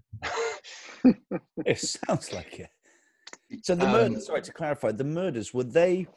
it 1.66 1.80
sounds 1.80 2.34
like 2.34 2.60
it. 2.60 2.70
So 3.64 3.76
the 3.76 3.86
murders. 3.86 4.18
Um, 4.18 4.22
sorry 4.22 4.42
to 4.42 4.54
clarify, 4.54 4.92
the 4.92 5.04
murders 5.04 5.54
were 5.54 5.64
they 5.64 6.08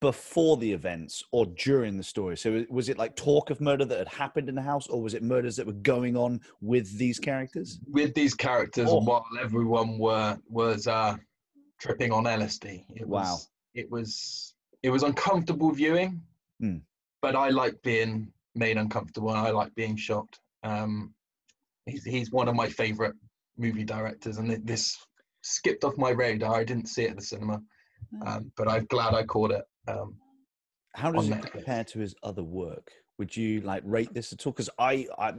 before 0.00 0.56
the 0.56 0.72
events 0.72 1.24
or 1.32 1.46
during 1.46 1.96
the 1.96 2.02
story? 2.02 2.36
So 2.36 2.64
was 2.70 2.88
it 2.88 2.98
like 2.98 3.16
talk 3.16 3.50
of 3.50 3.60
murder 3.60 3.84
that 3.84 3.98
had 3.98 4.08
happened 4.08 4.48
in 4.48 4.54
the 4.54 4.62
house, 4.62 4.86
or 4.86 5.02
was 5.02 5.14
it 5.14 5.22
murders 5.22 5.56
that 5.56 5.66
were 5.66 5.72
going 5.72 6.16
on 6.16 6.40
with 6.60 6.96
these 6.98 7.18
characters? 7.18 7.80
With 7.86 8.14
these 8.14 8.34
characters, 8.34 8.88
oh. 8.90 9.00
while 9.00 9.24
everyone 9.40 9.98
were 9.98 10.38
was 10.48 10.86
uh, 10.86 11.16
tripping 11.80 12.12
on 12.12 12.24
LSD. 12.24 12.84
It 12.94 13.08
wow. 13.08 13.20
Was, 13.20 13.48
it 13.74 13.90
was 13.90 14.54
it 14.82 14.90
was 14.90 15.02
uncomfortable 15.02 15.70
viewing, 15.70 16.22
hmm. 16.60 16.78
but 17.20 17.34
I 17.34 17.48
like 17.50 17.80
being 17.82 18.32
made 18.54 18.76
uncomfortable. 18.76 19.30
and 19.30 19.38
I 19.38 19.50
like 19.50 19.74
being 19.74 19.96
shocked. 19.96 20.40
Um, 20.62 21.14
he's 21.86 22.04
he's 22.04 22.30
one 22.30 22.48
of 22.48 22.54
my 22.54 22.68
favorite 22.68 23.14
movie 23.56 23.84
directors, 23.84 24.38
and 24.38 24.50
this 24.66 24.96
skipped 25.42 25.84
off 25.84 25.96
my 25.96 26.10
radar. 26.10 26.54
I 26.54 26.64
didn't 26.64 26.86
see 26.86 27.04
it 27.04 27.10
at 27.10 27.16
the 27.16 27.22
cinema, 27.22 27.60
hmm. 28.10 28.28
um, 28.28 28.52
but 28.56 28.68
I'm 28.68 28.86
glad 28.86 29.14
I 29.14 29.24
caught 29.24 29.50
it. 29.50 29.64
Um, 29.86 30.16
How 30.94 31.12
does 31.12 31.28
it 31.28 31.32
Netflix. 31.32 31.50
compare 31.52 31.84
to 31.84 31.98
his 31.98 32.14
other 32.22 32.42
work? 32.42 32.90
Would 33.18 33.36
you 33.36 33.60
like 33.62 33.82
rate 33.84 34.14
this 34.14 34.32
at 34.32 34.46
all? 34.46 34.52
Because 34.52 34.70
I, 34.78 35.06
I, 35.18 35.34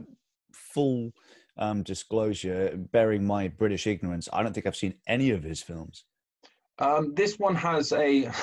full 0.52 1.12
um, 1.56 1.82
disclosure, 1.82 2.76
bearing 2.76 3.24
my 3.24 3.48
British 3.48 3.86
ignorance, 3.86 4.28
I 4.32 4.42
don't 4.42 4.52
think 4.52 4.66
I've 4.66 4.76
seen 4.76 4.94
any 5.06 5.30
of 5.30 5.42
his 5.42 5.62
films. 5.62 6.04
Um, 6.80 7.14
this 7.14 7.38
one 7.38 7.54
has 7.56 7.92
a. 7.92 8.30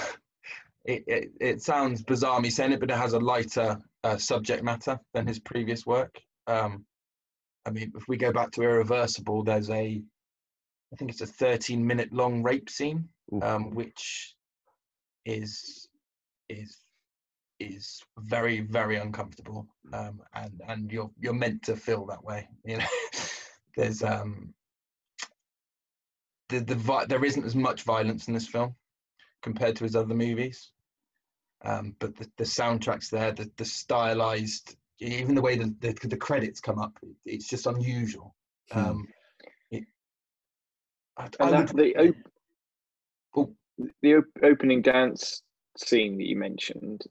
It, 0.85 1.03
it, 1.05 1.31
it, 1.41 1.61
sounds 1.61 2.01
bizarre 2.01 2.39
me 2.39 2.49
saying 2.49 2.71
it, 2.71 2.79
but 2.79 2.89
it 2.89 2.95
has 2.95 3.11
a 3.11 3.19
lighter 3.19 3.77
uh, 4.05 4.15
subject 4.15 4.63
matter 4.63 4.97
than 5.13 5.27
his 5.27 5.37
previous 5.37 5.85
work. 5.85 6.17
Um, 6.47 6.85
I 7.65 7.71
mean, 7.71 7.91
if 7.93 8.07
we 8.07 8.15
go 8.15 8.31
back 8.31 8.51
to 8.51 8.61
Irreversible, 8.61 9.43
there's 9.43 9.69
a, 9.69 10.01
I 10.93 10.95
think 10.95 11.11
it's 11.11 11.19
a 11.19 11.27
13 11.27 11.85
minute 11.85 12.13
long 12.13 12.41
rape 12.41 12.69
scene, 12.69 13.09
um, 13.41 13.71
which 13.71 14.33
is 15.25 15.89
is 16.47 16.77
is 17.59 18.01
very 18.19 18.61
very 18.61 18.95
uncomfortable, 18.95 19.67
um, 19.91 20.21
and 20.33 20.61
and 20.69 20.91
you're 20.91 21.11
you're 21.19 21.33
meant 21.33 21.63
to 21.63 21.75
feel 21.75 22.05
that 22.05 22.23
way. 22.23 22.47
You 22.63 22.77
know, 22.77 22.85
there's 23.75 24.03
um 24.03 24.53
the 26.49 26.59
the 26.59 27.05
there 27.07 27.25
isn't 27.25 27.45
as 27.45 27.55
much 27.55 27.83
violence 27.83 28.27
in 28.27 28.33
this 28.33 28.47
film 28.47 28.75
compared 29.41 29.75
to 29.77 29.83
his 29.83 29.95
other 29.95 30.15
movies. 30.15 30.71
Um, 31.63 31.95
but 31.99 32.15
the, 32.15 32.29
the 32.37 32.43
soundtrack's 32.43 33.09
there, 33.09 33.31
the, 33.31 33.49
the 33.57 33.65
stylized, 33.65 34.75
even 34.99 35.33
the 35.33 35.41
way 35.41 35.57
the, 35.57 35.73
the, 35.79 36.07
the 36.07 36.17
credits 36.17 36.59
come 36.59 36.77
up, 36.77 36.97
it's 37.25 37.47
just 37.47 37.65
unusual. 37.65 38.35
Hmm. 38.71 38.79
Um, 38.79 39.07
it, 39.71 39.83
I, 41.17 41.29
I 41.39 41.51
would, 41.51 41.69
the, 41.69 41.95
op- 41.97 42.15
oh. 43.35 43.53
the 44.03 44.17
op- 44.17 44.43
opening 44.43 44.83
dance 44.83 45.41
scene 45.77 46.17
that 46.17 46.27
you 46.27 46.35
mentioned, 46.35 47.01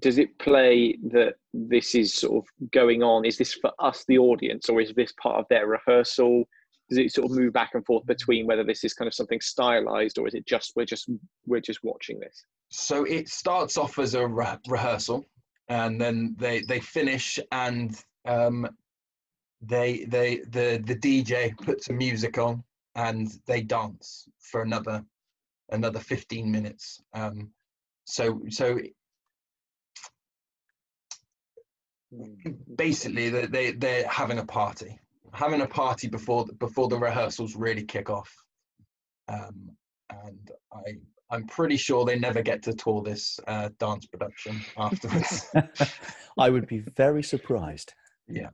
does 0.00 0.18
it 0.18 0.38
play 0.38 0.96
that 1.10 1.34
this 1.52 1.94
is 1.94 2.14
sort 2.14 2.44
of 2.44 2.70
going 2.70 3.02
on? 3.02 3.26
Is 3.26 3.36
this 3.36 3.52
for 3.52 3.72
us, 3.78 4.04
the 4.08 4.18
audience, 4.18 4.68
or 4.70 4.80
is 4.80 4.92
this 4.94 5.12
part 5.22 5.38
of 5.38 5.44
their 5.50 5.66
rehearsal? 5.66 6.44
Does 6.90 6.98
it 6.98 7.12
sort 7.12 7.30
of 7.30 7.36
move 7.36 7.52
back 7.52 7.70
and 7.74 7.86
forth 7.86 8.04
between 8.04 8.46
whether 8.46 8.64
this 8.64 8.82
is 8.82 8.92
kind 8.92 9.06
of 9.06 9.14
something 9.14 9.40
stylized 9.40 10.18
or 10.18 10.26
is 10.26 10.34
it 10.34 10.44
just 10.44 10.72
we're 10.74 10.84
just 10.84 11.08
we're 11.46 11.60
just 11.60 11.82
watching 11.84 12.18
this? 12.18 12.44
So 12.68 13.04
it 13.04 13.28
starts 13.28 13.78
off 13.78 13.98
as 13.98 14.14
a 14.14 14.26
re- 14.26 14.58
rehearsal 14.66 15.24
and 15.68 16.00
then 16.00 16.34
they 16.38 16.62
they 16.62 16.80
finish 16.80 17.38
and 17.52 17.96
um 18.26 18.68
they 19.62 20.04
they 20.08 20.38
the 20.48 20.82
the 20.84 20.96
dj 20.96 21.56
puts 21.58 21.86
some 21.86 21.96
music 21.96 22.38
on 22.38 22.64
and 22.96 23.30
they 23.46 23.62
dance 23.62 24.28
for 24.40 24.62
another 24.62 25.04
another 25.70 26.00
15 26.00 26.50
minutes. 26.50 27.00
Um 27.14 27.52
so 28.04 28.42
so 28.48 28.80
basically 32.74 33.28
they, 33.30 33.46
they 33.46 33.70
they're 33.70 34.08
having 34.08 34.40
a 34.40 34.44
party 34.44 34.98
having 35.32 35.60
a 35.62 35.66
party 35.66 36.08
before 36.08 36.44
the, 36.44 36.52
before 36.54 36.88
the 36.88 36.98
rehearsals 36.98 37.56
really 37.56 37.84
kick 37.84 38.10
off. 38.10 38.32
Um, 39.28 39.70
and 40.10 40.50
I 40.72 40.96
I'm 41.30 41.46
pretty 41.46 41.76
sure 41.76 42.04
they 42.04 42.18
never 42.18 42.42
get 42.42 42.62
to 42.64 42.74
tour 42.74 43.02
this 43.02 43.38
uh, 43.46 43.68
dance 43.78 44.06
production 44.06 44.60
afterwards. 44.76 45.48
I 46.38 46.50
would 46.50 46.66
be 46.66 46.80
very 46.96 47.22
surprised. 47.22 47.94
Yeah, 48.26 48.50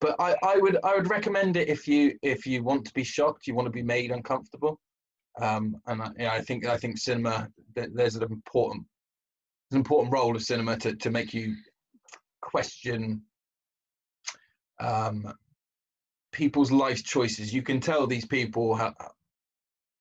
but 0.00 0.16
I, 0.18 0.34
I 0.42 0.56
would 0.56 0.78
I 0.84 0.94
would 0.96 1.10
recommend 1.10 1.56
it 1.56 1.68
if 1.68 1.86
you 1.86 2.18
if 2.22 2.46
you 2.46 2.62
want 2.62 2.86
to 2.86 2.94
be 2.94 3.04
shocked, 3.04 3.46
you 3.46 3.54
want 3.54 3.66
to 3.66 3.72
be 3.72 3.82
made 3.82 4.10
uncomfortable, 4.10 4.80
um, 5.40 5.76
and 5.86 6.02
I, 6.02 6.10
yeah, 6.18 6.32
I 6.32 6.40
think 6.40 6.66
I 6.66 6.76
think 6.76 6.98
cinema 6.98 7.48
there's 7.74 8.16
an 8.16 8.22
important 8.22 8.84
an 9.70 9.76
important 9.76 10.12
role 10.12 10.34
of 10.34 10.42
cinema 10.42 10.76
to 10.78 10.96
to 10.96 11.10
make 11.10 11.34
you 11.34 11.54
question 12.40 13.22
um, 14.80 15.32
people's 16.32 16.70
life 16.70 17.02
choices. 17.02 17.52
You 17.52 17.62
can 17.62 17.80
tell 17.80 18.06
these 18.06 18.26
people 18.26 18.74
have 18.74 18.94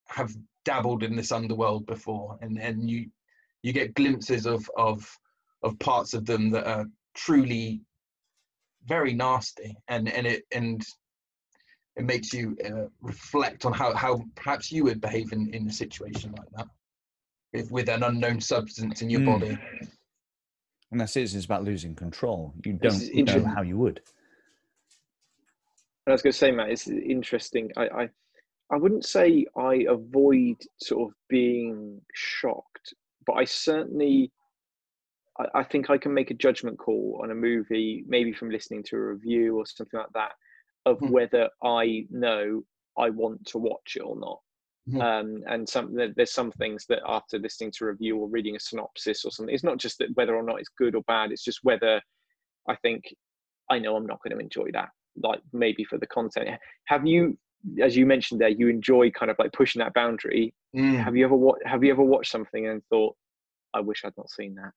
have 0.08 0.34
dabbled 0.66 1.04
in 1.04 1.16
this 1.16 1.32
underworld 1.32 1.86
before, 1.86 2.38
and 2.42 2.60
and 2.60 2.90
you 2.90 3.10
you 3.64 3.74
get 3.74 3.94
glimpses 3.94 4.46
of 4.46 4.70
of 4.78 5.10
of 5.64 5.78
parts 5.80 6.14
of 6.14 6.26
them 6.26 6.50
that 6.52 6.68
are 6.68 6.86
truly 7.16 7.82
very 8.86 9.14
nasty, 9.14 9.76
and 9.88 10.10
and 10.10 10.28
it 10.28 10.44
and 10.54 10.84
it 11.96 12.06
makes 12.06 12.34
you 12.34 12.56
uh, 12.64 12.88
reflect 13.02 13.66
on 13.66 13.74
how 13.74 13.94
how 13.96 14.24
perhaps 14.36 14.72
you 14.72 14.84
would 14.84 15.02
behave 15.02 15.32
in 15.32 15.54
in 15.54 15.68
a 15.68 15.74
situation 15.74 16.34
like 16.38 16.50
that, 16.56 16.68
if, 17.54 17.72
with 17.72 17.90
an 17.90 18.04
unknown 18.04 18.40
substance 18.40 19.02
in 19.02 19.10
your 19.10 19.22
mm. 19.22 19.26
body. 19.26 19.58
And 20.92 21.02
that's 21.02 21.18
it. 21.18 21.34
It's 21.34 21.46
about 21.46 21.66
losing 21.66 21.96
control. 21.96 22.54
You 22.64 22.74
don't 22.74 23.46
know 23.46 23.54
how 23.54 23.62
you 23.62 23.78
would. 23.78 24.02
I 26.08 26.12
was 26.14 26.22
going 26.22 26.32
to 26.32 26.38
say, 26.38 26.52
Matt, 26.52 26.70
it's 26.70 26.88
interesting. 26.88 27.72
I, 27.78 27.88
I 27.88 28.10
I 28.70 28.76
wouldn't 28.76 29.06
say 29.06 29.46
I 29.56 29.86
avoid 29.90 30.58
sort 30.82 31.10
of 31.10 31.16
being 31.30 32.02
shocked, 32.14 32.94
but 33.26 33.34
I 33.34 33.46
certainly 33.46 34.32
I, 35.40 35.60
I, 35.60 35.64
think 35.64 35.90
I 35.90 35.98
can 35.98 36.14
make 36.14 36.32
a 36.32 36.36
judgment 36.36 36.78
call 36.78 37.22
on 37.24 37.32
a 37.32 37.36
movie, 37.36 38.04
maybe 38.08 38.34
from 38.34 38.50
listening 38.50 38.84
to 38.84 38.98
a 38.98 39.14
review 39.14 39.58
or 39.58 39.66
something 39.66 40.00
like 40.00 40.12
that, 40.14 40.32
of 40.86 41.00
mm. 41.00 41.12
whether 41.12 41.50
I 41.64 42.08
know 42.10 42.64
I 42.98 43.10
want 43.10 43.46
to 43.48 43.58
watch 43.58 43.96
it 43.96 44.02
or 44.02 44.20
not. 44.20 44.40
Mm. 44.90 45.02
Um, 45.02 45.44
and 45.48 45.68
some 45.68 45.96
there's 46.16 46.34
some 46.34 46.52
things 46.54 46.86
that 46.88 47.00
after 47.06 47.40
listening 47.40 47.72
to 47.78 47.86
a 47.86 47.88
review 47.90 48.18
or 48.18 48.30
reading 48.30 48.56
a 48.56 48.60
synopsis 48.60 49.26
or 49.26 49.32
something, 49.32 49.54
it's 49.54 49.64
not 49.64 49.78
just 49.78 49.98
that 50.00 50.16
whether 50.16 50.36
or 50.36 50.44
not 50.44 50.60
it's 50.60 50.70
good 50.78 50.96
or 50.96 51.04
bad. 51.04 51.32
It's 51.32 51.44
just 51.44 51.60
whether 51.64 52.02
I 52.70 52.76
think 52.78 53.04
I 53.70 53.80
know 53.80 53.96
I'm 53.96 54.06
not 54.06 54.22
going 54.24 54.38
to 54.38 54.44
enjoy 54.44 54.72
that. 54.74 54.90
Like 55.22 55.42
maybe 55.54 55.84
for 55.84 55.98
the 55.98 56.08
content. 56.08 56.50
Have 56.86 57.06
you 57.06 57.38
as 57.84 57.98
you 57.98 58.06
mentioned 58.06 58.40
there, 58.40 58.50
you 58.50 58.68
enjoy 58.68 59.12
kind 59.12 59.32
of 59.32 59.38
like 59.40 59.52
pushing 59.52 59.80
that 59.80 59.94
boundary. 59.94 60.54
Mm. 60.76 61.04
Have 61.04 61.16
you 61.16 61.26
ever 61.26 61.36
wa- 61.36 61.58
have 61.66 61.84
you 61.84 61.92
ever 61.92 62.04
watched 62.04 62.32
something 62.32 62.68
and 62.68 62.82
thought, 62.90 63.16
I 63.74 63.82
wish 63.82 64.04
I'd 64.06 64.14
not 64.18 64.30
seen 64.30 64.56
that? 64.56 64.72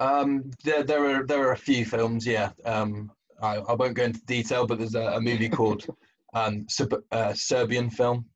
Um, 0.00 0.50
there, 0.64 0.84
there 0.84 1.04
are 1.04 1.26
there 1.26 1.48
are 1.48 1.52
a 1.52 1.56
few 1.56 1.84
films, 1.84 2.26
yeah. 2.26 2.50
Um, 2.64 3.10
I, 3.42 3.56
I 3.56 3.72
won't 3.74 3.94
go 3.94 4.04
into 4.04 4.20
detail, 4.26 4.66
but 4.66 4.78
there's 4.78 4.94
a, 4.94 5.12
a 5.14 5.20
movie 5.20 5.48
called 5.48 5.86
um, 6.34 6.66
Sub- 6.68 7.02
uh, 7.12 7.32
Serbian 7.34 7.90
film. 7.90 8.26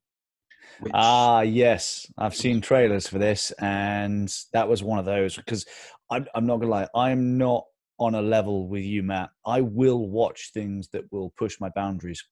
Which... 0.80 0.92
Ah, 0.94 1.42
yes, 1.42 2.06
I've 2.18 2.34
seen 2.34 2.60
trailers 2.60 3.06
for 3.06 3.18
this, 3.18 3.52
and 3.58 4.32
that 4.52 4.68
was 4.68 4.82
one 4.82 4.98
of 4.98 5.04
those 5.04 5.36
because 5.36 5.66
I'm, 6.10 6.26
I'm 6.34 6.46
not 6.46 6.58
gonna 6.58 6.70
lie, 6.70 6.88
I'm 6.94 7.38
not 7.38 7.64
on 7.98 8.14
a 8.14 8.22
level 8.22 8.68
with 8.68 8.84
you, 8.84 9.02
Matt. 9.02 9.30
I 9.46 9.60
will 9.60 10.08
watch 10.08 10.50
things 10.52 10.88
that 10.88 11.10
will 11.12 11.30
push 11.36 11.60
my 11.60 11.68
boundaries 11.70 12.22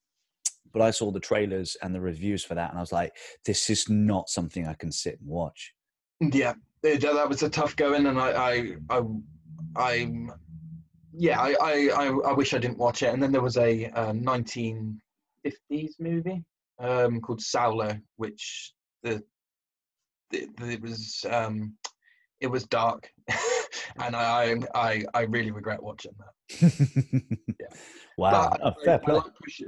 but 0.73 0.81
I 0.81 0.91
saw 0.91 1.11
the 1.11 1.19
trailers 1.19 1.75
and 1.81 1.93
the 1.93 2.01
reviews 2.01 2.43
for 2.43 2.55
that, 2.55 2.69
and 2.69 2.77
I 2.77 2.81
was 2.81 2.91
like, 2.91 3.13
this 3.45 3.69
is 3.69 3.89
not 3.89 4.29
something 4.29 4.67
I 4.67 4.73
can 4.73 4.91
sit 4.91 5.19
and 5.19 5.29
watch. 5.29 5.73
Yeah, 6.19 6.53
that 6.83 7.29
was 7.29 7.43
a 7.43 7.49
tough 7.49 7.75
going, 7.75 8.05
and 8.05 8.19
I, 8.19 8.31
I, 8.31 8.75
I, 8.89 9.01
I 9.75 10.27
yeah, 11.13 11.39
I, 11.39 11.55
I, 11.61 12.07
I, 12.29 12.33
wish 12.33 12.53
I 12.53 12.57
didn't 12.57 12.77
watch 12.77 13.03
it. 13.03 13.13
And 13.13 13.21
then 13.21 13.31
there 13.31 13.41
was 13.41 13.57
a, 13.57 13.85
a 13.85 14.13
1950s 14.13 14.99
movie 15.99 16.43
um, 16.79 17.19
called 17.19 17.41
Salò, 17.41 17.99
which 18.15 18.73
the, 19.03 19.21
the, 20.29 20.47
the 20.57 20.71
it 20.71 20.81
was 20.81 21.25
um, 21.29 21.75
it 22.39 22.47
was 22.47 22.65
dark, 22.65 23.11
and 24.03 24.15
I, 24.15 24.55
I 24.75 25.03
I 25.13 25.21
really 25.23 25.51
regret 25.51 25.81
watching 25.81 26.13
that. 26.19 26.33
yeah. 27.59 27.67
Wow, 28.17 28.55
oh, 28.61 28.73
I, 28.87 28.91
I, 28.91 29.11
like 29.11 29.23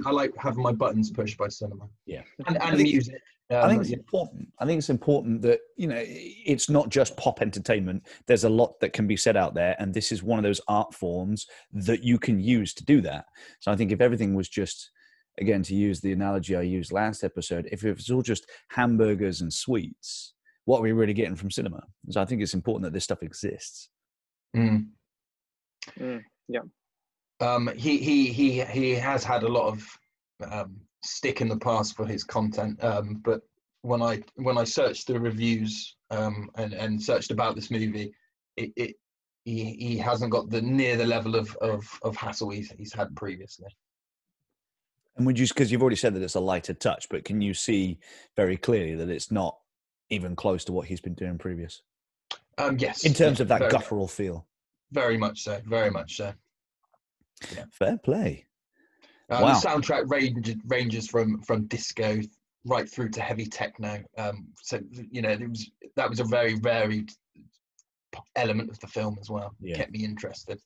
I, 0.06 0.10
like 0.10 0.32
having 0.38 0.62
my 0.62 0.72
buttons 0.72 1.10
pushed 1.10 1.38
by 1.38 1.48
cinema. 1.48 1.88
Yeah, 2.06 2.22
and, 2.46 2.62
and 2.62 2.78
music. 2.78 3.20
Um, 3.50 3.64
I 3.64 3.68
think 3.68 3.82
it's 3.82 3.90
yeah. 3.90 3.98
important. 3.98 4.48
I 4.58 4.64
think 4.64 4.78
it's 4.78 4.90
important 4.90 5.42
that 5.42 5.60
you 5.76 5.86
know 5.86 6.02
it's 6.02 6.70
not 6.70 6.88
just 6.88 7.16
pop 7.16 7.42
entertainment. 7.42 8.06
There's 8.26 8.44
a 8.44 8.48
lot 8.48 8.80
that 8.80 8.92
can 8.92 9.06
be 9.06 9.16
said 9.16 9.36
out 9.36 9.54
there, 9.54 9.76
and 9.78 9.92
this 9.92 10.12
is 10.12 10.22
one 10.22 10.38
of 10.38 10.44
those 10.44 10.60
art 10.68 10.94
forms 10.94 11.46
that 11.72 12.02
you 12.02 12.18
can 12.18 12.40
use 12.40 12.72
to 12.74 12.84
do 12.84 13.00
that. 13.02 13.26
So 13.60 13.70
I 13.70 13.76
think 13.76 13.92
if 13.92 14.00
everything 14.00 14.34
was 14.34 14.48
just, 14.48 14.90
again, 15.38 15.62
to 15.64 15.74
use 15.74 16.00
the 16.00 16.12
analogy 16.12 16.56
I 16.56 16.62
used 16.62 16.92
last 16.92 17.22
episode, 17.22 17.68
if 17.70 17.84
it 17.84 17.94
was 17.94 18.10
all 18.10 18.22
just 18.22 18.48
hamburgers 18.70 19.42
and 19.42 19.52
sweets, 19.52 20.32
what 20.64 20.78
are 20.78 20.82
we 20.82 20.92
really 20.92 21.14
getting 21.14 21.36
from 21.36 21.50
cinema? 21.50 21.82
So 22.10 22.22
I 22.22 22.24
think 22.24 22.40
it's 22.40 22.54
important 22.54 22.84
that 22.84 22.94
this 22.94 23.04
stuff 23.04 23.22
exists. 23.22 23.90
Mm. 24.54 24.86
Mm, 25.98 26.22
yeah. 26.48 26.60
Um, 27.40 27.70
he 27.76 27.98
he 27.98 28.32
he 28.32 28.64
he 28.64 28.90
has 28.92 29.24
had 29.24 29.42
a 29.42 29.48
lot 29.48 29.68
of 29.68 29.86
um, 30.50 30.76
stick 31.02 31.40
in 31.40 31.48
the 31.48 31.58
past 31.58 31.96
for 31.96 32.06
his 32.06 32.24
content, 32.24 32.82
um, 32.82 33.20
but 33.24 33.42
when 33.82 34.02
I 34.02 34.22
when 34.36 34.56
I 34.56 34.64
searched 34.64 35.08
the 35.08 35.18
reviews 35.20 35.96
um, 36.10 36.50
and 36.56 36.72
and 36.72 37.02
searched 37.02 37.30
about 37.30 37.54
this 37.54 37.70
movie, 37.70 38.14
it, 38.56 38.72
it 38.76 38.96
he 39.44 39.74
he 39.74 39.98
hasn't 39.98 40.32
got 40.32 40.48
the 40.48 40.62
near 40.62 40.96
the 40.96 41.06
level 41.06 41.34
of 41.34 41.54
of, 41.56 41.86
of 42.02 42.16
hassle 42.16 42.50
he's 42.50 42.70
he's 42.78 42.94
had 42.94 43.14
previously. 43.16 43.68
And 45.16 45.26
would 45.26 45.38
you, 45.38 45.46
because 45.46 45.70
you've 45.70 45.82
already 45.82 45.96
said 45.96 46.14
that 46.14 46.22
it's 46.22 46.34
a 46.34 46.40
lighter 46.40 46.74
touch, 46.74 47.08
but 47.08 47.24
can 47.24 47.40
you 47.40 47.54
see 47.54 47.98
very 48.36 48.56
clearly 48.56 48.96
that 48.96 49.08
it's 49.08 49.30
not 49.30 49.58
even 50.10 50.34
close 50.34 50.64
to 50.64 50.72
what 50.72 50.88
he's 50.88 51.00
been 51.00 51.14
doing 51.14 51.38
previous? 51.38 51.82
Um, 52.58 52.78
yes. 52.78 53.04
In 53.04 53.14
terms 53.14 53.40
of 53.40 53.48
that 53.48 53.70
guttural 53.70 54.08
feel. 54.08 54.46
Very 54.92 55.16
much 55.16 55.42
so. 55.42 55.60
Very 55.66 55.90
much 55.90 56.16
so. 56.16 56.32
Yeah. 57.54 57.64
Fair 57.72 57.98
play. 57.98 58.46
Uh, 59.30 59.40
wow. 59.42 59.58
The 59.58 59.68
soundtrack 59.68 60.10
range, 60.10 60.54
ranges 60.66 61.08
from 61.08 61.40
from 61.42 61.66
disco 61.66 62.20
right 62.66 62.88
through 62.88 63.10
to 63.10 63.20
heavy 63.20 63.46
techno. 63.46 64.02
Um, 64.16 64.48
so 64.62 64.80
you 64.92 65.22
know, 65.22 65.30
it 65.30 65.48
was 65.48 65.70
that 65.96 66.08
was 66.08 66.20
a 66.20 66.24
very 66.24 66.54
varied 66.54 67.10
element 68.36 68.70
of 68.70 68.78
the 68.80 68.86
film 68.86 69.18
as 69.20 69.30
well. 69.30 69.54
Yeah. 69.60 69.76
kept 69.76 69.92
me 69.92 70.04
interested. 70.04 70.60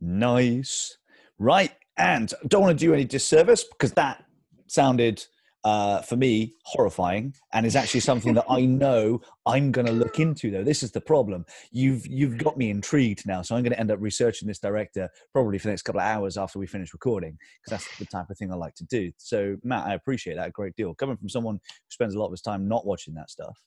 Nice. 0.00 0.96
Right, 1.38 1.72
and 1.96 2.32
don't 2.48 2.62
want 2.62 2.78
to 2.78 2.84
do 2.84 2.92
any 2.92 3.04
disservice 3.04 3.64
because 3.64 3.92
that 3.92 4.24
sounded 4.66 5.24
uh, 5.64 6.00
for 6.00 6.16
me 6.16 6.54
horrifying 6.64 7.34
and 7.52 7.66
is 7.66 7.76
actually 7.76 8.00
something 8.00 8.34
that 8.34 8.46
I 8.48 8.64
know 8.64 9.20
I'm 9.44 9.72
going 9.72 9.86
to 9.86 9.92
look 9.92 10.18
into. 10.18 10.50
Though 10.50 10.64
this 10.64 10.82
is 10.82 10.92
the 10.92 11.00
problem. 11.00 11.44
You've 11.70 12.06
you've 12.06 12.38
got 12.38 12.56
me 12.56 12.70
intrigued 12.70 13.26
now, 13.26 13.42
so 13.42 13.54
I'm 13.54 13.62
going 13.62 13.72
to 13.72 13.80
end 13.80 13.90
up 13.90 13.98
researching 14.00 14.48
this 14.48 14.58
director 14.58 15.08
probably 15.32 15.58
for 15.58 15.64
the 15.64 15.72
next 15.72 15.82
couple 15.82 16.00
of 16.00 16.06
hours 16.06 16.36
after 16.36 16.58
we 16.58 16.66
finish 16.66 16.92
recording 16.92 17.36
because 17.62 17.82
that's 17.82 17.98
the 17.98 18.06
type 18.06 18.30
of 18.30 18.38
thing 18.38 18.52
I 18.52 18.56
like 18.56 18.74
to 18.76 18.84
do. 18.84 19.10
So 19.18 19.56
Matt, 19.62 19.86
I 19.86 19.94
appreciate 19.94 20.36
that 20.36 20.48
a 20.48 20.52
great 20.52 20.74
deal. 20.76 20.94
Coming 20.94 21.16
from 21.16 21.28
someone 21.28 21.56
who 21.56 21.90
spends 21.90 22.14
a 22.14 22.18
lot 22.18 22.26
of 22.26 22.32
his 22.32 22.42
time 22.42 22.66
not 22.66 22.86
watching 22.86 23.14
that 23.14 23.30
stuff, 23.30 23.58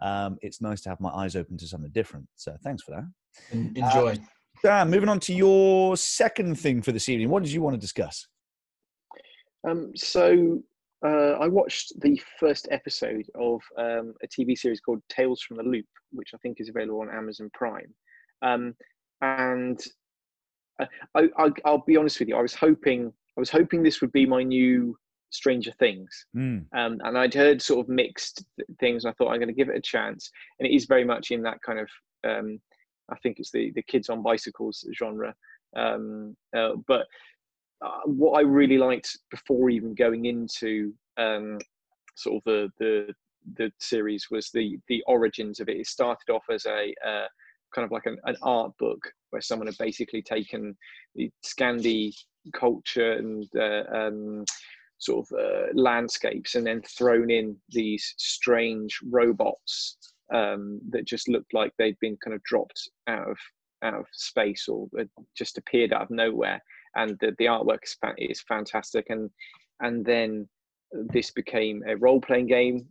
um, 0.00 0.36
it's 0.42 0.60
nice 0.60 0.80
to 0.82 0.88
have 0.88 1.00
my 1.00 1.10
eyes 1.10 1.34
open 1.36 1.56
to 1.58 1.66
something 1.66 1.90
different. 1.92 2.26
So 2.36 2.56
thanks 2.62 2.82
for 2.82 2.92
that. 2.92 3.04
Enjoy. 3.52 4.12
Uh, 4.12 4.16
Dan, 4.62 4.90
moving 4.90 5.08
on 5.08 5.18
to 5.20 5.34
your 5.34 5.96
second 5.96 6.58
thing 6.58 6.82
for 6.82 6.92
this 6.92 7.08
evening. 7.08 7.30
What 7.30 7.42
did 7.42 7.52
you 7.52 7.62
want 7.62 7.74
to 7.74 7.80
discuss? 7.80 8.28
Um, 9.68 9.92
so 9.96 10.62
uh, 11.04 11.36
I 11.40 11.48
watched 11.48 12.00
the 12.00 12.20
first 12.38 12.68
episode 12.70 13.26
of 13.34 13.60
um, 13.76 14.14
a 14.22 14.28
TV 14.28 14.56
series 14.56 14.80
called 14.80 15.02
Tales 15.08 15.42
from 15.42 15.56
the 15.56 15.62
Loop, 15.62 15.86
which 16.12 16.30
I 16.34 16.38
think 16.38 16.60
is 16.60 16.68
available 16.68 17.00
on 17.00 17.10
Amazon 17.10 17.50
Prime. 17.54 17.92
Um, 18.42 18.74
and 19.20 19.80
uh, 20.80 20.86
I, 21.14 21.50
will 21.64 21.82
be 21.86 21.96
honest 21.96 22.20
with 22.20 22.28
you, 22.28 22.36
I 22.36 22.42
was 22.42 22.54
hoping 22.54 23.12
I 23.36 23.40
was 23.40 23.50
hoping 23.50 23.82
this 23.82 24.00
would 24.00 24.12
be 24.12 24.26
my 24.26 24.42
new 24.42 24.96
Stranger 25.30 25.72
Things, 25.78 26.26
mm. 26.36 26.64
um, 26.76 26.98
and 27.02 27.16
I'd 27.16 27.34
heard 27.34 27.62
sort 27.62 27.80
of 27.80 27.88
mixed 27.88 28.44
things. 28.78 29.04
And 29.04 29.10
I 29.10 29.14
thought 29.14 29.30
I'm 29.30 29.38
going 29.38 29.48
to 29.48 29.54
give 29.54 29.70
it 29.70 29.76
a 29.76 29.80
chance, 29.80 30.30
and 30.58 30.66
it 30.66 30.74
is 30.74 30.84
very 30.84 31.04
much 31.04 31.30
in 31.30 31.42
that 31.42 31.62
kind 31.62 31.78
of 31.78 31.88
um, 32.28 32.60
I 33.10 33.16
think 33.22 33.38
it's 33.38 33.50
the 33.50 33.72
the 33.74 33.82
kids 33.82 34.08
on 34.08 34.22
bicycles 34.22 34.84
genre. 34.96 35.34
Um, 35.74 36.36
uh, 36.54 36.72
but 36.86 37.06
uh, 37.84 38.00
what 38.04 38.38
I 38.38 38.42
really 38.42 38.78
liked 38.78 39.18
before 39.30 39.70
even 39.70 39.94
going 39.94 40.26
into 40.26 40.94
um, 41.16 41.58
sort 42.14 42.36
of 42.36 42.42
the 42.44 42.68
the 42.78 43.14
the 43.56 43.72
series 43.80 44.28
was 44.30 44.50
the 44.50 44.78
the 44.88 45.02
origins 45.06 45.60
of 45.60 45.68
it. 45.68 45.78
It 45.78 45.86
started 45.86 46.30
off 46.32 46.44
as 46.50 46.66
a 46.66 46.94
uh, 47.06 47.26
kind 47.74 47.84
of 47.84 47.90
like 47.90 48.06
an, 48.06 48.18
an, 48.24 48.36
art 48.42 48.72
book 48.78 49.10
where 49.30 49.42
someone 49.42 49.66
had 49.66 49.78
basically 49.78 50.22
taken 50.22 50.76
the 51.14 51.30
Scandi 51.44 52.14
culture 52.52 53.12
and 53.12 53.48
uh, 53.56 53.84
um, 53.92 54.44
sort 54.98 55.26
of 55.26 55.38
uh, 55.38 55.66
landscapes, 55.74 56.54
and 56.54 56.66
then 56.66 56.82
thrown 56.82 57.30
in 57.30 57.56
these 57.70 58.14
strange 58.16 58.98
robots 59.10 59.96
um, 60.32 60.80
that 60.90 61.06
just 61.06 61.28
looked 61.28 61.52
like 61.54 61.72
they'd 61.78 61.98
been 62.00 62.16
kind 62.22 62.34
of 62.34 62.42
dropped 62.44 62.88
out 63.08 63.28
of 63.28 63.36
out 63.82 63.94
of 63.94 64.06
space 64.12 64.68
or 64.68 64.86
just 65.36 65.58
appeared 65.58 65.92
out 65.92 66.02
of 66.02 66.10
nowhere. 66.10 66.62
And 66.96 67.16
the, 67.20 67.34
the 67.38 67.46
artwork 67.46 67.84
is, 67.84 67.96
is 68.18 68.42
fantastic. 68.42 69.06
And 69.08 69.30
and 69.80 70.04
then 70.04 70.48
this 70.92 71.30
became 71.30 71.82
a 71.88 71.96
role 71.96 72.20
playing 72.20 72.46
game 72.46 72.86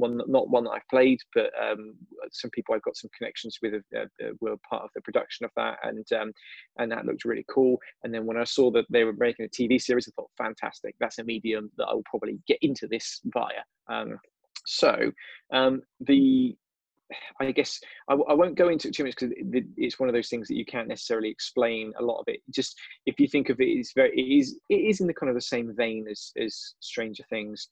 one 0.00 0.20
not 0.26 0.48
one 0.48 0.64
that 0.64 0.70
I've 0.70 0.88
played, 0.88 1.20
but 1.34 1.50
um, 1.60 1.94
some 2.32 2.50
people 2.50 2.74
I've 2.74 2.82
got 2.82 2.96
some 2.96 3.10
connections 3.16 3.58
with 3.62 3.74
uh, 3.96 4.00
uh, 4.00 4.30
were 4.40 4.56
part 4.68 4.82
of 4.82 4.90
the 4.94 5.02
production 5.02 5.44
of 5.44 5.50
that, 5.56 5.78
and 5.84 6.06
um, 6.12 6.32
and 6.78 6.90
that 6.90 7.06
looked 7.06 7.24
really 7.24 7.44
cool. 7.48 7.78
And 8.02 8.12
then 8.12 8.26
when 8.26 8.36
I 8.36 8.44
saw 8.44 8.70
that 8.72 8.86
they 8.90 9.04
were 9.04 9.12
making 9.12 9.46
a 9.46 9.48
TV 9.48 9.80
series, 9.80 10.08
I 10.08 10.12
thought, 10.16 10.30
fantastic, 10.36 10.94
that's 10.98 11.18
a 11.18 11.24
medium 11.24 11.70
that 11.76 11.86
I 11.86 11.94
will 11.94 12.04
probably 12.04 12.38
get 12.46 12.58
into 12.62 12.88
this 12.88 13.20
via. 13.26 13.62
Um, 13.88 14.18
so 14.66 15.12
um, 15.52 15.82
the 16.00 16.56
I 17.40 17.50
guess 17.52 17.80
I, 18.08 18.14
I, 18.14 18.34
won't 18.34 18.56
go 18.56 18.68
into 18.68 18.88
it 18.88 18.94
too 18.94 19.04
much 19.04 19.16
because 19.16 19.34
it's 19.76 19.98
one 19.98 20.08
of 20.08 20.14
those 20.14 20.28
things 20.28 20.48
that 20.48 20.56
you 20.56 20.64
can't 20.64 20.88
necessarily 20.88 21.28
explain 21.28 21.92
a 21.98 22.02
lot 22.02 22.20
of 22.20 22.24
it. 22.28 22.40
Just 22.50 22.78
if 23.06 23.18
you 23.18 23.26
think 23.26 23.48
of 23.48 23.60
it, 23.60 23.64
it's 23.64 23.92
very 23.94 24.10
it 24.10 24.38
is 24.38 24.58
it 24.68 24.74
is 24.74 25.00
in 25.00 25.06
the 25.06 25.14
kind 25.14 25.30
of 25.30 25.36
the 25.36 25.40
same 25.40 25.74
vein 25.76 26.06
as 26.10 26.32
as 26.40 26.74
Stranger 26.80 27.24
Things, 27.30 27.68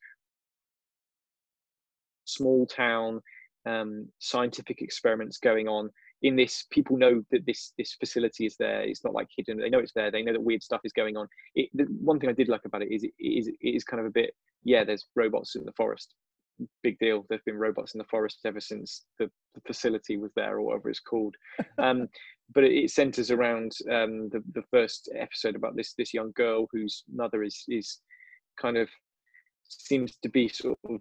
small 2.24 2.66
town 2.66 3.20
um, 3.66 4.08
scientific 4.18 4.80
experiments 4.80 5.38
going 5.38 5.68
on 5.68 5.90
in 6.22 6.34
this 6.34 6.64
people 6.70 6.96
know 6.96 7.22
that 7.30 7.46
this 7.46 7.72
this 7.78 7.94
facility 7.94 8.46
is 8.46 8.56
there. 8.58 8.82
It's 8.82 9.04
not 9.04 9.14
like 9.14 9.28
hidden 9.36 9.58
they 9.58 9.70
know 9.70 9.78
it's 9.78 9.92
there. 9.92 10.10
They 10.10 10.22
know 10.22 10.32
that 10.32 10.42
weird 10.42 10.62
stuff 10.62 10.80
is 10.84 10.92
going 10.92 11.16
on. 11.16 11.28
It, 11.54 11.70
the 11.74 11.84
one 12.00 12.18
thing 12.18 12.30
i 12.30 12.32
did 12.32 12.48
like 12.48 12.64
about 12.64 12.82
it 12.82 12.92
is 12.92 13.04
it 13.04 13.12
is, 13.18 13.48
it 13.48 13.58
is 13.60 13.84
kind 13.84 14.00
of 14.00 14.06
a 14.06 14.10
bit 14.10 14.34
yeah 14.64 14.84
there's 14.84 15.06
robots 15.14 15.54
in 15.54 15.64
the 15.64 15.72
forest 15.72 16.14
big 16.82 16.98
deal. 16.98 17.24
There've 17.28 17.44
been 17.44 17.58
robots 17.58 17.94
in 17.94 17.98
the 17.98 18.04
forest 18.04 18.40
ever 18.44 18.60
since 18.60 19.04
the, 19.18 19.30
the 19.54 19.60
facility 19.66 20.16
was 20.16 20.32
there 20.34 20.56
or 20.56 20.62
whatever 20.62 20.90
it's 20.90 21.00
called. 21.00 21.36
Um, 21.78 22.08
but 22.54 22.64
it, 22.64 22.72
it, 22.72 22.90
centers 22.90 23.30
around 23.30 23.72
um, 23.90 24.30
the, 24.30 24.42
the 24.54 24.64
first 24.70 25.10
episode 25.14 25.54
about 25.54 25.76
this 25.76 25.94
this 25.96 26.14
young 26.14 26.32
girl 26.34 26.66
whose 26.72 27.04
mother 27.12 27.42
is 27.44 27.62
is 27.68 28.00
kind 28.60 28.76
of 28.76 28.88
seems 29.64 30.16
to 30.22 30.28
be 30.28 30.48
sort 30.48 30.78
of 30.88 31.00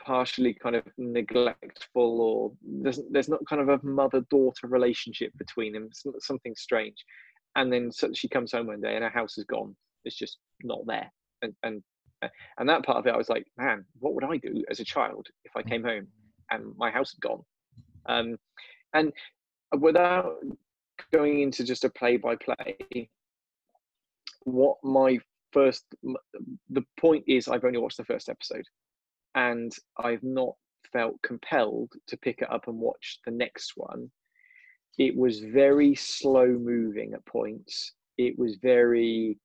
partially 0.00 0.54
kind 0.54 0.76
of 0.76 0.84
neglectful 0.98 2.20
or 2.20 2.52
there's, 2.82 3.00
there's 3.10 3.28
not 3.28 3.44
kind 3.48 3.60
of 3.60 3.68
a 3.68 3.84
mother 3.84 4.24
daughter 4.30 4.68
relationship 4.68 5.32
between 5.36 5.72
them. 5.72 5.88
It's 5.88 6.26
something 6.26 6.54
strange. 6.56 6.96
And 7.56 7.72
then 7.72 7.90
so 7.90 8.10
she 8.14 8.28
comes 8.28 8.52
home 8.52 8.68
one 8.68 8.80
day 8.80 8.94
and 8.94 9.04
her 9.04 9.10
house 9.10 9.36
is 9.36 9.44
gone. 9.44 9.74
It's 10.04 10.16
just 10.16 10.38
not 10.62 10.80
there. 10.86 11.10
And 11.42 11.54
and 11.62 11.82
and 12.58 12.68
that 12.68 12.84
part 12.84 12.98
of 12.98 13.06
it 13.06 13.14
i 13.14 13.16
was 13.16 13.28
like 13.28 13.46
man 13.56 13.84
what 13.98 14.14
would 14.14 14.24
i 14.24 14.36
do 14.36 14.64
as 14.70 14.80
a 14.80 14.84
child 14.84 15.26
if 15.44 15.52
i 15.56 15.62
came 15.62 15.82
home 15.82 16.06
and 16.50 16.64
my 16.76 16.90
house 16.90 17.14
had 17.14 17.28
gone 17.28 17.42
um, 18.08 18.36
and 18.94 19.12
without 19.80 20.36
going 21.12 21.40
into 21.40 21.64
just 21.64 21.84
a 21.84 21.90
play 21.90 22.16
by 22.16 22.36
play 22.36 23.08
what 24.44 24.76
my 24.84 25.18
first 25.52 25.84
the 26.70 26.84
point 27.00 27.24
is 27.26 27.48
i've 27.48 27.64
only 27.64 27.78
watched 27.78 27.96
the 27.96 28.04
first 28.04 28.28
episode 28.28 28.64
and 29.36 29.72
I've 29.98 30.22
not 30.22 30.54
felt 30.92 31.20
compelled 31.22 31.92
to 32.08 32.16
pick 32.16 32.40
it 32.40 32.50
up 32.50 32.66
and 32.66 32.78
watch 32.78 33.20
the 33.24 33.30
next 33.30 33.74
one. 33.76 34.10
It 34.98 35.14
was 35.14 35.40
very 35.40 35.94
slow 35.94 36.46
moving 36.46 37.12
at 37.12 37.24
points. 37.26 37.92
It 38.16 38.36
was 38.38 38.56
very, 38.62 39.38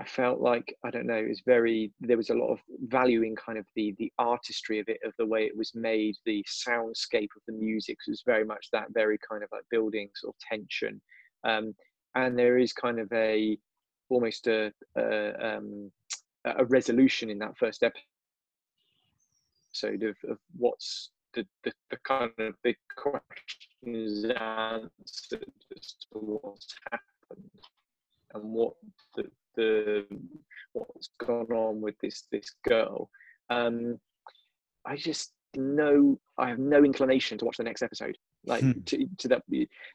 I 0.00 0.04
felt 0.04 0.40
like, 0.40 0.76
I 0.84 0.90
don't 0.90 1.06
know, 1.06 1.14
it 1.14 1.28
was 1.28 1.42
very, 1.46 1.92
there 2.00 2.16
was 2.16 2.30
a 2.30 2.34
lot 2.34 2.50
of 2.50 2.58
value 2.88 3.22
in 3.22 3.36
kind 3.36 3.58
of 3.58 3.66
the, 3.76 3.94
the 3.98 4.12
artistry 4.18 4.80
of 4.80 4.88
it, 4.88 4.98
of 5.04 5.12
the 5.18 5.26
way 5.26 5.44
it 5.44 5.56
was 5.56 5.72
made, 5.74 6.16
the 6.26 6.44
soundscape 6.48 7.28
of 7.36 7.42
the 7.46 7.52
music 7.52 7.98
was 8.08 8.22
very 8.26 8.44
much 8.44 8.66
that 8.72 8.92
very 8.92 9.18
kind 9.28 9.44
of 9.44 9.50
like 9.52 9.62
building 9.70 10.08
sort 10.16 10.34
of 10.34 10.40
tension. 10.40 11.00
Um, 11.44 11.76
and 12.16 12.36
there 12.36 12.58
is 12.58 12.72
kind 12.72 12.98
of 12.98 13.12
a, 13.12 13.56
almost 14.08 14.48
a, 14.48 14.72
a, 14.96 15.56
um, 15.56 15.92
a 16.44 16.64
resolution 16.64 17.30
in 17.30 17.38
that 17.38 17.56
first 17.56 17.84
episode 17.84 18.02
of, 20.02 20.16
of 20.28 20.38
what's 20.56 21.10
the, 21.34 21.46
the, 21.62 21.72
the 21.90 21.98
kind 22.04 22.32
of 22.38 22.54
big 22.64 22.76
questions 22.96 24.24
answered 24.24 25.52
as 25.76 25.94
to 26.12 26.18
what's 26.18 26.74
happened 26.90 27.50
and 28.34 28.42
what 28.42 28.74
the, 29.14 29.24
the 29.56 30.06
what's 30.72 31.10
gone 31.24 31.52
on 31.52 31.80
with 31.80 31.94
this 32.00 32.26
this 32.32 32.50
girl. 32.66 33.08
Um, 33.50 33.98
I 34.86 34.96
just 34.96 35.32
know 35.56 36.18
I 36.38 36.48
have 36.48 36.58
no 36.58 36.84
inclination 36.84 37.38
to 37.38 37.44
watch 37.44 37.56
the 37.56 37.64
next 37.64 37.82
episode. 37.82 38.16
Like 38.46 38.62
hmm. 38.62 38.72
to, 38.86 39.06
to 39.18 39.28
that, 39.28 39.42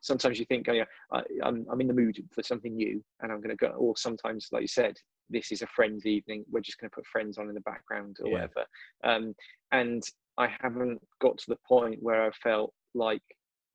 sometimes 0.02 0.40
you 0.40 0.46
think, 0.46 0.68
oh 0.70 0.74
yeah, 0.74 0.86
I, 1.12 1.22
I'm 1.44 1.66
I'm 1.72 1.82
in 1.82 1.88
the 1.88 1.94
mood 1.94 2.24
for 2.32 2.44
something 2.44 2.76
new, 2.76 3.04
and 3.22 3.32
I'm 3.32 3.42
going 3.42 3.56
to 3.56 3.66
go. 3.68 3.74
Or 3.74 3.96
sometimes, 3.98 4.48
like 4.52 4.62
you 4.62 4.68
said, 4.68 4.96
this 5.30 5.52
is 5.52 5.62
a 5.62 5.68
friends 5.68 6.06
evening 6.06 6.44
we're 6.50 6.60
just 6.60 6.80
going 6.80 6.90
to 6.90 6.96
put 6.96 7.06
friends 7.08 7.38
on 7.38 7.48
in 7.50 7.54
the 7.54 7.62
background 7.62 8.18
or 8.22 8.28
yeah. 8.28 8.34
whatever 8.34 8.66
um, 9.04 9.34
and 9.72 10.04
i 10.38 10.48
haven't 10.62 11.00
got 11.22 11.38
to 11.38 11.46
the 11.50 11.58
point 11.68 12.02
where 12.02 12.26
i 12.26 12.32
felt 12.44 12.74
like 12.94 13.22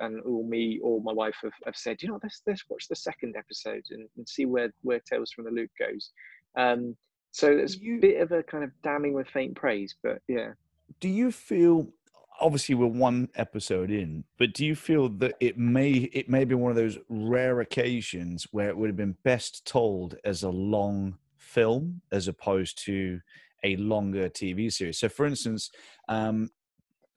and 0.00 0.20
all 0.22 0.46
me 0.46 0.80
or 0.82 1.00
my 1.02 1.12
wife 1.12 1.36
have, 1.42 1.52
have 1.64 1.76
said 1.76 2.02
you 2.02 2.08
know 2.08 2.18
let's 2.22 2.42
let's 2.46 2.64
watch 2.68 2.88
the 2.88 2.96
second 2.96 3.36
episode 3.36 3.82
and, 3.90 4.08
and 4.16 4.28
see 4.28 4.46
where 4.46 4.72
where 4.82 5.00
tales 5.00 5.30
from 5.32 5.44
the 5.44 5.50
loop 5.50 5.70
goes 5.78 6.10
um, 6.56 6.96
so 7.30 7.50
it's 7.50 7.76
you, 7.76 7.98
a 7.98 8.00
bit 8.00 8.20
of 8.20 8.32
a 8.32 8.42
kind 8.42 8.64
of 8.64 8.70
damning 8.82 9.12
with 9.12 9.28
faint 9.28 9.54
praise 9.54 9.94
but 10.02 10.18
yeah 10.28 10.50
do 11.00 11.08
you 11.08 11.30
feel 11.30 11.88
obviously 12.40 12.74
we're 12.74 12.86
one 12.86 13.28
episode 13.36 13.90
in 13.90 14.24
but 14.38 14.52
do 14.52 14.66
you 14.66 14.74
feel 14.74 15.08
that 15.08 15.34
it 15.40 15.56
may 15.56 15.92
it 16.12 16.28
may 16.28 16.44
be 16.44 16.54
one 16.54 16.70
of 16.70 16.76
those 16.76 16.98
rare 17.08 17.60
occasions 17.60 18.46
where 18.50 18.68
it 18.68 18.76
would 18.76 18.88
have 18.88 18.96
been 18.96 19.16
best 19.22 19.64
told 19.64 20.16
as 20.24 20.42
a 20.42 20.50
long 20.50 21.16
film 21.38 22.00
as 22.10 22.26
opposed 22.26 22.84
to 22.84 23.20
a 23.64 23.76
longer 23.76 24.28
TV 24.28 24.72
series. 24.72 24.98
So, 24.98 25.08
for 25.08 25.26
instance, 25.26 25.70
um, 26.08 26.50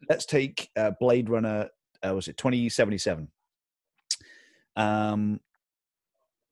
let's 0.09 0.25
take 0.25 0.69
uh, 0.75 0.91
Blade 0.99 1.29
Runner. 1.29 1.69
Uh, 2.05 2.13
was 2.13 2.27
it 2.27 2.37
2077? 2.37 3.27
Um, 4.75 5.39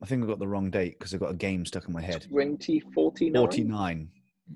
I 0.01 0.05
think 0.05 0.23
I 0.23 0.27
got 0.27 0.39
the 0.39 0.47
wrong 0.47 0.69
date 0.69 0.97
because 0.99 1.13
I 1.13 1.17
got 1.17 1.31
a 1.31 1.35
game 1.35 1.65
stuck 1.65 1.87
in 1.87 1.93
my 1.93 2.01
head. 2.01 2.23
2049. 2.23 3.33
49. 3.33 4.09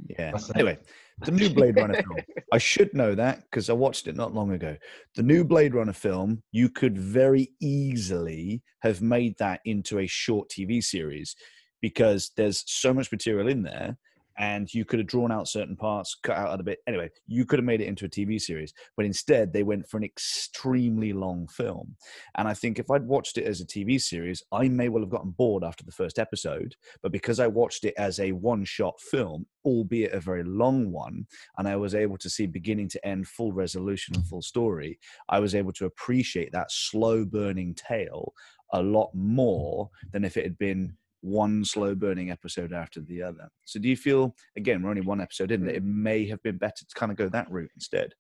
Yeah. 0.07 0.33
Anyway, 0.53 0.77
the 1.21 1.31
new 1.31 1.49
Blade 1.49 1.75
Runner 1.75 1.95
film. 1.95 2.19
I 2.51 2.57
should 2.57 2.93
know 2.93 3.15
that 3.15 3.43
because 3.43 3.69
I 3.69 3.73
watched 3.73 4.07
it 4.07 4.15
not 4.15 4.33
long 4.33 4.51
ago. 4.51 4.75
The 5.15 5.23
new 5.23 5.43
Blade 5.43 5.73
Runner 5.73 5.93
film, 5.93 6.43
you 6.51 6.69
could 6.69 6.97
very 6.97 7.49
easily 7.61 8.61
have 8.81 9.01
made 9.01 9.35
that 9.39 9.61
into 9.65 9.99
a 9.99 10.07
short 10.07 10.49
TV 10.49 10.83
series 10.83 11.35
because 11.81 12.31
there's 12.37 12.63
so 12.67 12.93
much 12.93 13.11
material 13.11 13.47
in 13.47 13.63
there 13.63 13.97
and 14.39 14.73
you 14.73 14.85
could 14.85 14.99
have 14.99 15.07
drawn 15.07 15.31
out 15.31 15.49
certain 15.49 15.75
parts, 15.75 16.15
cut 16.15 16.37
out 16.37 16.59
a 16.59 16.63
bit. 16.63 16.79
Anyway, 16.87 17.09
you 17.27 17.45
could 17.45 17.59
have 17.59 17.65
made 17.65 17.81
it 17.81 17.87
into 17.87 18.05
a 18.05 18.09
TV 18.09 18.39
series, 18.39 18.73
but 18.95 19.05
instead 19.05 19.51
they 19.51 19.63
went 19.63 19.87
for 19.87 19.97
an 19.97 20.03
extremely 20.03 21.11
long 21.11 21.45
film. 21.47 21.95
And 22.37 22.47
I 22.47 22.53
think 22.53 22.79
if 22.79 22.89
I'd 22.89 23.03
watched 23.03 23.37
it 23.37 23.43
as 23.43 23.59
a 23.59 23.65
TV 23.65 24.01
series, 24.01 24.41
I 24.53 24.69
may 24.69 24.87
well 24.87 25.03
have 25.03 25.09
gotten 25.09 25.31
bored 25.31 25.65
after 25.65 25.83
the 25.83 25.91
first 25.91 26.17
episode. 26.17 26.75
But 27.03 27.11
because 27.11 27.41
I 27.41 27.47
watched 27.47 27.83
it 27.83 27.93
as 27.97 28.19
a 28.19 28.31
one 28.31 28.63
shot 28.63 28.99
film, 29.01 29.45
albeit 29.65 30.13
a 30.13 30.21
very 30.21 30.43
long 30.43 30.91
one, 30.91 31.25
and 31.57 31.67
I 31.67 31.75
was 31.75 31.93
able 31.93 32.17
to 32.19 32.29
see 32.29 32.47
beginning 32.47 32.87
to 32.89 33.05
end 33.05 33.27
full 33.27 33.51
resolution 33.51 34.15
and 34.15 34.23
mm. 34.23 34.29
full 34.29 34.41
story, 34.41 34.99
I 35.27 35.39
was 35.39 35.53
able 35.53 35.73
to 35.73 35.85
appreciate 35.85 36.53
that 36.53 36.71
slow 36.71 37.25
burning 37.25 37.75
tale 37.75 38.33
a 38.71 38.81
lot 38.81 39.09
more 39.13 39.89
than 40.13 40.23
if 40.23 40.37
it 40.37 40.43
had 40.43 40.57
been 40.57 40.95
one 41.21 41.65
slow 41.65 41.95
burning 41.95 42.31
episode 42.31 42.73
after 42.73 43.01
the 43.01 43.21
other. 43.21 43.49
So 43.65 43.79
do 43.79 43.89
you 43.89 43.97
feel 43.97 44.35
again 44.57 44.81
we're 44.81 44.89
only 44.89 45.01
one 45.01 45.21
episode 45.21 45.51
in 45.51 45.65
that 45.65 45.75
it 45.75 45.83
may 45.83 46.27
have 46.27 46.41
been 46.43 46.57
better 46.57 46.85
to 46.85 46.95
kind 46.95 47.11
of 47.11 47.17
go 47.17 47.29
that 47.29 47.51
route 47.51 47.71
instead? 47.75 48.13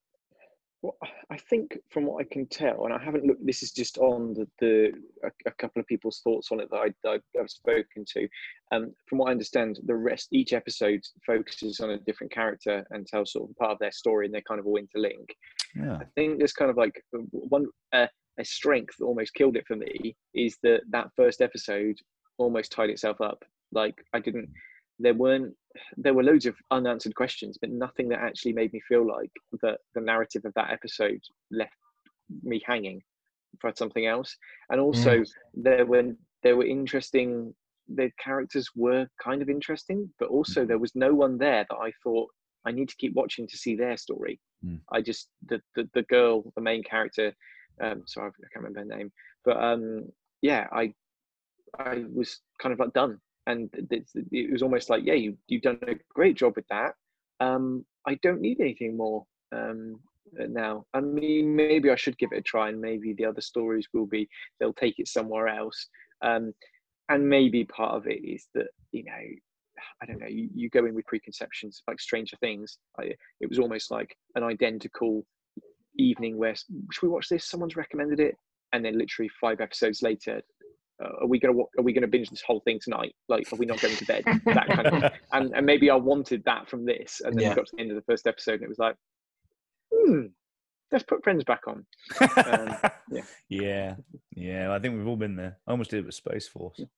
Well, 0.81 0.95
I 1.29 1.37
think 1.37 1.77
from 1.89 2.05
what 2.05 2.21
I 2.21 2.27
can 2.31 2.47
tell, 2.47 2.85
and 2.85 2.93
I 2.93 3.03
haven't 3.03 3.25
looked. 3.25 3.45
This 3.45 3.63
is 3.63 3.71
just 3.71 3.97
on 3.97 4.33
the, 4.33 4.47
the 4.61 4.91
a, 5.25 5.31
a 5.45 5.51
couple 5.59 5.81
of 5.81 5.87
people's 5.87 6.21
thoughts 6.23 6.53
on 6.53 6.61
it 6.61 6.69
that 6.71 6.77
I, 6.77 7.09
I, 7.09 7.19
have 7.35 7.49
spoken 7.49 8.05
to. 8.13 8.29
Um, 8.71 8.93
from 9.09 9.17
what 9.17 9.27
I 9.27 9.31
understand, 9.31 9.79
the 9.85 9.95
rest 9.95 10.29
each 10.31 10.53
episode 10.53 11.01
focuses 11.25 11.81
on 11.81 11.89
a 11.89 11.99
different 11.99 12.31
character 12.31 12.85
and 12.91 13.05
tells 13.05 13.33
sort 13.33 13.49
of 13.49 13.57
part 13.57 13.71
of 13.71 13.79
their 13.79 13.91
story, 13.91 14.25
and 14.25 14.33
they 14.33 14.41
kind 14.47 14.57
of 14.57 14.65
all 14.65 14.79
interlink. 14.79 15.27
Yeah. 15.75 15.97
I 15.97 16.05
think 16.15 16.37
there's 16.37 16.53
kind 16.53 16.71
of 16.71 16.77
like 16.77 17.03
one 17.11 17.65
uh, 17.91 18.07
a 18.39 18.45
strength 18.45 18.95
that 18.97 19.05
almost 19.05 19.33
killed 19.33 19.57
it 19.57 19.67
for 19.67 19.75
me 19.75 20.15
is 20.33 20.57
that 20.63 20.81
that 20.91 21.09
first 21.15 21.41
episode 21.41 21.97
almost 22.39 22.71
tied 22.71 22.89
itself 22.89 23.21
up. 23.21 23.43
Like 23.71 23.95
I 24.13 24.19
didn't. 24.19 24.49
There 24.97 25.13
weren't. 25.13 25.53
There 25.97 26.13
were 26.13 26.23
loads 26.23 26.45
of 26.45 26.55
unanswered 26.71 27.15
questions, 27.15 27.57
but 27.61 27.69
nothing 27.69 28.09
that 28.09 28.19
actually 28.19 28.53
made 28.53 28.73
me 28.73 28.81
feel 28.87 29.05
like 29.05 29.31
that 29.61 29.79
the 29.93 30.01
narrative 30.01 30.45
of 30.45 30.53
that 30.55 30.71
episode 30.71 31.21
left 31.51 31.73
me 32.43 32.61
hanging 32.65 33.01
for 33.59 33.71
something 33.75 34.05
else. 34.07 34.35
And 34.69 34.79
also, 34.79 35.19
mm. 35.19 35.27
there 35.53 35.85
were 35.85 36.15
there 36.43 36.57
were 36.57 36.65
interesting. 36.65 37.53
The 37.87 38.11
characters 38.23 38.69
were 38.75 39.07
kind 39.23 39.41
of 39.41 39.49
interesting, 39.49 40.09
but 40.19 40.29
also 40.29 40.65
there 40.65 40.77
was 40.77 40.95
no 40.95 41.13
one 41.13 41.37
there 41.37 41.65
that 41.69 41.75
I 41.75 41.91
thought 42.03 42.29
I 42.65 42.71
need 42.71 42.89
to 42.89 42.95
keep 42.97 43.13
watching 43.15 43.47
to 43.47 43.57
see 43.57 43.75
their 43.75 43.97
story. 43.97 44.39
Mm. 44.65 44.79
I 44.91 45.01
just 45.01 45.29
the, 45.47 45.61
the 45.75 45.89
the 45.93 46.03
girl, 46.03 46.51
the 46.55 46.61
main 46.61 46.83
character. 46.83 47.33
Um, 47.81 48.03
sorry, 48.05 48.29
I 48.29 48.47
can't 48.53 48.65
remember 48.65 48.79
her 48.79 48.97
name, 48.97 49.11
but 49.45 49.57
um, 49.63 50.09
yeah, 50.41 50.67
I 50.71 50.93
I 51.77 52.05
was 52.13 52.39
kind 52.61 52.73
of 52.73 52.79
like 52.79 52.93
done, 52.93 53.19
and 53.47 53.69
it, 53.91 54.51
was 54.51 54.61
almost 54.61 54.89
like, 54.89 55.03
yeah, 55.05 55.13
you 55.13 55.37
you've 55.47 55.61
done 55.61 55.79
a 55.87 55.95
great 56.13 56.35
job 56.35 56.53
with 56.55 56.67
that. 56.69 56.93
Um, 57.39 57.85
I 58.07 58.15
don't 58.23 58.41
need 58.41 58.59
anything 58.59 58.97
more 58.97 59.25
um, 59.55 59.99
now. 60.33 60.85
I 60.93 61.01
mean, 61.01 61.55
maybe 61.55 61.89
I 61.89 61.95
should 61.95 62.17
give 62.17 62.31
it 62.31 62.39
a 62.39 62.41
try, 62.41 62.69
and 62.69 62.79
maybe 62.81 63.13
the 63.13 63.25
other 63.25 63.41
stories 63.41 63.87
will 63.93 64.07
be 64.07 64.27
they'll 64.59 64.73
take 64.73 64.99
it 64.99 65.07
somewhere 65.07 65.47
else. 65.47 65.87
Um, 66.21 66.53
and 67.09 67.27
maybe 67.27 67.65
part 67.65 67.95
of 67.95 68.07
it 68.07 68.23
is 68.23 68.47
that 68.53 68.67
you 68.91 69.03
know 69.03 69.19
I 70.01 70.05
don't 70.05 70.19
know, 70.19 70.27
you, 70.27 70.49
you 70.53 70.69
go 70.69 70.85
in 70.85 70.93
with 70.93 71.05
preconceptions 71.05 71.83
like 71.87 71.99
Stranger 71.99 72.37
Things. 72.37 72.77
I, 72.99 73.13
it 73.39 73.49
was 73.49 73.59
almost 73.59 73.91
like 73.91 74.15
an 74.35 74.43
identical 74.43 75.25
evening 75.97 76.37
where 76.37 76.55
should 76.55 77.03
we 77.03 77.09
watch 77.09 77.29
this? 77.29 77.45
Someone's 77.45 77.75
recommended 77.75 78.19
it, 78.19 78.35
and 78.73 78.83
then 78.83 78.97
literally 78.97 79.29
five 79.41 79.61
episodes 79.61 80.01
later, 80.01 80.41
uh, 81.03 81.21
are 81.21 81.27
we 81.27 81.39
gonna 81.39 81.57
are 81.77 81.83
we 81.83 81.93
gonna 81.93 82.07
binge 82.07 82.29
this 82.29 82.41
whole 82.41 82.59
thing 82.61 82.79
tonight? 82.81 83.15
Like, 83.27 83.51
are 83.53 83.55
we 83.57 83.65
not 83.65 83.79
going 83.81 83.95
to 83.95 84.05
bed? 84.05 84.23
that 84.45 84.67
kind 84.67 84.87
of, 84.87 85.11
and 85.33 85.53
and 85.55 85.65
maybe 85.65 85.89
I 85.89 85.95
wanted 85.95 86.43
that 86.45 86.69
from 86.69 86.85
this, 86.85 87.21
and 87.23 87.33
then 87.35 87.43
Yeah. 87.43 87.49
we 87.49 87.55
got 87.55 87.67
to 87.67 87.75
the 87.75 87.81
end 87.81 87.91
of 87.91 87.95
the 87.95 88.03
first 88.03 88.27
episode, 88.27 88.55
and 88.55 88.63
it 88.63 88.69
was 88.69 88.79
like, 88.79 88.95
hmm, 89.93 90.25
let's 90.91 91.03
put 91.03 91.23
Friends 91.23 91.43
back 91.43 91.61
on. 91.67 91.85
Um, 92.21 92.77
yeah. 93.11 93.21
yeah, 93.49 93.95
yeah. 94.35 94.73
I 94.73 94.79
think 94.79 94.95
we've 94.95 95.07
all 95.07 95.15
been 95.15 95.35
there. 95.35 95.57
I 95.67 95.71
almost 95.71 95.91
did 95.91 95.99
it 95.99 96.05
with 96.05 96.15
Space 96.15 96.47
Force. 96.47 96.81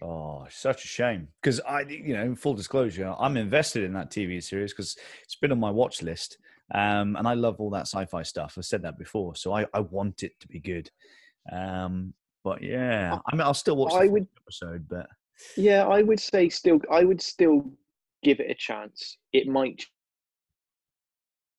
Oh, 0.00 0.46
such 0.50 0.84
a 0.84 0.86
shame. 0.86 1.26
Because 1.42 1.58
I, 1.60 1.80
you 1.80 2.14
know, 2.14 2.36
full 2.36 2.54
disclosure, 2.54 3.12
I'm 3.18 3.36
invested 3.36 3.82
in 3.82 3.92
that 3.94 4.08
TV 4.08 4.40
series 4.40 4.72
because 4.72 4.96
it's 5.24 5.34
been 5.34 5.50
on 5.50 5.58
my 5.58 5.70
watch 5.72 6.00
list, 6.00 6.38
um, 6.72 7.16
and 7.16 7.26
I 7.26 7.34
love 7.34 7.56
all 7.58 7.70
that 7.70 7.88
sci-fi 7.88 8.22
stuff. 8.22 8.54
I've 8.56 8.64
said 8.64 8.82
that 8.82 8.98
before, 9.00 9.34
so 9.34 9.52
I, 9.52 9.66
I 9.74 9.80
want 9.80 10.22
it 10.22 10.38
to 10.38 10.46
be 10.46 10.60
good. 10.60 10.90
Um, 11.50 12.14
but 12.44 12.62
yeah, 12.62 13.18
I 13.26 13.34
mean, 13.34 13.40
I'll 13.42 13.54
still 13.54 13.76
watch 13.76 13.92
the 13.92 13.98
I 14.00 14.06
would- 14.06 14.28
episode, 14.42 14.86
but 14.88 15.08
Yeah, 15.56 15.86
I 15.88 16.02
would 16.02 16.20
say 16.20 16.48
still. 16.48 16.78
I 16.90 17.02
would 17.04 17.20
still 17.20 17.72
give 18.22 18.38
it 18.40 18.50
a 18.50 18.54
chance. 18.54 19.18
It 19.32 19.48
might 19.48 19.84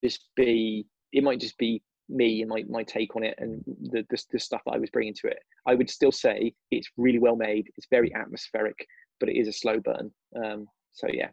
just 0.04 0.22
be. 0.36 0.86
It 1.12 1.24
might 1.24 1.40
just 1.40 1.58
be 1.58 1.82
me 2.08 2.42
and 2.42 2.50
my, 2.50 2.64
my 2.70 2.84
take 2.84 3.16
on 3.16 3.24
it 3.24 3.34
and 3.40 3.64
the, 3.92 4.06
the 4.10 4.24
the 4.32 4.40
stuff 4.40 4.62
that 4.66 4.74
I 4.74 4.78
was 4.78 4.90
bringing 4.92 5.14
to 5.16 5.28
it. 5.28 5.40
I 5.68 5.74
would 5.76 5.90
still 5.90 6.12
say 6.12 6.54
it's 6.72 6.90
really 6.98 7.20
well 7.20 7.36
made. 7.36 7.68
It's 7.78 7.88
very 7.90 8.14
atmospheric, 8.14 8.78
but 9.20 9.28
it 9.30 9.38
is 9.38 9.48
a 9.48 9.54
slow 9.54 9.80
burn. 9.80 10.12
Um, 10.36 10.68
so 10.94 11.08
yeah, 11.12 11.30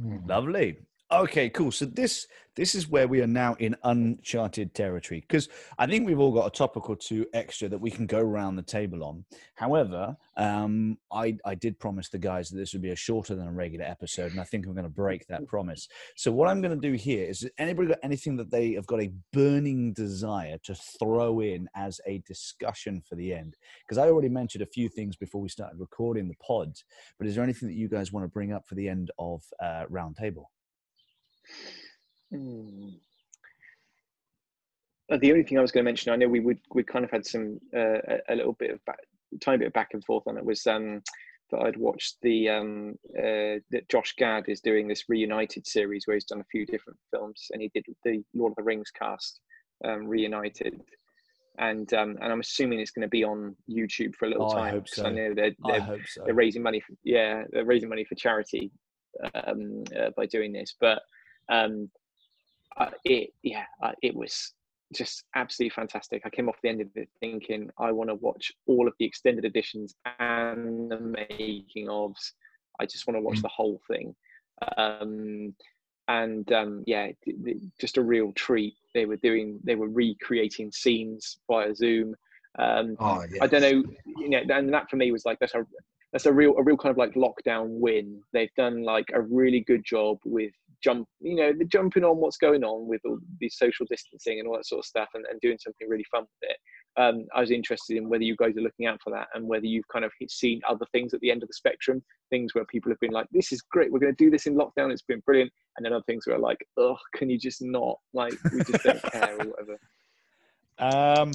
Hmm. 0.00 0.26
Lovely. 0.26 0.78
Okay, 1.12 1.50
cool. 1.50 1.70
So 1.70 1.84
this 1.84 2.26
this 2.56 2.74
is 2.74 2.88
where 2.88 3.06
we 3.06 3.20
are 3.20 3.26
now 3.26 3.54
in 3.58 3.76
uncharted 3.84 4.74
territory 4.74 5.20
because 5.20 5.50
I 5.78 5.86
think 5.86 6.06
we've 6.06 6.18
all 6.18 6.32
got 6.32 6.46
a 6.46 6.50
topic 6.50 6.88
or 6.88 6.96
two 6.96 7.26
extra 7.34 7.68
that 7.68 7.78
we 7.78 7.90
can 7.90 8.06
go 8.06 8.18
around 8.18 8.56
the 8.56 8.62
table 8.62 9.04
on. 9.04 9.26
However, 9.54 10.16
um, 10.38 10.96
I 11.12 11.36
I 11.44 11.54
did 11.54 11.78
promise 11.78 12.08
the 12.08 12.18
guys 12.18 12.48
that 12.48 12.56
this 12.56 12.72
would 12.72 12.80
be 12.80 12.92
a 12.92 12.96
shorter 12.96 13.34
than 13.34 13.46
a 13.46 13.52
regular 13.52 13.84
episode, 13.84 14.32
and 14.32 14.40
I 14.40 14.44
think 14.44 14.64
I'm 14.64 14.72
going 14.72 14.84
to 14.84 14.88
break 14.88 15.26
that 15.26 15.46
promise. 15.46 15.86
So 16.16 16.32
what 16.32 16.48
I'm 16.48 16.62
going 16.62 16.80
to 16.80 16.88
do 16.88 16.94
here 16.94 17.28
is: 17.28 17.46
anybody 17.58 17.88
got 17.88 17.98
anything 18.02 18.38
that 18.38 18.50
they 18.50 18.72
have 18.72 18.86
got 18.86 19.02
a 19.02 19.12
burning 19.34 19.92
desire 19.92 20.56
to 20.64 20.74
throw 20.74 21.40
in 21.40 21.68
as 21.76 22.00
a 22.06 22.22
discussion 22.26 23.02
for 23.06 23.16
the 23.16 23.34
end? 23.34 23.58
Because 23.86 23.98
I 23.98 24.08
already 24.08 24.30
mentioned 24.30 24.62
a 24.62 24.66
few 24.66 24.88
things 24.88 25.16
before 25.16 25.42
we 25.42 25.50
started 25.50 25.78
recording 25.78 26.26
the 26.26 26.36
pod, 26.36 26.72
but 27.18 27.26
is 27.26 27.34
there 27.34 27.44
anything 27.44 27.68
that 27.68 27.76
you 27.76 27.88
guys 27.88 28.12
want 28.12 28.24
to 28.24 28.28
bring 28.28 28.54
up 28.54 28.66
for 28.66 28.76
the 28.76 28.88
end 28.88 29.10
of 29.18 29.42
uh, 29.62 29.84
round 29.90 30.16
Uh, 35.10 35.16
the 35.18 35.30
only 35.30 35.42
thing 35.44 35.58
I 35.58 35.62
was 35.62 35.72
going 35.72 35.84
to 35.84 35.88
mention, 35.88 36.12
I 36.12 36.16
know 36.16 36.28
we 36.28 36.40
would 36.40 36.58
we 36.74 36.82
kind 36.82 37.04
of 37.04 37.10
had 37.10 37.26
some 37.26 37.58
uh, 37.74 37.98
a, 38.08 38.18
a 38.30 38.34
little 38.34 38.54
bit 38.54 38.70
of 38.70 38.84
back, 38.84 38.98
tiny 39.40 39.58
bit 39.58 39.66
of 39.66 39.72
back 39.72 39.90
and 39.92 40.04
forth 40.04 40.26
on 40.26 40.38
it 40.38 40.44
was 40.44 40.66
um, 40.66 41.02
that 41.50 41.60
I'd 41.60 41.76
watched 41.76 42.16
the 42.22 42.48
um, 42.48 42.94
uh, 43.18 43.60
that 43.70 43.88
Josh 43.90 44.14
Gad 44.16 44.44
is 44.48 44.60
doing 44.60 44.88
this 44.88 45.04
reunited 45.08 45.66
series 45.66 46.06
where 46.06 46.14
he's 46.14 46.24
done 46.24 46.40
a 46.40 46.44
few 46.50 46.64
different 46.64 46.98
films 47.10 47.48
and 47.50 47.60
he 47.60 47.70
did 47.74 47.84
the 48.04 48.22
Lord 48.34 48.52
of 48.52 48.56
the 48.56 48.62
Rings 48.62 48.90
cast 48.90 49.40
um, 49.84 50.06
reunited. 50.06 50.80
And 51.58 51.92
um, 51.92 52.16
and 52.22 52.32
I'm 52.32 52.40
assuming 52.40 52.80
it's 52.80 52.92
going 52.92 53.02
to 53.02 53.08
be 53.08 53.24
on 53.24 53.54
YouTube 53.70 54.14
for 54.14 54.24
a 54.24 54.28
little 54.28 54.46
Oh, 54.46 54.56
I 54.56 54.60
time 54.62 54.74
hope 54.74 54.84
'cause 54.86 54.94
so. 54.94 55.04
I 55.06 55.10
know 55.10 55.34
they're, 55.34 55.52
they're 55.66 55.80
hope 55.80 56.00
so. 56.06 56.22
they're 56.24 56.32
raising 56.34 56.62
money 56.62 56.80
for 56.80 56.94
yeah 57.04 57.44
they're 57.50 57.66
raising 57.66 57.90
money 57.90 58.04
for 58.04 58.14
charity 58.14 58.70
um, 59.34 59.84
uh, 59.94 60.08
by 60.16 60.24
doing 60.24 60.52
this 60.54 60.74
but 60.80 61.02
um, 61.52 61.90
uh, 62.80 62.90
it 63.04 63.30
yeah 63.42 63.64
uh, 63.84 63.92
it 64.02 64.14
was 64.14 64.34
just 64.94 65.24
absolutely 65.34 65.74
fantastic. 65.80 66.22
I 66.24 66.30
came 66.30 66.48
off 66.48 66.60
the 66.62 66.68
end 66.68 66.82
of 66.82 66.88
it 67.02 67.08
thinking 67.18 67.70
i 67.78 67.90
want 67.98 68.10
to 68.10 68.14
watch 68.16 68.52
all 68.66 68.86
of 68.86 68.94
the 68.98 69.06
extended 69.06 69.44
editions 69.46 69.94
and 70.20 70.90
the 70.90 70.98
making 71.00 71.86
ofs. 71.86 72.32
I 72.80 72.84
just 72.92 73.06
want 73.06 73.16
to 73.16 73.22
watch 73.22 73.38
Mm. 73.38 73.42
the 73.42 73.48
whole 73.58 73.80
thing. 73.90 74.14
Um, 74.76 75.54
and 76.08 76.46
um, 76.52 76.72
yeah 76.86 77.06
d- 77.24 77.36
d- 77.44 77.60
just 77.80 77.96
a 77.96 78.02
real 78.02 78.32
treat. 78.32 78.74
They 78.94 79.06
were 79.06 79.16
doing 79.28 79.60
they 79.64 79.76
were 79.76 79.88
recreating 79.88 80.70
scenes 80.72 81.38
via 81.48 81.74
zoom. 81.74 82.08
Um, 82.58 82.96
Oh, 82.98 83.24
I 83.40 83.46
don't 83.46 83.62
know, 83.62 83.78
you 84.22 84.28
know, 84.28 84.42
and 84.58 84.72
that 84.74 84.90
for 84.90 84.96
me 84.96 85.10
was 85.12 85.24
like 85.24 85.38
that's 85.40 85.54
a 85.54 85.64
that's 86.12 86.26
a 86.26 86.32
real 86.40 86.52
a 86.58 86.62
real 86.62 86.76
kind 86.76 86.90
of 86.90 86.98
like 86.98 87.14
lockdown 87.14 87.68
win. 87.86 88.20
They've 88.34 88.54
done 88.64 88.82
like 88.82 89.08
a 89.14 89.22
really 89.22 89.60
good 89.60 89.84
job 89.84 90.18
with 90.26 90.52
jump, 90.82 91.06
you 91.20 91.36
know, 91.36 91.52
the 91.52 91.64
jumping 91.64 92.04
on 92.04 92.16
what's 92.18 92.36
going 92.36 92.64
on 92.64 92.88
with 92.88 93.00
all 93.04 93.18
the 93.40 93.48
social 93.48 93.86
distancing 93.88 94.38
and 94.38 94.48
all 94.48 94.56
that 94.56 94.66
sort 94.66 94.80
of 94.80 94.84
stuff, 94.84 95.08
and, 95.14 95.24
and 95.30 95.40
doing 95.40 95.58
something 95.58 95.88
really 95.88 96.04
fun 96.10 96.22
with 96.22 96.50
it. 96.50 96.56
Um, 97.00 97.26
I 97.34 97.40
was 97.40 97.50
interested 97.50 97.96
in 97.96 98.08
whether 98.08 98.24
you 98.24 98.36
guys 98.36 98.56
are 98.56 98.62
looking 98.62 98.86
out 98.86 99.00
for 99.02 99.10
that, 99.10 99.28
and 99.34 99.46
whether 99.46 99.66
you've 99.66 99.88
kind 99.88 100.04
of 100.04 100.12
seen 100.28 100.60
other 100.68 100.86
things 100.92 101.14
at 101.14 101.20
the 101.20 101.30
end 101.30 101.42
of 101.42 101.48
the 101.48 101.54
spectrum, 101.54 102.02
things 102.30 102.54
where 102.54 102.64
people 102.66 102.90
have 102.90 103.00
been 103.00 103.12
like, 103.12 103.26
"This 103.32 103.52
is 103.52 103.62
great, 103.62 103.92
we're 103.92 104.00
going 104.00 104.14
to 104.14 104.24
do 104.24 104.30
this 104.30 104.46
in 104.46 104.54
lockdown, 104.54 104.92
it's 104.92 105.02
been 105.02 105.22
brilliant," 105.26 105.52
and 105.76 105.86
then 105.86 105.92
other 105.92 106.04
things 106.06 106.26
where 106.26 106.38
like, 106.38 106.58
"Oh, 106.76 106.96
can 107.14 107.30
you 107.30 107.38
just 107.38 107.62
not 107.62 107.96
like 108.12 108.34
we 108.52 108.62
just 108.64 108.84
don't 108.84 109.02
care 109.12 109.36
or 109.40 109.46
whatever." 109.46 109.78
Um, 110.78 111.32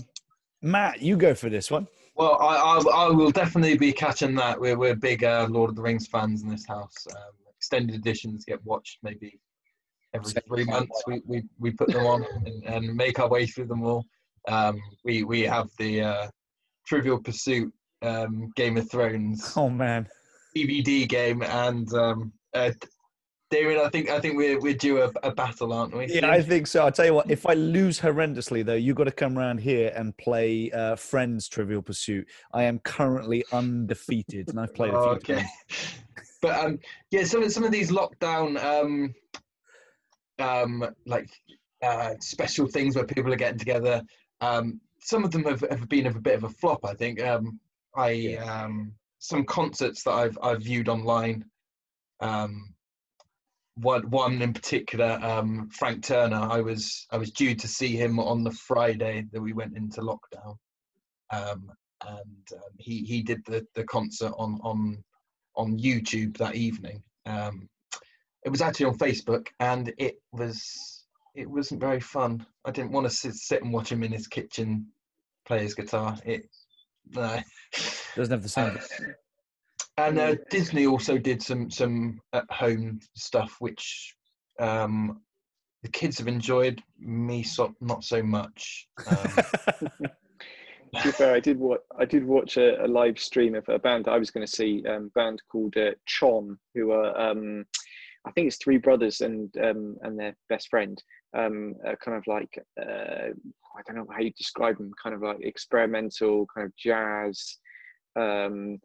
Matt, 0.61 1.01
you 1.01 1.17
go 1.17 1.33
for 1.33 1.49
this 1.49 1.71
one. 1.71 1.87
Well, 2.15 2.37
I, 2.41 2.55
I, 2.55 3.05
I 3.05 3.09
will 3.09 3.29
definitely 3.29 3.77
be 3.77 3.93
catching 3.93 4.33
that. 4.35 4.59
We're, 4.59 4.77
we're 4.77 4.95
big 4.95 5.23
uh, 5.23 5.47
Lord 5.49 5.69
of 5.69 5.75
the 5.75 5.83
Rings 5.83 6.07
fans 6.07 6.41
in 6.41 6.49
this 6.49 6.65
house. 6.65 7.05
Um, 7.15 7.46
extended 7.67 7.95
editions 7.95 8.45
get 8.45 8.63
watched 8.63 8.99
maybe 9.03 9.37
every 10.13 10.33
three 10.47 10.63
months. 10.63 11.03
We, 11.05 11.21
we, 11.25 11.43
we 11.59 11.71
put 11.71 11.89
them 11.89 12.05
on 12.05 12.25
and, 12.45 12.63
and 12.63 12.95
make 12.95 13.19
our 13.19 13.27
way 13.27 13.45
through 13.45 13.67
them 13.67 13.83
all. 13.83 14.05
Um, 14.47 14.79
we, 15.03 15.23
we 15.23 15.41
have 15.41 15.67
the 15.77 16.01
uh, 16.01 16.27
Trivial 16.87 17.21
Pursuit 17.21 17.73
um, 18.01 18.49
Game 18.55 18.77
of 18.77 18.89
Thrones 18.89 19.51
Oh 19.57 19.69
man, 19.69 20.07
DVD 20.55 21.09
game, 21.09 21.41
and 21.41 21.91
um, 21.93 22.31
uh, 22.53 22.71
David, 23.49 23.79
I 23.79 23.89
think 23.89 24.09
I 24.09 24.19
think 24.19 24.37
we're 24.37 24.59
we're 24.59 24.75
due 24.75 25.01
a, 25.01 25.11
a 25.23 25.31
battle, 25.31 25.73
aren't 25.73 25.97
we? 25.97 26.05
yeah, 26.07 26.29
I 26.29 26.41
think 26.41 26.67
so. 26.67 26.85
I'll 26.85 26.91
tell 26.91 27.07
you 27.07 27.15
what. 27.15 27.29
If 27.29 27.45
I 27.45 27.55
lose 27.55 27.99
horrendously, 27.99 28.63
though, 28.63 28.75
you've 28.75 28.95
got 28.95 29.05
to 29.05 29.11
come 29.11 29.37
around 29.37 29.59
here 29.59 29.91
and 29.95 30.15
play 30.17 30.71
uh, 30.71 30.95
Friends 30.95 31.49
Trivial 31.49 31.81
Pursuit. 31.81 32.27
I 32.53 32.63
am 32.63 32.79
currently 32.79 33.43
undefeated, 33.51 34.49
and 34.49 34.59
I've 34.59 34.75
played 34.75 34.93
a 34.93 35.01
few 35.01 35.11
okay. 35.11 35.35
times. 35.35 36.01
but 36.41 36.57
um, 36.63 36.79
yeah, 37.11 37.23
some 37.23 37.43
of 37.43 37.51
some 37.51 37.63
of 37.63 37.71
these 37.71 37.91
lockdown 37.91 38.61
um, 38.63 39.13
um, 40.39 40.85
like 41.05 41.29
uh, 41.83 42.13
special 42.19 42.67
things 42.67 42.95
where 42.95 43.05
people 43.05 43.31
are 43.33 43.37
getting 43.37 43.59
together. 43.59 44.01
Um, 44.41 44.79
some 44.99 45.23
of 45.23 45.31
them 45.31 45.43
have, 45.45 45.61
have 45.69 45.87
been 45.89 46.07
of 46.07 46.15
a 46.15 46.21
bit 46.21 46.35
of 46.35 46.43
a 46.43 46.49
flop. 46.49 46.85
I 46.85 46.93
think. 46.93 47.21
Um, 47.21 47.59
I 47.95 48.35
um, 48.35 48.93
some 49.19 49.45
concerts 49.45 50.03
that 50.03 50.11
I've 50.11 50.37
I've 50.41 50.61
viewed 50.61 50.89
online. 50.89 51.45
Um, 52.19 52.73
one 53.75 54.09
one 54.09 54.41
in 54.41 54.53
particular, 54.53 55.19
um, 55.21 55.69
Frank 55.71 56.03
Turner. 56.03 56.37
I 56.37 56.61
was 56.61 57.05
I 57.11 57.17
was 57.17 57.31
due 57.31 57.55
to 57.55 57.67
see 57.67 57.95
him 57.95 58.19
on 58.19 58.43
the 58.43 58.51
Friday 58.51 59.25
that 59.31 59.41
we 59.41 59.53
went 59.53 59.77
into 59.77 60.01
lockdown, 60.01 60.57
um, 61.31 61.71
and 62.07 62.47
um, 62.53 62.71
he 62.79 63.03
he 63.03 63.21
did 63.21 63.41
the 63.45 63.65
the 63.75 63.83
concert 63.83 64.33
on 64.37 64.59
on 64.63 65.03
on 65.57 65.77
YouTube 65.77 66.37
that 66.37 66.55
evening. 66.55 67.03
Um, 67.25 67.67
it 68.45 68.49
was 68.49 68.61
actually 68.61 68.85
on 68.85 68.97
Facebook, 68.97 69.47
and 69.59 69.93
it 69.97 70.21
was 70.31 71.05
it 71.35 71.49
wasn't 71.49 71.81
very 71.81 71.99
fun. 71.99 72.45
I 72.65 72.71
didn't 72.71 72.91
want 72.91 73.05
to 73.05 73.13
sit, 73.13 73.33
sit 73.33 73.63
and 73.63 73.73
watch 73.73 73.91
him 73.91 74.03
in 74.03 74.11
his 74.11 74.27
kitchen 74.27 74.87
play 75.47 75.63
his 75.63 75.73
guitar. 75.73 76.17
It 76.25 76.47
no. 77.11 77.39
Doesn't 78.15 78.31
have 78.31 78.43
the 78.43 78.49
same. 78.49 78.77
And 79.97 80.19
uh, 80.19 80.35
Disney 80.51 80.85
also 80.85 81.17
did 81.17 81.41
some 81.41 81.71
some 81.71 82.19
at 82.33 82.45
home 82.51 82.99
stuff, 83.15 83.55
which 83.59 84.13
um, 84.59 85.21
the 85.83 85.89
kids 85.89 86.19
have 86.19 86.27
enjoyed. 86.27 86.81
Me, 86.99 87.41
so, 87.41 87.73
not 87.81 88.03
so 88.03 88.21
much. 88.21 88.87
Um, 89.09 89.37
to 90.95 91.03
be 91.03 91.11
fair, 91.11 91.33
I 91.33 91.39
did 91.39 91.59
watch. 91.59 91.81
I 91.97 92.05
did 92.05 92.25
watch 92.25 92.57
a, 92.57 92.83
a 92.83 92.87
live 92.87 93.19
stream 93.19 93.55
of 93.55 93.67
a 93.69 93.79
band 93.79 94.07
I 94.07 94.17
was 94.17 94.31
going 94.31 94.45
to 94.45 94.51
see. 94.51 94.83
Um, 94.87 95.11
band 95.15 95.41
called 95.51 95.75
uh, 95.77 95.91
Chon, 96.05 96.57
who 96.73 96.91
are 96.91 97.17
um, 97.19 97.65
I 98.25 98.31
think 98.31 98.47
it's 98.47 98.57
three 98.57 98.77
brothers 98.77 99.21
and 99.21 99.55
um, 99.57 99.97
and 100.01 100.19
their 100.19 100.35
best 100.49 100.69
friend. 100.69 101.01
Um, 101.35 101.75
kind 102.03 102.17
of 102.17 102.25
like 102.27 102.49
uh, 102.81 103.29
I 103.29 103.81
don't 103.85 103.95
know 103.95 104.07
how 104.11 104.19
you 104.21 104.31
describe 104.37 104.77
them. 104.77 104.91
Kind 105.01 105.15
of 105.15 105.21
like 105.21 105.37
experimental, 105.41 106.47
kind 106.53 106.65
of 106.65 106.75
jazz. 106.75 107.57
Um, 108.15 108.79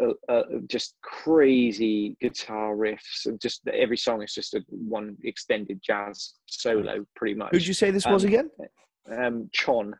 uh, 0.00 0.32
uh, 0.32 0.42
just 0.68 0.94
crazy 1.02 2.16
guitar 2.20 2.76
riffs 2.76 3.26
and 3.26 3.40
just 3.40 3.66
every 3.68 3.96
song 3.96 4.22
is 4.22 4.32
just 4.32 4.54
a 4.54 4.62
one 4.70 5.16
extended 5.24 5.80
jazz 5.84 6.34
solo 6.46 7.04
pretty 7.16 7.34
much 7.34 7.50
Who'd 7.50 7.66
you 7.66 7.74
say 7.74 7.90
this 7.90 8.06
was 8.06 8.24
Um, 8.24 8.28
again? 8.28 8.50
um 9.10 9.50
chon 9.52 9.92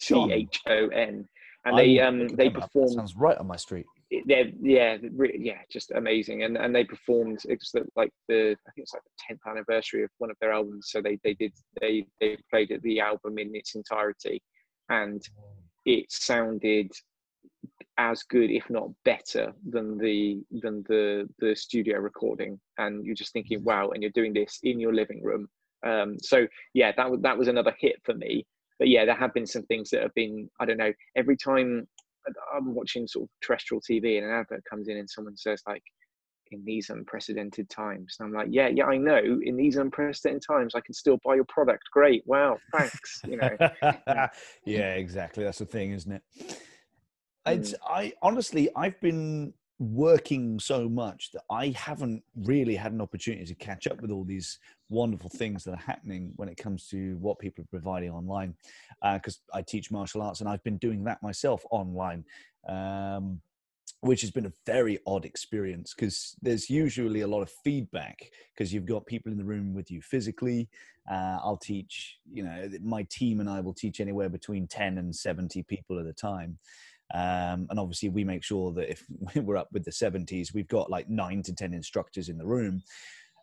Chon. 0.00 0.28
c-h-o-n 0.28 1.28
and 1.64 1.76
I 1.76 1.82
they 1.82 2.00
um 2.00 2.28
they 2.28 2.48
them 2.48 2.56
up. 2.56 2.62
That 2.62 2.72
performed 2.72 2.92
Sounds 2.94 3.16
right 3.16 3.36
on 3.38 3.46
my 3.46 3.56
street. 3.56 3.86
yeah 4.10 4.96
re- 5.12 5.38
yeah 5.38 5.58
just 5.70 5.90
amazing. 5.92 6.42
And 6.44 6.56
and 6.56 6.74
they 6.74 6.84
performed 6.84 7.40
it 7.48 7.58
was 7.60 7.86
like 7.96 8.12
the 8.28 8.56
i 8.66 8.70
think 8.72 8.84
it's 8.84 8.94
like 8.94 9.02
the 9.04 9.34
10th 9.34 9.50
anniversary 9.50 10.02
of 10.04 10.10
one 10.18 10.30
of 10.30 10.36
their 10.40 10.52
albums. 10.52 10.88
So 10.90 11.02
they 11.02 11.18
they 11.24 11.34
did 11.34 11.52
they 11.80 12.06
they 12.20 12.38
played 12.50 12.78
the 12.82 13.00
album 13.00 13.38
in 13.38 13.54
its 13.54 13.74
entirety. 13.74 14.42
And 14.88 15.22
it 15.84 16.10
sounded 16.10 16.90
as 17.98 18.22
good 18.22 18.50
if 18.50 18.70
not 18.70 18.90
better 19.04 19.52
than 19.68 19.98
the 19.98 20.40
than 20.62 20.84
the 20.88 21.28
the 21.40 21.54
studio 21.54 21.98
recording. 21.98 22.58
And 22.78 23.04
you're 23.04 23.14
just 23.16 23.32
thinking 23.32 23.62
wow 23.64 23.90
and 23.90 24.02
you're 24.02 24.12
doing 24.12 24.32
this 24.32 24.60
in 24.62 24.80
your 24.80 24.94
living 24.94 25.22
room. 25.22 25.48
Um 25.84 26.18
so 26.20 26.46
yeah 26.72 26.92
that 26.96 27.10
was 27.10 27.20
that 27.22 27.36
was 27.36 27.48
another 27.48 27.74
hit 27.78 27.96
for 28.04 28.14
me 28.14 28.46
but 28.78 28.88
yeah 28.88 29.04
there 29.04 29.14
have 29.14 29.34
been 29.34 29.46
some 29.46 29.62
things 29.64 29.90
that 29.90 30.02
have 30.02 30.14
been 30.14 30.48
i 30.60 30.64
don't 30.64 30.78
know 30.78 30.92
every 31.16 31.36
time 31.36 31.86
i'm 32.54 32.74
watching 32.74 33.06
sort 33.06 33.24
of 33.24 33.30
terrestrial 33.42 33.80
tv 33.80 34.18
and 34.18 34.26
an 34.26 34.32
advert 34.32 34.62
comes 34.68 34.88
in 34.88 34.96
and 34.96 35.08
someone 35.08 35.36
says 35.36 35.62
like 35.66 35.82
in 36.50 36.62
these 36.64 36.88
unprecedented 36.88 37.68
times 37.68 38.16
and 38.18 38.26
i'm 38.26 38.34
like 38.34 38.48
yeah 38.50 38.68
yeah 38.68 38.86
i 38.86 38.96
know 38.96 39.20
in 39.42 39.56
these 39.56 39.76
unprecedented 39.76 40.42
times 40.46 40.74
i 40.74 40.80
can 40.80 40.94
still 40.94 41.18
buy 41.24 41.34
your 41.34 41.44
product 41.48 41.82
great 41.92 42.22
wow 42.26 42.56
thanks 42.72 43.20
you 43.26 43.36
know 43.36 43.50
yeah, 44.64 44.94
exactly. 44.94 45.44
That's 45.44 45.58
the 45.58 45.66
thing, 45.66 45.92
isn't 45.92 46.12
it? 46.12 46.22
Mm. 47.46 47.74
I 47.86 48.12
honestly, 48.22 48.68
I've 48.76 49.00
been 49.00 49.54
working 49.78 50.58
so 50.58 50.88
much 50.88 51.30
that 51.32 51.42
I 51.50 51.68
haven't 51.68 52.22
really 52.36 52.74
had 52.74 52.92
an 52.92 53.00
opportunity 53.00 53.44
to 53.44 53.54
catch 53.54 53.86
up 53.86 54.00
with 54.00 54.10
all 54.10 54.24
these 54.24 54.58
wonderful 54.88 55.30
things 55.30 55.64
that 55.64 55.72
are 55.72 55.76
happening 55.76 56.32
when 56.36 56.48
it 56.48 56.56
comes 56.56 56.88
to 56.88 57.16
what 57.18 57.38
people 57.38 57.62
are 57.62 57.68
providing 57.68 58.10
online. 58.10 58.54
Because 59.02 59.40
I 59.54 59.62
teach 59.62 59.90
martial 59.90 60.22
arts 60.22 60.40
and 60.40 60.48
I've 60.48 60.64
been 60.64 60.78
doing 60.78 61.04
that 61.04 61.22
myself 61.22 61.64
online. 61.70 62.24
Um, 62.68 63.40
which 64.00 64.20
has 64.20 64.30
been 64.30 64.46
a 64.46 64.52
very 64.64 64.98
odd 65.06 65.24
experience 65.24 65.92
because 65.94 66.36
there's 66.40 66.70
usually 66.70 67.22
a 67.22 67.26
lot 67.26 67.42
of 67.42 67.50
feedback 67.64 68.30
because 68.54 68.72
you've 68.72 68.86
got 68.86 69.04
people 69.06 69.32
in 69.32 69.38
the 69.38 69.44
room 69.44 69.74
with 69.74 69.90
you 69.90 70.00
physically. 70.00 70.68
Uh, 71.10 71.38
I'll 71.42 71.56
teach, 71.56 72.18
you 72.30 72.44
know, 72.44 72.68
my 72.82 73.04
team 73.04 73.40
and 73.40 73.48
I 73.48 73.60
will 73.60 73.72
teach 73.72 74.00
anywhere 74.00 74.28
between 74.28 74.66
10 74.66 74.98
and 74.98 75.14
70 75.14 75.62
people 75.64 75.98
at 75.98 76.06
a 76.06 76.12
time. 76.12 76.58
Um, 77.14 77.66
and 77.70 77.78
obviously, 77.78 78.10
we 78.10 78.24
make 78.24 78.44
sure 78.44 78.72
that 78.72 78.90
if 78.90 79.04
we're 79.36 79.56
up 79.56 79.68
with 79.72 79.84
the 79.84 79.90
70s, 79.90 80.52
we've 80.52 80.68
got 80.68 80.90
like 80.90 81.08
nine 81.08 81.42
to 81.44 81.54
10 81.54 81.74
instructors 81.74 82.28
in 82.28 82.38
the 82.38 82.46
room. 82.46 82.82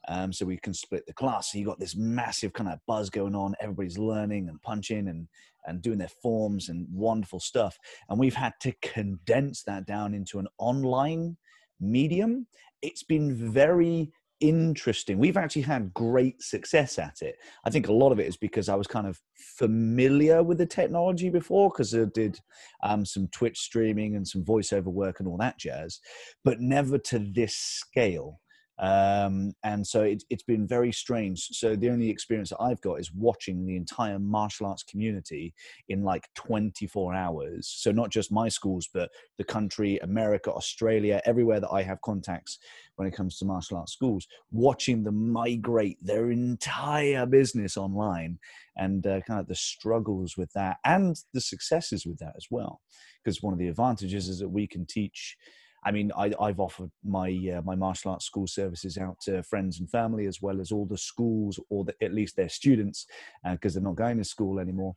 Um, 0.08 0.32
so 0.32 0.46
we 0.46 0.58
can 0.58 0.74
split 0.74 1.04
the 1.08 1.14
class. 1.14 1.52
So 1.52 1.58
you 1.58 1.66
got 1.66 1.80
this 1.80 1.96
massive 1.96 2.54
kind 2.54 2.70
of 2.70 2.78
buzz 2.86 3.10
going 3.10 3.34
on. 3.34 3.56
Everybody's 3.60 3.98
learning 3.98 4.50
and 4.50 4.62
punching 4.62 5.08
and 5.08 5.28
and 5.68 5.82
doing 5.82 5.98
their 5.98 6.08
forms 6.08 6.70
and 6.70 6.88
wonderful 6.92 7.40
stuff. 7.40 7.78
And 8.10 8.20
we've 8.20 8.36
had 8.36 8.54
to 8.62 8.72
condense 8.84 9.64
that 9.64 9.86
down 9.86 10.14
into 10.14 10.40
an 10.40 10.48
online 10.58 11.38
medium. 11.80 12.48
It's 12.82 13.04
been 13.04 13.52
very 13.52 14.12
interesting. 14.40 15.18
We've 15.18 15.38
actually 15.38 15.64
had 15.64 15.94
great 15.94 16.42
success 16.42 17.00
at 17.00 17.22
it. 17.22 17.36
I 17.66 17.70
think 17.70 17.88
a 17.88 17.94
lot 17.94 18.12
of 18.12 18.20
it 18.20 18.28
is 18.28 18.38
because 18.38 18.70
I 18.70 18.76
was 18.76 18.88
kind 18.88 19.08
of 19.08 19.20
familiar 19.58 20.44
with 20.44 20.58
the 20.58 20.66
technology 20.66 21.30
before 21.30 21.70
because 21.70 21.96
I 21.96 22.06
did 22.14 22.40
um, 22.84 23.06
some 23.06 23.28
Twitch 23.30 23.60
streaming 23.60 24.16
and 24.16 24.28
some 24.28 24.44
voiceover 24.44 24.86
work 24.86 25.20
and 25.20 25.28
all 25.28 25.38
that 25.38 25.58
jazz, 25.58 26.00
but 26.44 26.60
never 26.60 26.98
to 26.98 27.20
this 27.20 27.56
scale 27.56 28.40
um, 28.80 29.54
and 29.64 29.86
so 29.86 30.04
it, 30.04 30.24
it's 30.30 30.44
been 30.44 30.68
very 30.68 30.92
strange. 30.92 31.48
So 31.52 31.76
the 31.76 31.90
only 31.90 32.10
experience 32.10 32.50
that 32.50 32.62
i've 32.62 32.82
got 32.82 33.00
is 33.00 33.12
watching 33.14 33.66
the 33.66 33.76
entire 33.76 34.20
martial 34.20 34.68
arts 34.68 34.84
community 34.84 35.54
in 35.90 36.04
like 36.04 36.28
24 36.36 37.14
hours. 37.14 37.74
So 37.76 37.92
not 37.92 38.10
just 38.10 38.32
my 38.32 38.50
schools 38.50 38.90
but 38.94 39.10
the 39.38 39.44
country 39.44 39.98
america 40.00 40.52
australia 40.52 41.22
everywhere 41.26 41.60
that 41.60 41.72
i 41.72 41.82
have 41.82 42.02
contacts 42.02 42.58
when 42.96 43.08
it 43.08 43.16
comes 43.16 43.38
to 43.38 43.46
martial 43.46 43.78
arts 43.78 43.94
schools 43.94 44.28
watching 44.52 45.04
them 45.04 45.32
migrate 45.32 45.98
their 46.02 46.32
entire 46.32 47.26
business 47.26 47.78
online 47.78 48.40
and 48.78 49.06
uh, 49.08 49.22
kind 49.22 49.40
of 49.40 49.48
the 49.48 49.56
struggles 49.56 50.36
with 50.38 50.52
that 50.54 50.78
and 50.86 51.16
the 51.34 51.42
successes 51.42 52.06
with 52.06 52.18
that 52.20 52.34
as 52.36 52.48
well. 52.50 52.82
Because 53.24 53.42
one 53.42 53.54
of 53.54 53.60
the 53.60 53.68
advantages 53.68 54.28
is 54.28 54.40
that 54.40 54.50
we 54.50 54.68
can 54.68 54.86
teach 54.86 55.38
I 55.86 55.92
mean, 55.92 56.12
I, 56.18 56.34
I've 56.40 56.60
offered 56.60 56.92
my 57.04 57.30
uh, 57.56 57.62
my 57.64 57.76
martial 57.76 58.12
arts 58.12 58.26
school 58.26 58.48
services 58.48 58.98
out 58.98 59.20
to 59.22 59.44
friends 59.44 59.80
and 59.80 59.90
family, 59.90 60.26
as 60.26 60.42
well 60.42 60.60
as 60.60 60.72
all 60.72 60.86
the 60.86 60.98
schools, 60.98 61.60
or 61.70 61.86
the, 61.86 61.94
at 62.02 62.14
least 62.14 62.36
their 62.36 62.50
students, 62.50 63.06
because 63.50 63.74
they're 63.74 63.84
not 63.84 63.96
going 63.96 64.18
to 64.18 64.24
school 64.24 64.60
anymore. 64.60 64.96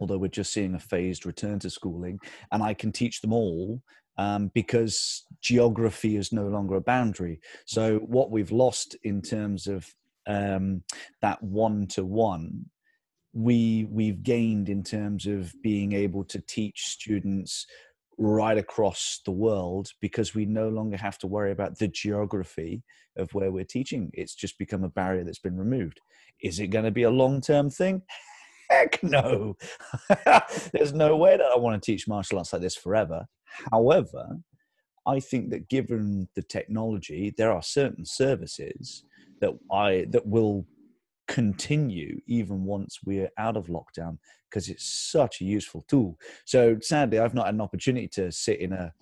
Although 0.00 0.18
we're 0.18 0.28
just 0.28 0.52
seeing 0.52 0.74
a 0.74 0.80
phased 0.80 1.26
return 1.26 1.58
to 1.60 1.70
schooling, 1.70 2.20
and 2.52 2.62
I 2.62 2.74
can 2.74 2.92
teach 2.92 3.20
them 3.20 3.32
all 3.32 3.82
um, 4.16 4.50
because 4.54 5.24
geography 5.40 6.16
is 6.16 6.32
no 6.32 6.46
longer 6.46 6.76
a 6.76 6.80
boundary. 6.80 7.40
So 7.66 7.98
what 7.98 8.30
we've 8.30 8.52
lost 8.52 8.96
in 9.02 9.20
terms 9.20 9.66
of 9.66 9.92
um, 10.26 10.82
that 11.22 11.42
one 11.42 11.86
to 11.88 12.04
one, 12.04 12.66
we 13.32 13.86
we've 13.90 14.22
gained 14.22 14.68
in 14.68 14.84
terms 14.84 15.26
of 15.26 15.52
being 15.62 15.92
able 15.92 16.24
to 16.24 16.40
teach 16.40 16.86
students 16.86 17.66
right 18.18 18.58
across 18.58 19.20
the 19.24 19.32
world 19.32 19.88
because 20.00 20.34
we 20.34 20.46
no 20.46 20.68
longer 20.68 20.96
have 20.96 21.18
to 21.18 21.26
worry 21.26 21.52
about 21.52 21.78
the 21.78 21.88
geography 21.88 22.82
of 23.16 23.32
where 23.34 23.50
we're 23.50 23.64
teaching. 23.64 24.10
It's 24.12 24.34
just 24.34 24.58
become 24.58 24.84
a 24.84 24.88
barrier 24.88 25.24
that's 25.24 25.38
been 25.38 25.56
removed. 25.56 26.00
Is 26.42 26.60
it 26.60 26.68
going 26.68 26.84
to 26.84 26.90
be 26.90 27.04
a 27.04 27.10
long 27.10 27.40
term 27.40 27.70
thing? 27.70 28.02
Heck 28.70 29.02
no. 29.02 29.56
There's 30.72 30.92
no 30.92 31.16
way 31.16 31.36
that 31.36 31.50
I 31.54 31.58
want 31.58 31.80
to 31.80 31.84
teach 31.84 32.08
martial 32.08 32.38
arts 32.38 32.52
like 32.52 32.62
this 32.62 32.76
forever. 32.76 33.26
However, 33.70 34.38
I 35.06 35.20
think 35.20 35.50
that 35.50 35.68
given 35.68 36.28
the 36.34 36.42
technology, 36.42 37.34
there 37.36 37.52
are 37.52 37.62
certain 37.62 38.04
services 38.06 39.04
that 39.40 39.50
I 39.70 40.06
that 40.10 40.26
will 40.26 40.66
continue 41.26 42.20
even 42.26 42.64
once 42.64 42.98
we're 43.04 43.30
out 43.38 43.56
of 43.56 43.66
lockdown 43.66 44.18
because 44.50 44.68
it's 44.68 44.84
such 44.84 45.40
a 45.40 45.44
useful 45.44 45.84
tool. 45.88 46.18
So 46.44 46.78
sadly, 46.80 47.18
I've 47.18 47.34
not 47.34 47.46
had 47.46 47.54
an 47.54 47.60
opportunity 47.60 48.08
to 48.08 48.30
sit 48.30 48.60
in 48.60 48.72
a 48.72 48.92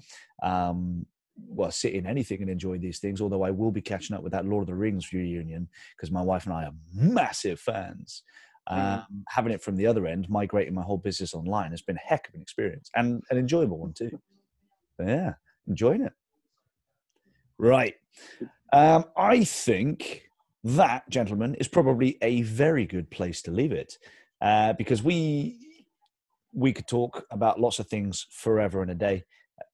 um, 0.42 1.06
well, 1.48 1.70
sit 1.70 1.94
in 1.94 2.06
anything 2.06 2.40
and 2.40 2.50
enjoy 2.50 2.78
these 2.78 2.98
things. 2.98 3.20
Although 3.20 3.42
I 3.42 3.50
will 3.50 3.70
be 3.70 3.80
catching 3.80 4.16
up 4.16 4.22
with 4.22 4.32
that 4.32 4.46
Lord 4.46 4.62
of 4.62 4.68
the 4.68 4.74
Rings 4.74 5.12
reunion 5.12 5.68
because 5.96 6.10
my 6.10 6.22
wife 6.22 6.46
and 6.46 6.54
I 6.54 6.64
are 6.64 6.74
massive 6.94 7.60
fans. 7.60 8.22
Um, 8.68 9.04
having 9.28 9.52
it 9.52 9.60
from 9.60 9.76
the 9.76 9.86
other 9.88 10.06
end, 10.06 10.28
migrating 10.28 10.74
my 10.74 10.82
whole 10.82 10.98
business 10.98 11.34
online 11.34 11.72
has 11.72 11.82
been 11.82 11.96
a 11.96 12.08
heck 12.08 12.28
of 12.28 12.34
an 12.34 12.42
experience 12.42 12.90
and 12.94 13.22
an 13.30 13.38
enjoyable 13.38 13.78
one 13.78 13.92
too. 13.92 14.20
But 14.96 15.08
yeah, 15.08 15.34
enjoying 15.66 16.02
it. 16.02 16.12
Right. 17.58 17.94
Um, 18.72 19.06
I 19.16 19.44
think 19.44 20.21
that, 20.64 21.08
gentlemen, 21.08 21.54
is 21.56 21.68
probably 21.68 22.18
a 22.22 22.42
very 22.42 22.86
good 22.86 23.10
place 23.10 23.42
to 23.42 23.50
leave 23.50 23.72
it 23.72 23.98
uh, 24.40 24.72
because 24.74 25.02
we 25.02 25.58
we 26.54 26.72
could 26.72 26.86
talk 26.86 27.24
about 27.30 27.60
lots 27.60 27.78
of 27.78 27.86
things 27.88 28.26
forever 28.30 28.82
and 28.82 28.90
a 28.90 28.94
day 28.94 29.24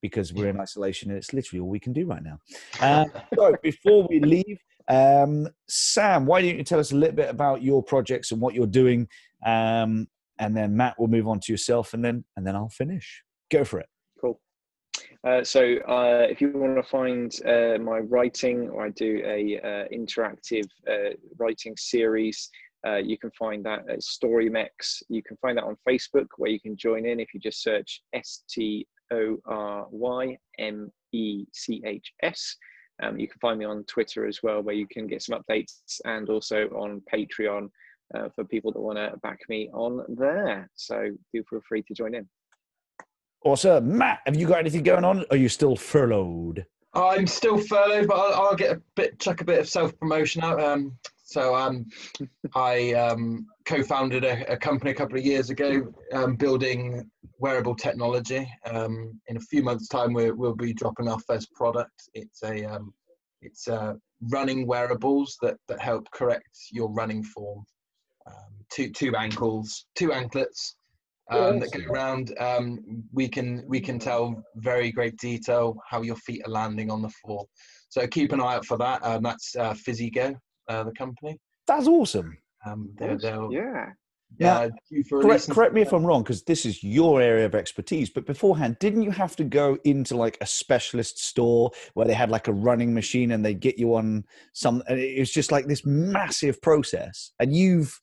because 0.01 0.32
we're 0.32 0.49
in 0.49 0.61
isolation 0.61 1.11
and 1.11 1.18
it's 1.18 1.32
literally 1.32 1.61
all 1.61 1.68
we 1.68 1.80
can 1.80 1.93
do 1.93 2.07
right 2.07 2.22
now. 2.22 2.39
Uh, 2.80 3.05
so 3.34 3.57
before 3.62 4.07
we 4.09 4.20
leave, 4.20 4.61
um, 4.86 5.49
Sam, 5.68 6.24
why 6.24 6.41
don't 6.41 6.57
you 6.57 6.62
tell 6.62 6.78
us 6.78 6.93
a 6.93 6.97
little 6.97 7.16
bit 7.16 7.30
about 7.30 7.62
your 7.62 7.82
projects 7.82 8.30
and 8.30 8.41
what 8.41 8.55
you're 8.55 8.66
doing, 8.66 9.09
um, 9.45 10.07
and 10.39 10.57
then 10.57 10.76
Matt 10.76 10.99
will 10.99 11.09
move 11.09 11.26
on 11.26 11.41
to 11.41 11.53
yourself, 11.53 11.95
and 11.95 12.05
then 12.05 12.24
and 12.36 12.47
then 12.47 12.55
I'll 12.55 12.68
finish. 12.68 13.22
Go 13.51 13.64
for 13.64 13.80
it. 13.80 13.89
Uh, 15.28 15.44
so 15.44 15.60
uh, 15.86 16.26
if 16.30 16.40
you 16.40 16.50
want 16.54 16.74
to 16.74 16.82
find 16.82 17.38
uh, 17.44 17.76
my 17.82 17.98
writing, 17.98 18.70
or 18.70 18.86
I 18.86 18.90
do 18.90 19.20
a 19.26 19.60
uh, 19.62 19.84
interactive 19.92 20.66
uh, 20.88 21.14
writing 21.38 21.76
series, 21.76 22.48
you 23.04 23.18
can 23.18 23.30
find 23.38 23.62
that 23.66 23.80
at 23.90 23.98
StoryMechs. 23.98 25.02
You 25.10 25.22
can 25.22 25.36
find 25.42 25.58
that 25.58 25.64
on 25.64 25.76
Facebook, 25.86 26.28
where 26.38 26.50
you 26.50 26.60
can 26.60 26.76
join 26.78 27.04
in 27.04 27.20
if 27.20 27.34
you 27.34 27.40
just 27.40 27.62
search 27.62 28.00
S 28.14 28.44
T 28.48 28.86
O 29.12 29.36
R 29.44 29.86
Y 29.90 30.38
M 30.58 30.90
E 31.12 31.44
C 31.52 31.82
H 31.84 32.10
S. 32.22 32.56
Um, 33.02 33.18
you 33.18 33.28
can 33.28 33.38
find 33.38 33.58
me 33.58 33.66
on 33.66 33.84
Twitter 33.84 34.26
as 34.26 34.42
well, 34.42 34.62
where 34.62 34.74
you 34.74 34.86
can 34.90 35.06
get 35.06 35.20
some 35.22 35.38
updates, 35.38 36.00
and 36.06 36.30
also 36.30 36.68
on 36.68 37.02
Patreon 37.12 37.68
for 38.34 38.44
people 38.44 38.72
that 38.72 38.80
want 38.80 38.96
to 38.96 39.14
back 39.22 39.40
me 39.50 39.68
on 39.74 40.02
there. 40.08 40.70
So 40.74 41.10
feel 41.32 41.42
free 41.68 41.82
to 41.82 41.92
join 41.92 42.14
in. 42.14 42.26
Awesome. 43.45 43.97
Matt, 43.97 44.20
have 44.26 44.36
you 44.36 44.47
got 44.47 44.59
anything 44.59 44.82
going 44.82 45.05
on? 45.05 45.24
Are 45.30 45.36
you 45.36 45.49
still 45.49 45.76
furloughed? 45.76 46.66
I'm 46.95 47.26
still 47.26 47.59
furloughed, 47.59 48.09
but 48.09 48.16
I'll, 48.16 48.34
I'll 48.49 48.57
get 48.57 48.72
a 48.72 48.82
bit, 48.97 49.20
chuck 49.20 49.41
a 49.41 49.45
bit 49.45 49.61
of 49.61 49.68
self 49.68 49.97
promotion 49.99 50.43
out. 50.43 50.61
Um, 50.61 50.99
so 51.22 51.55
um, 51.55 51.86
I 52.55 52.95
um, 52.95 53.47
co-founded 53.66 54.24
a, 54.24 54.53
a, 54.53 54.57
company 54.57 54.91
a 54.91 54.95
couple 54.95 55.18
of 55.18 55.24
years 55.24 55.51
ago, 55.51 55.93
um, 56.12 56.36
building 56.36 57.09
wearable 57.39 57.76
technology. 57.76 58.51
Um, 58.64 59.20
in 59.28 59.36
a 59.36 59.41
few 59.41 59.62
months' 59.62 59.89
time, 59.89 60.14
we 60.14 60.30
will 60.30 60.57
be 60.57 60.72
dropping 60.72 61.07
our 61.07 61.20
first 61.20 61.53
product. 61.53 62.09
It's 62.14 62.43
a 62.43 62.64
um, 62.64 62.95
it's 63.43 63.68
uh, 63.68 63.95
running 64.32 64.66
wearables 64.66 65.36
that 65.43 65.59
that 65.68 65.80
help 65.80 66.11
correct 66.11 66.49
your 66.72 66.91
running 66.91 67.22
form. 67.22 67.62
Um, 68.26 68.55
two 68.70 68.91
two 68.91 69.14
ankles, 69.14 69.84
two 69.95 70.12
anklets 70.12 70.76
um, 71.30 71.58
that 71.60 71.72
go 71.72 71.92
around. 71.92 72.36
Um, 72.38 73.04
we 73.12 73.28
can 73.28 73.64
we 73.66 73.80
can 73.80 73.98
tell 73.98 74.42
very 74.56 74.90
great 74.90 75.16
detail 75.18 75.76
how 75.86 76.02
your 76.02 76.16
feet 76.16 76.42
are 76.46 76.50
landing 76.50 76.90
on 76.90 77.02
the 77.02 77.10
floor. 77.24 77.44
So 77.88 78.06
keep 78.06 78.32
an 78.32 78.40
eye 78.40 78.54
out 78.56 78.66
for 78.66 78.76
that. 78.78 79.04
Um, 79.04 79.22
that's 79.22 79.56
uh, 79.56 79.74
Physigo, 79.74 80.36
uh, 80.68 80.84
the 80.84 80.92
company. 80.92 81.38
That's 81.66 81.86
awesome. 81.86 82.36
Um, 82.66 82.90
they're, 82.98 83.18
they're, 83.18 83.50
yeah. 83.50 83.86
Yeah, 84.38 84.68
correct, 85.10 85.48
correct 85.48 85.72
me 85.72 85.80
if 85.80 85.92
I'm 85.92 86.04
wrong, 86.04 86.22
because 86.22 86.42
this 86.42 86.66
is 86.66 86.84
your 86.84 87.22
area 87.22 87.46
of 87.46 87.54
expertise. 87.54 88.10
But 88.10 88.26
beforehand, 88.26 88.76
didn't 88.78 89.02
you 89.02 89.10
have 89.10 89.34
to 89.36 89.44
go 89.44 89.78
into 89.84 90.16
like 90.16 90.36
a 90.42 90.46
specialist 90.46 91.24
store 91.24 91.70
where 91.94 92.06
they 92.06 92.12
had 92.12 92.30
like 92.30 92.46
a 92.46 92.52
running 92.52 92.92
machine 92.92 93.32
and 93.32 93.42
they 93.42 93.54
get 93.54 93.78
you 93.78 93.94
on 93.94 94.24
some? 94.52 94.82
And 94.86 94.98
it 94.98 95.18
was 95.18 95.32
just 95.32 95.50
like 95.50 95.66
this 95.66 95.86
massive 95.86 96.60
process, 96.60 97.32
and 97.40 97.56
you've 97.56 97.98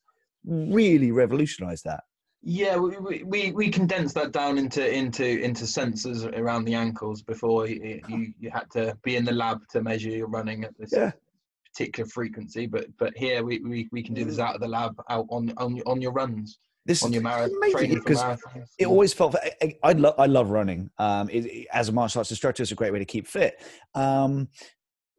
really 0.45 1.11
revolutionized 1.11 1.84
that. 1.86 2.03
Yeah, 2.48 2.78
we, 2.78 3.24
we, 3.24 3.52
we 3.52 3.70
condensed 3.72 4.14
that 4.14 4.32
down 4.32 4.60
into 4.60 4.88
into 4.88 5.26
into 5.26 5.64
sensors 5.64 6.32
around 6.38 6.66
the 6.66 6.76
ankles 6.76 7.24
before 7.24 7.68
you, 7.68 8.00
you, 8.08 8.34
you 8.39 8.52
had 8.52 8.70
to 8.74 8.96
be 9.04 9.16
in 9.16 9.26
the 9.26 9.32
lab 9.32 9.68
to 9.70 9.82
measure 9.82 10.12
your 10.12 10.28
running 10.28 10.64
at 10.64 10.78
this 10.78 10.91
yeah. 10.93 11.12
particular 11.66 12.08
frequency. 12.08 12.68
But 12.68 12.86
but 13.00 13.18
here 13.18 13.43
we, 13.43 13.62
we, 13.62 13.89
we 13.91 14.04
can 14.04 14.14
do 14.14 14.24
this 14.24 14.38
out 14.38 14.54
of 14.54 14.62
the 14.62 14.68
lab, 14.68 14.96
out 15.10 15.26
on 15.30 15.54
on 15.58 15.82
on 15.88 16.00
your 16.04 16.12
runs. 16.12 16.60
This 16.86 17.02
on 17.02 17.12
your 17.12 17.24
marathon 17.24 17.72
training 17.72 17.96
because 18.06 18.24
it 18.78 18.86
always 18.86 19.12
felt. 19.12 19.36
I, 19.60 19.76
I, 19.82 19.93
love 19.93 20.14
I 20.20 20.28
love 20.28 20.52
running. 20.52 20.91
Um, 21.00 21.28
it, 21.32 21.66
as 21.74 21.89
a 21.89 21.91
martial 21.91 22.20
arts 22.20 22.30
instructor, 22.30 22.62
it's 22.62 22.72
a 22.72 22.76
great 22.76 22.93
way 22.93 23.00
to 23.00 23.06
keep 23.06 23.26
fit. 23.26 23.60
Um, 23.96 24.50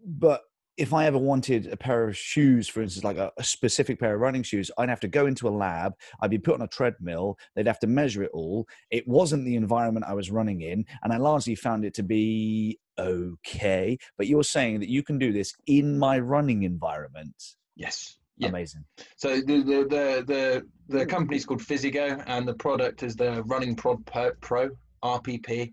but 0.04 0.42
if 0.76 0.92
I 0.92 1.06
ever 1.06 1.18
wanted 1.18 1.72
a 1.72 1.76
pair 1.76 2.06
of 2.06 2.16
shoes, 2.16 2.68
for 2.68 2.82
instance, 2.82 3.04
like 3.04 3.16
a, 3.16 3.32
a, 3.38 3.44
specific 3.44 3.98
pair 3.98 4.14
of 4.14 4.20
running 4.20 4.42
shoes, 4.42 4.70
I'd 4.76 4.88
have 4.88 5.00
to 5.00 5.08
go 5.08 5.26
into 5.26 5.48
a 5.48 5.50
lab. 5.50 5.94
I'd 6.20 6.30
be 6.30 6.38
put 6.38 6.54
on 6.54 6.62
a 6.62 6.68
treadmill. 6.68 7.38
They'd 7.54 7.66
have 7.66 7.78
to 7.80 7.86
measure 7.86 8.22
it 8.22 8.30
all. 8.34 8.66
It 8.90 9.08
wasn't 9.08 9.44
the 9.44 9.56
environment 9.56 10.06
I 10.08 10.14
was 10.14 10.30
running 10.30 10.60
in, 10.60 10.84
and 11.02 11.12
I 11.12 11.16
largely 11.16 11.54
found 11.54 11.84
it 11.84 11.94
to 11.94 12.02
be 12.02 12.78
okay. 12.98 13.98
But 14.18 14.26
you're 14.26 14.44
saying 14.44 14.80
that 14.80 14.88
you 14.88 15.02
can 15.02 15.18
do 15.18 15.32
this 15.32 15.54
in 15.66 15.98
my 15.98 16.18
running 16.18 16.64
environment. 16.64 17.54
Yes. 17.74 18.18
Yeah. 18.38 18.48
Amazing. 18.48 18.84
So 19.16 19.36
the 19.36 19.62
the 19.62 19.86
the 19.88 20.24
the, 20.26 20.66
the 20.98 21.06
company's 21.06 21.46
called 21.46 21.62
Physigo, 21.62 22.22
and 22.26 22.46
the 22.46 22.54
product 22.54 23.02
is 23.02 23.16
the 23.16 23.42
Running 23.44 23.74
Prod 23.74 24.04
Pro 24.40 24.68
RPP, 25.02 25.72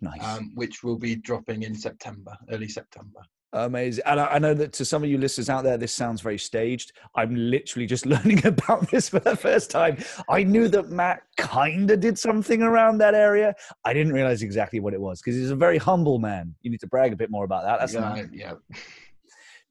nice. 0.00 0.24
um, 0.24 0.50
which 0.56 0.82
will 0.82 0.98
be 0.98 1.14
dropping 1.14 1.62
in 1.62 1.74
September, 1.74 2.36
early 2.50 2.68
September. 2.68 3.20
Amazing. 3.52 4.04
And 4.06 4.20
I, 4.20 4.26
I, 4.26 4.38
know 4.38 4.54
that 4.54 4.72
to 4.74 4.84
some 4.84 5.02
of 5.02 5.10
you 5.10 5.18
listeners 5.18 5.50
out 5.50 5.64
there, 5.64 5.76
this 5.76 5.92
sounds 5.92 6.20
very 6.20 6.38
staged. 6.38 6.92
I'm 7.16 7.34
literally 7.34 7.86
just 7.86 8.06
learning 8.14 8.46
about 8.46 8.88
this 8.90 9.08
for 9.08 9.18
the 9.18 9.36
first 9.36 9.70
time. 9.70 9.98
I 10.28 10.44
knew 10.44 10.68
that 10.68 10.90
Matt 10.90 11.22
kind 11.36 11.90
of 11.90 11.98
did 11.98 12.16
something 12.16 12.62
around 12.62 12.98
that 12.98 13.14
area. 13.14 13.54
I 13.84 13.92
didn't 13.92 14.12
realize 14.12 14.42
exactly 14.42 14.78
what 14.78 14.94
it 14.94 15.00
was 15.00 15.20
because 15.20 15.36
he's 15.36 15.50
a 15.50 15.56
very 15.56 15.78
humble 15.78 16.20
man. 16.20 16.54
You 16.62 16.70
need 16.70 16.80
to 16.80 16.86
brag 16.86 17.12
a 17.12 17.16
bit 17.16 17.30
more 17.30 17.44
about 17.44 17.64
that. 17.64 17.80
That's 17.80 17.94
yeah, 17.94 18.00
nice. 18.00 18.28
yeah. 18.32 18.52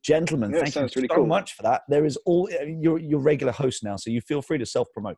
Gentlemen, 0.02 0.52
yeah, 0.52 0.60
thank 0.60 0.76
you 0.76 0.82
really 0.96 1.08
so 1.10 1.16
cool. 1.16 1.26
much 1.26 1.54
for 1.54 1.64
that. 1.64 1.82
There 1.90 2.06
is 2.06 2.18
all 2.26 2.50
you're 2.66 3.00
your 3.00 3.20
regular 3.20 3.52
host 3.52 3.84
now, 3.84 3.98
so 3.98 4.10
you 4.10 4.22
feel 4.22 4.42
free 4.42 4.58
to 4.58 4.66
self 4.66 4.88
promote. 4.94 5.18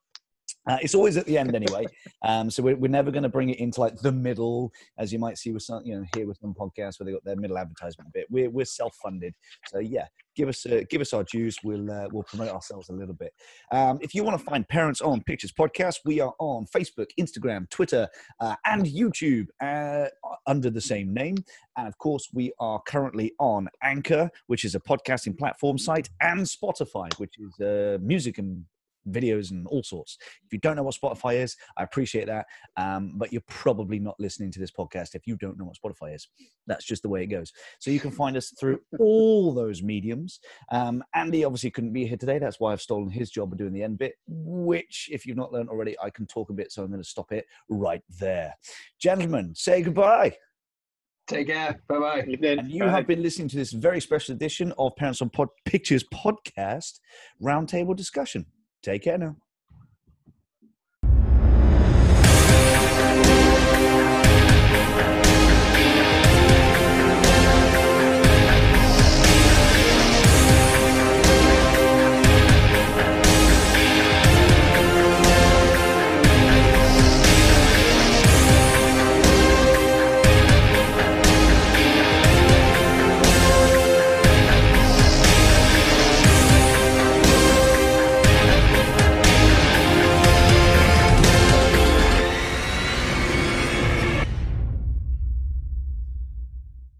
Uh, 0.67 0.77
it's 0.81 0.93
always 0.93 1.17
at 1.17 1.25
the 1.25 1.37
end 1.37 1.55
anyway. 1.55 1.85
Um, 2.23 2.49
so 2.49 2.61
we're, 2.61 2.75
we're 2.75 2.87
never 2.87 3.11
going 3.11 3.23
to 3.23 3.29
bring 3.29 3.49
it 3.49 3.59
into 3.59 3.79
like 3.79 3.95
the 3.97 4.11
middle, 4.11 4.71
as 4.97 5.11
you 5.11 5.19
might 5.19 5.37
see 5.37 5.51
with 5.51 5.63
some, 5.63 5.83
you 5.83 5.95
know, 5.95 6.05
here 6.15 6.27
with 6.27 6.37
some 6.37 6.53
podcasts 6.53 6.99
where 6.99 7.05
they 7.05 7.11
got 7.11 7.23
their 7.23 7.35
middle 7.35 7.57
advertisement 7.57 8.13
bit. 8.13 8.27
We're, 8.29 8.49
we're 8.49 8.65
self-funded. 8.65 9.33
So 9.67 9.79
yeah, 9.79 10.05
give 10.35 10.49
us, 10.49 10.65
uh, 10.65 10.81
give 10.89 11.01
us 11.01 11.13
our 11.13 11.23
dues. 11.23 11.57
We'll, 11.63 11.89
uh, 11.89 12.07
we'll 12.11 12.23
promote 12.23 12.49
ourselves 12.49 12.89
a 12.89 12.93
little 12.93 13.15
bit. 13.15 13.33
Um, 13.71 13.97
if 14.01 14.13
you 14.13 14.23
want 14.23 14.37
to 14.37 14.45
find 14.45 14.67
Parents 14.67 15.01
on 15.01 15.23
Pictures 15.23 15.51
podcast, 15.51 15.99
we 16.05 16.19
are 16.19 16.33
on 16.39 16.67
Facebook, 16.67 17.07
Instagram, 17.19 17.67
Twitter, 17.69 18.07
uh, 18.39 18.55
and 18.65 18.85
YouTube 18.85 19.47
uh, 19.61 20.09
under 20.45 20.69
the 20.69 20.81
same 20.81 21.13
name. 21.13 21.37
And 21.77 21.87
of 21.87 21.97
course, 21.97 22.29
we 22.33 22.53
are 22.59 22.79
currently 22.87 23.33
on 23.39 23.67
Anchor, 23.81 24.29
which 24.47 24.63
is 24.63 24.75
a 24.75 24.79
podcasting 24.79 25.37
platform 25.37 25.77
site, 25.77 26.09
and 26.21 26.41
Spotify, 26.41 27.11
which 27.17 27.35
is 27.39 27.59
uh, 27.65 27.97
music 28.01 28.37
and 28.37 28.65
videos 29.09 29.51
and 29.51 29.67
all 29.67 29.83
sorts. 29.83 30.17
If 30.45 30.53
you 30.53 30.59
don't 30.59 30.75
know 30.75 30.83
what 30.83 30.95
Spotify 30.95 31.35
is, 31.35 31.55
I 31.77 31.83
appreciate 31.83 32.27
that. 32.27 32.45
Um, 32.77 33.13
but 33.15 33.31
you're 33.31 33.43
probably 33.47 33.99
not 33.99 34.19
listening 34.19 34.51
to 34.51 34.59
this 34.59 34.71
podcast 34.71 35.15
if 35.15 35.27
you 35.27 35.35
don't 35.37 35.57
know 35.57 35.65
what 35.65 35.77
Spotify 35.77 36.15
is. 36.15 36.27
That's 36.67 36.85
just 36.85 37.01
the 37.01 37.09
way 37.09 37.23
it 37.23 37.27
goes. 37.27 37.51
So 37.79 37.91
you 37.91 37.99
can 37.99 38.11
find 38.11 38.37
us 38.37 38.53
through 38.59 38.79
all 38.99 39.53
those 39.53 39.81
mediums. 39.81 40.39
Um, 40.71 41.03
Andy 41.13 41.43
obviously 41.43 41.71
couldn't 41.71 41.93
be 41.93 42.05
here 42.05 42.17
today. 42.17 42.39
That's 42.39 42.59
why 42.59 42.73
I've 42.73 42.81
stolen 42.81 43.09
his 43.09 43.29
job 43.29 43.51
of 43.51 43.57
doing 43.57 43.73
the 43.73 43.83
end 43.83 43.97
bit, 43.97 44.13
which, 44.27 45.09
if 45.11 45.25
you've 45.25 45.37
not 45.37 45.51
learned 45.51 45.69
already, 45.69 45.95
I 46.01 46.09
can 46.09 46.27
talk 46.27 46.49
a 46.49 46.53
bit. 46.53 46.71
So 46.71 46.83
I'm 46.83 46.89
going 46.89 47.01
to 47.01 47.07
stop 47.07 47.31
it 47.31 47.45
right 47.69 48.01
there. 48.19 48.55
Gentlemen, 48.99 49.53
say 49.55 49.81
goodbye. 49.81 50.35
Take 51.27 51.47
care. 51.47 51.81
Bye 51.87 51.99
bye. 51.99 52.19
And 52.43 52.69
you 52.69 52.83
Bye. 52.83 52.89
have 52.89 53.07
been 53.07 53.21
listening 53.21 53.47
to 53.49 53.55
this 53.55 53.71
very 53.71 54.01
special 54.01 54.35
edition 54.35 54.73
of 54.77 54.95
Parents 54.97 55.21
on 55.21 55.29
Pod- 55.29 55.47
Pictures 55.65 56.03
podcast 56.13 56.99
roundtable 57.41 57.95
discussion. 57.95 58.45
Take 58.81 59.03
care 59.03 59.17
now. 59.17 59.35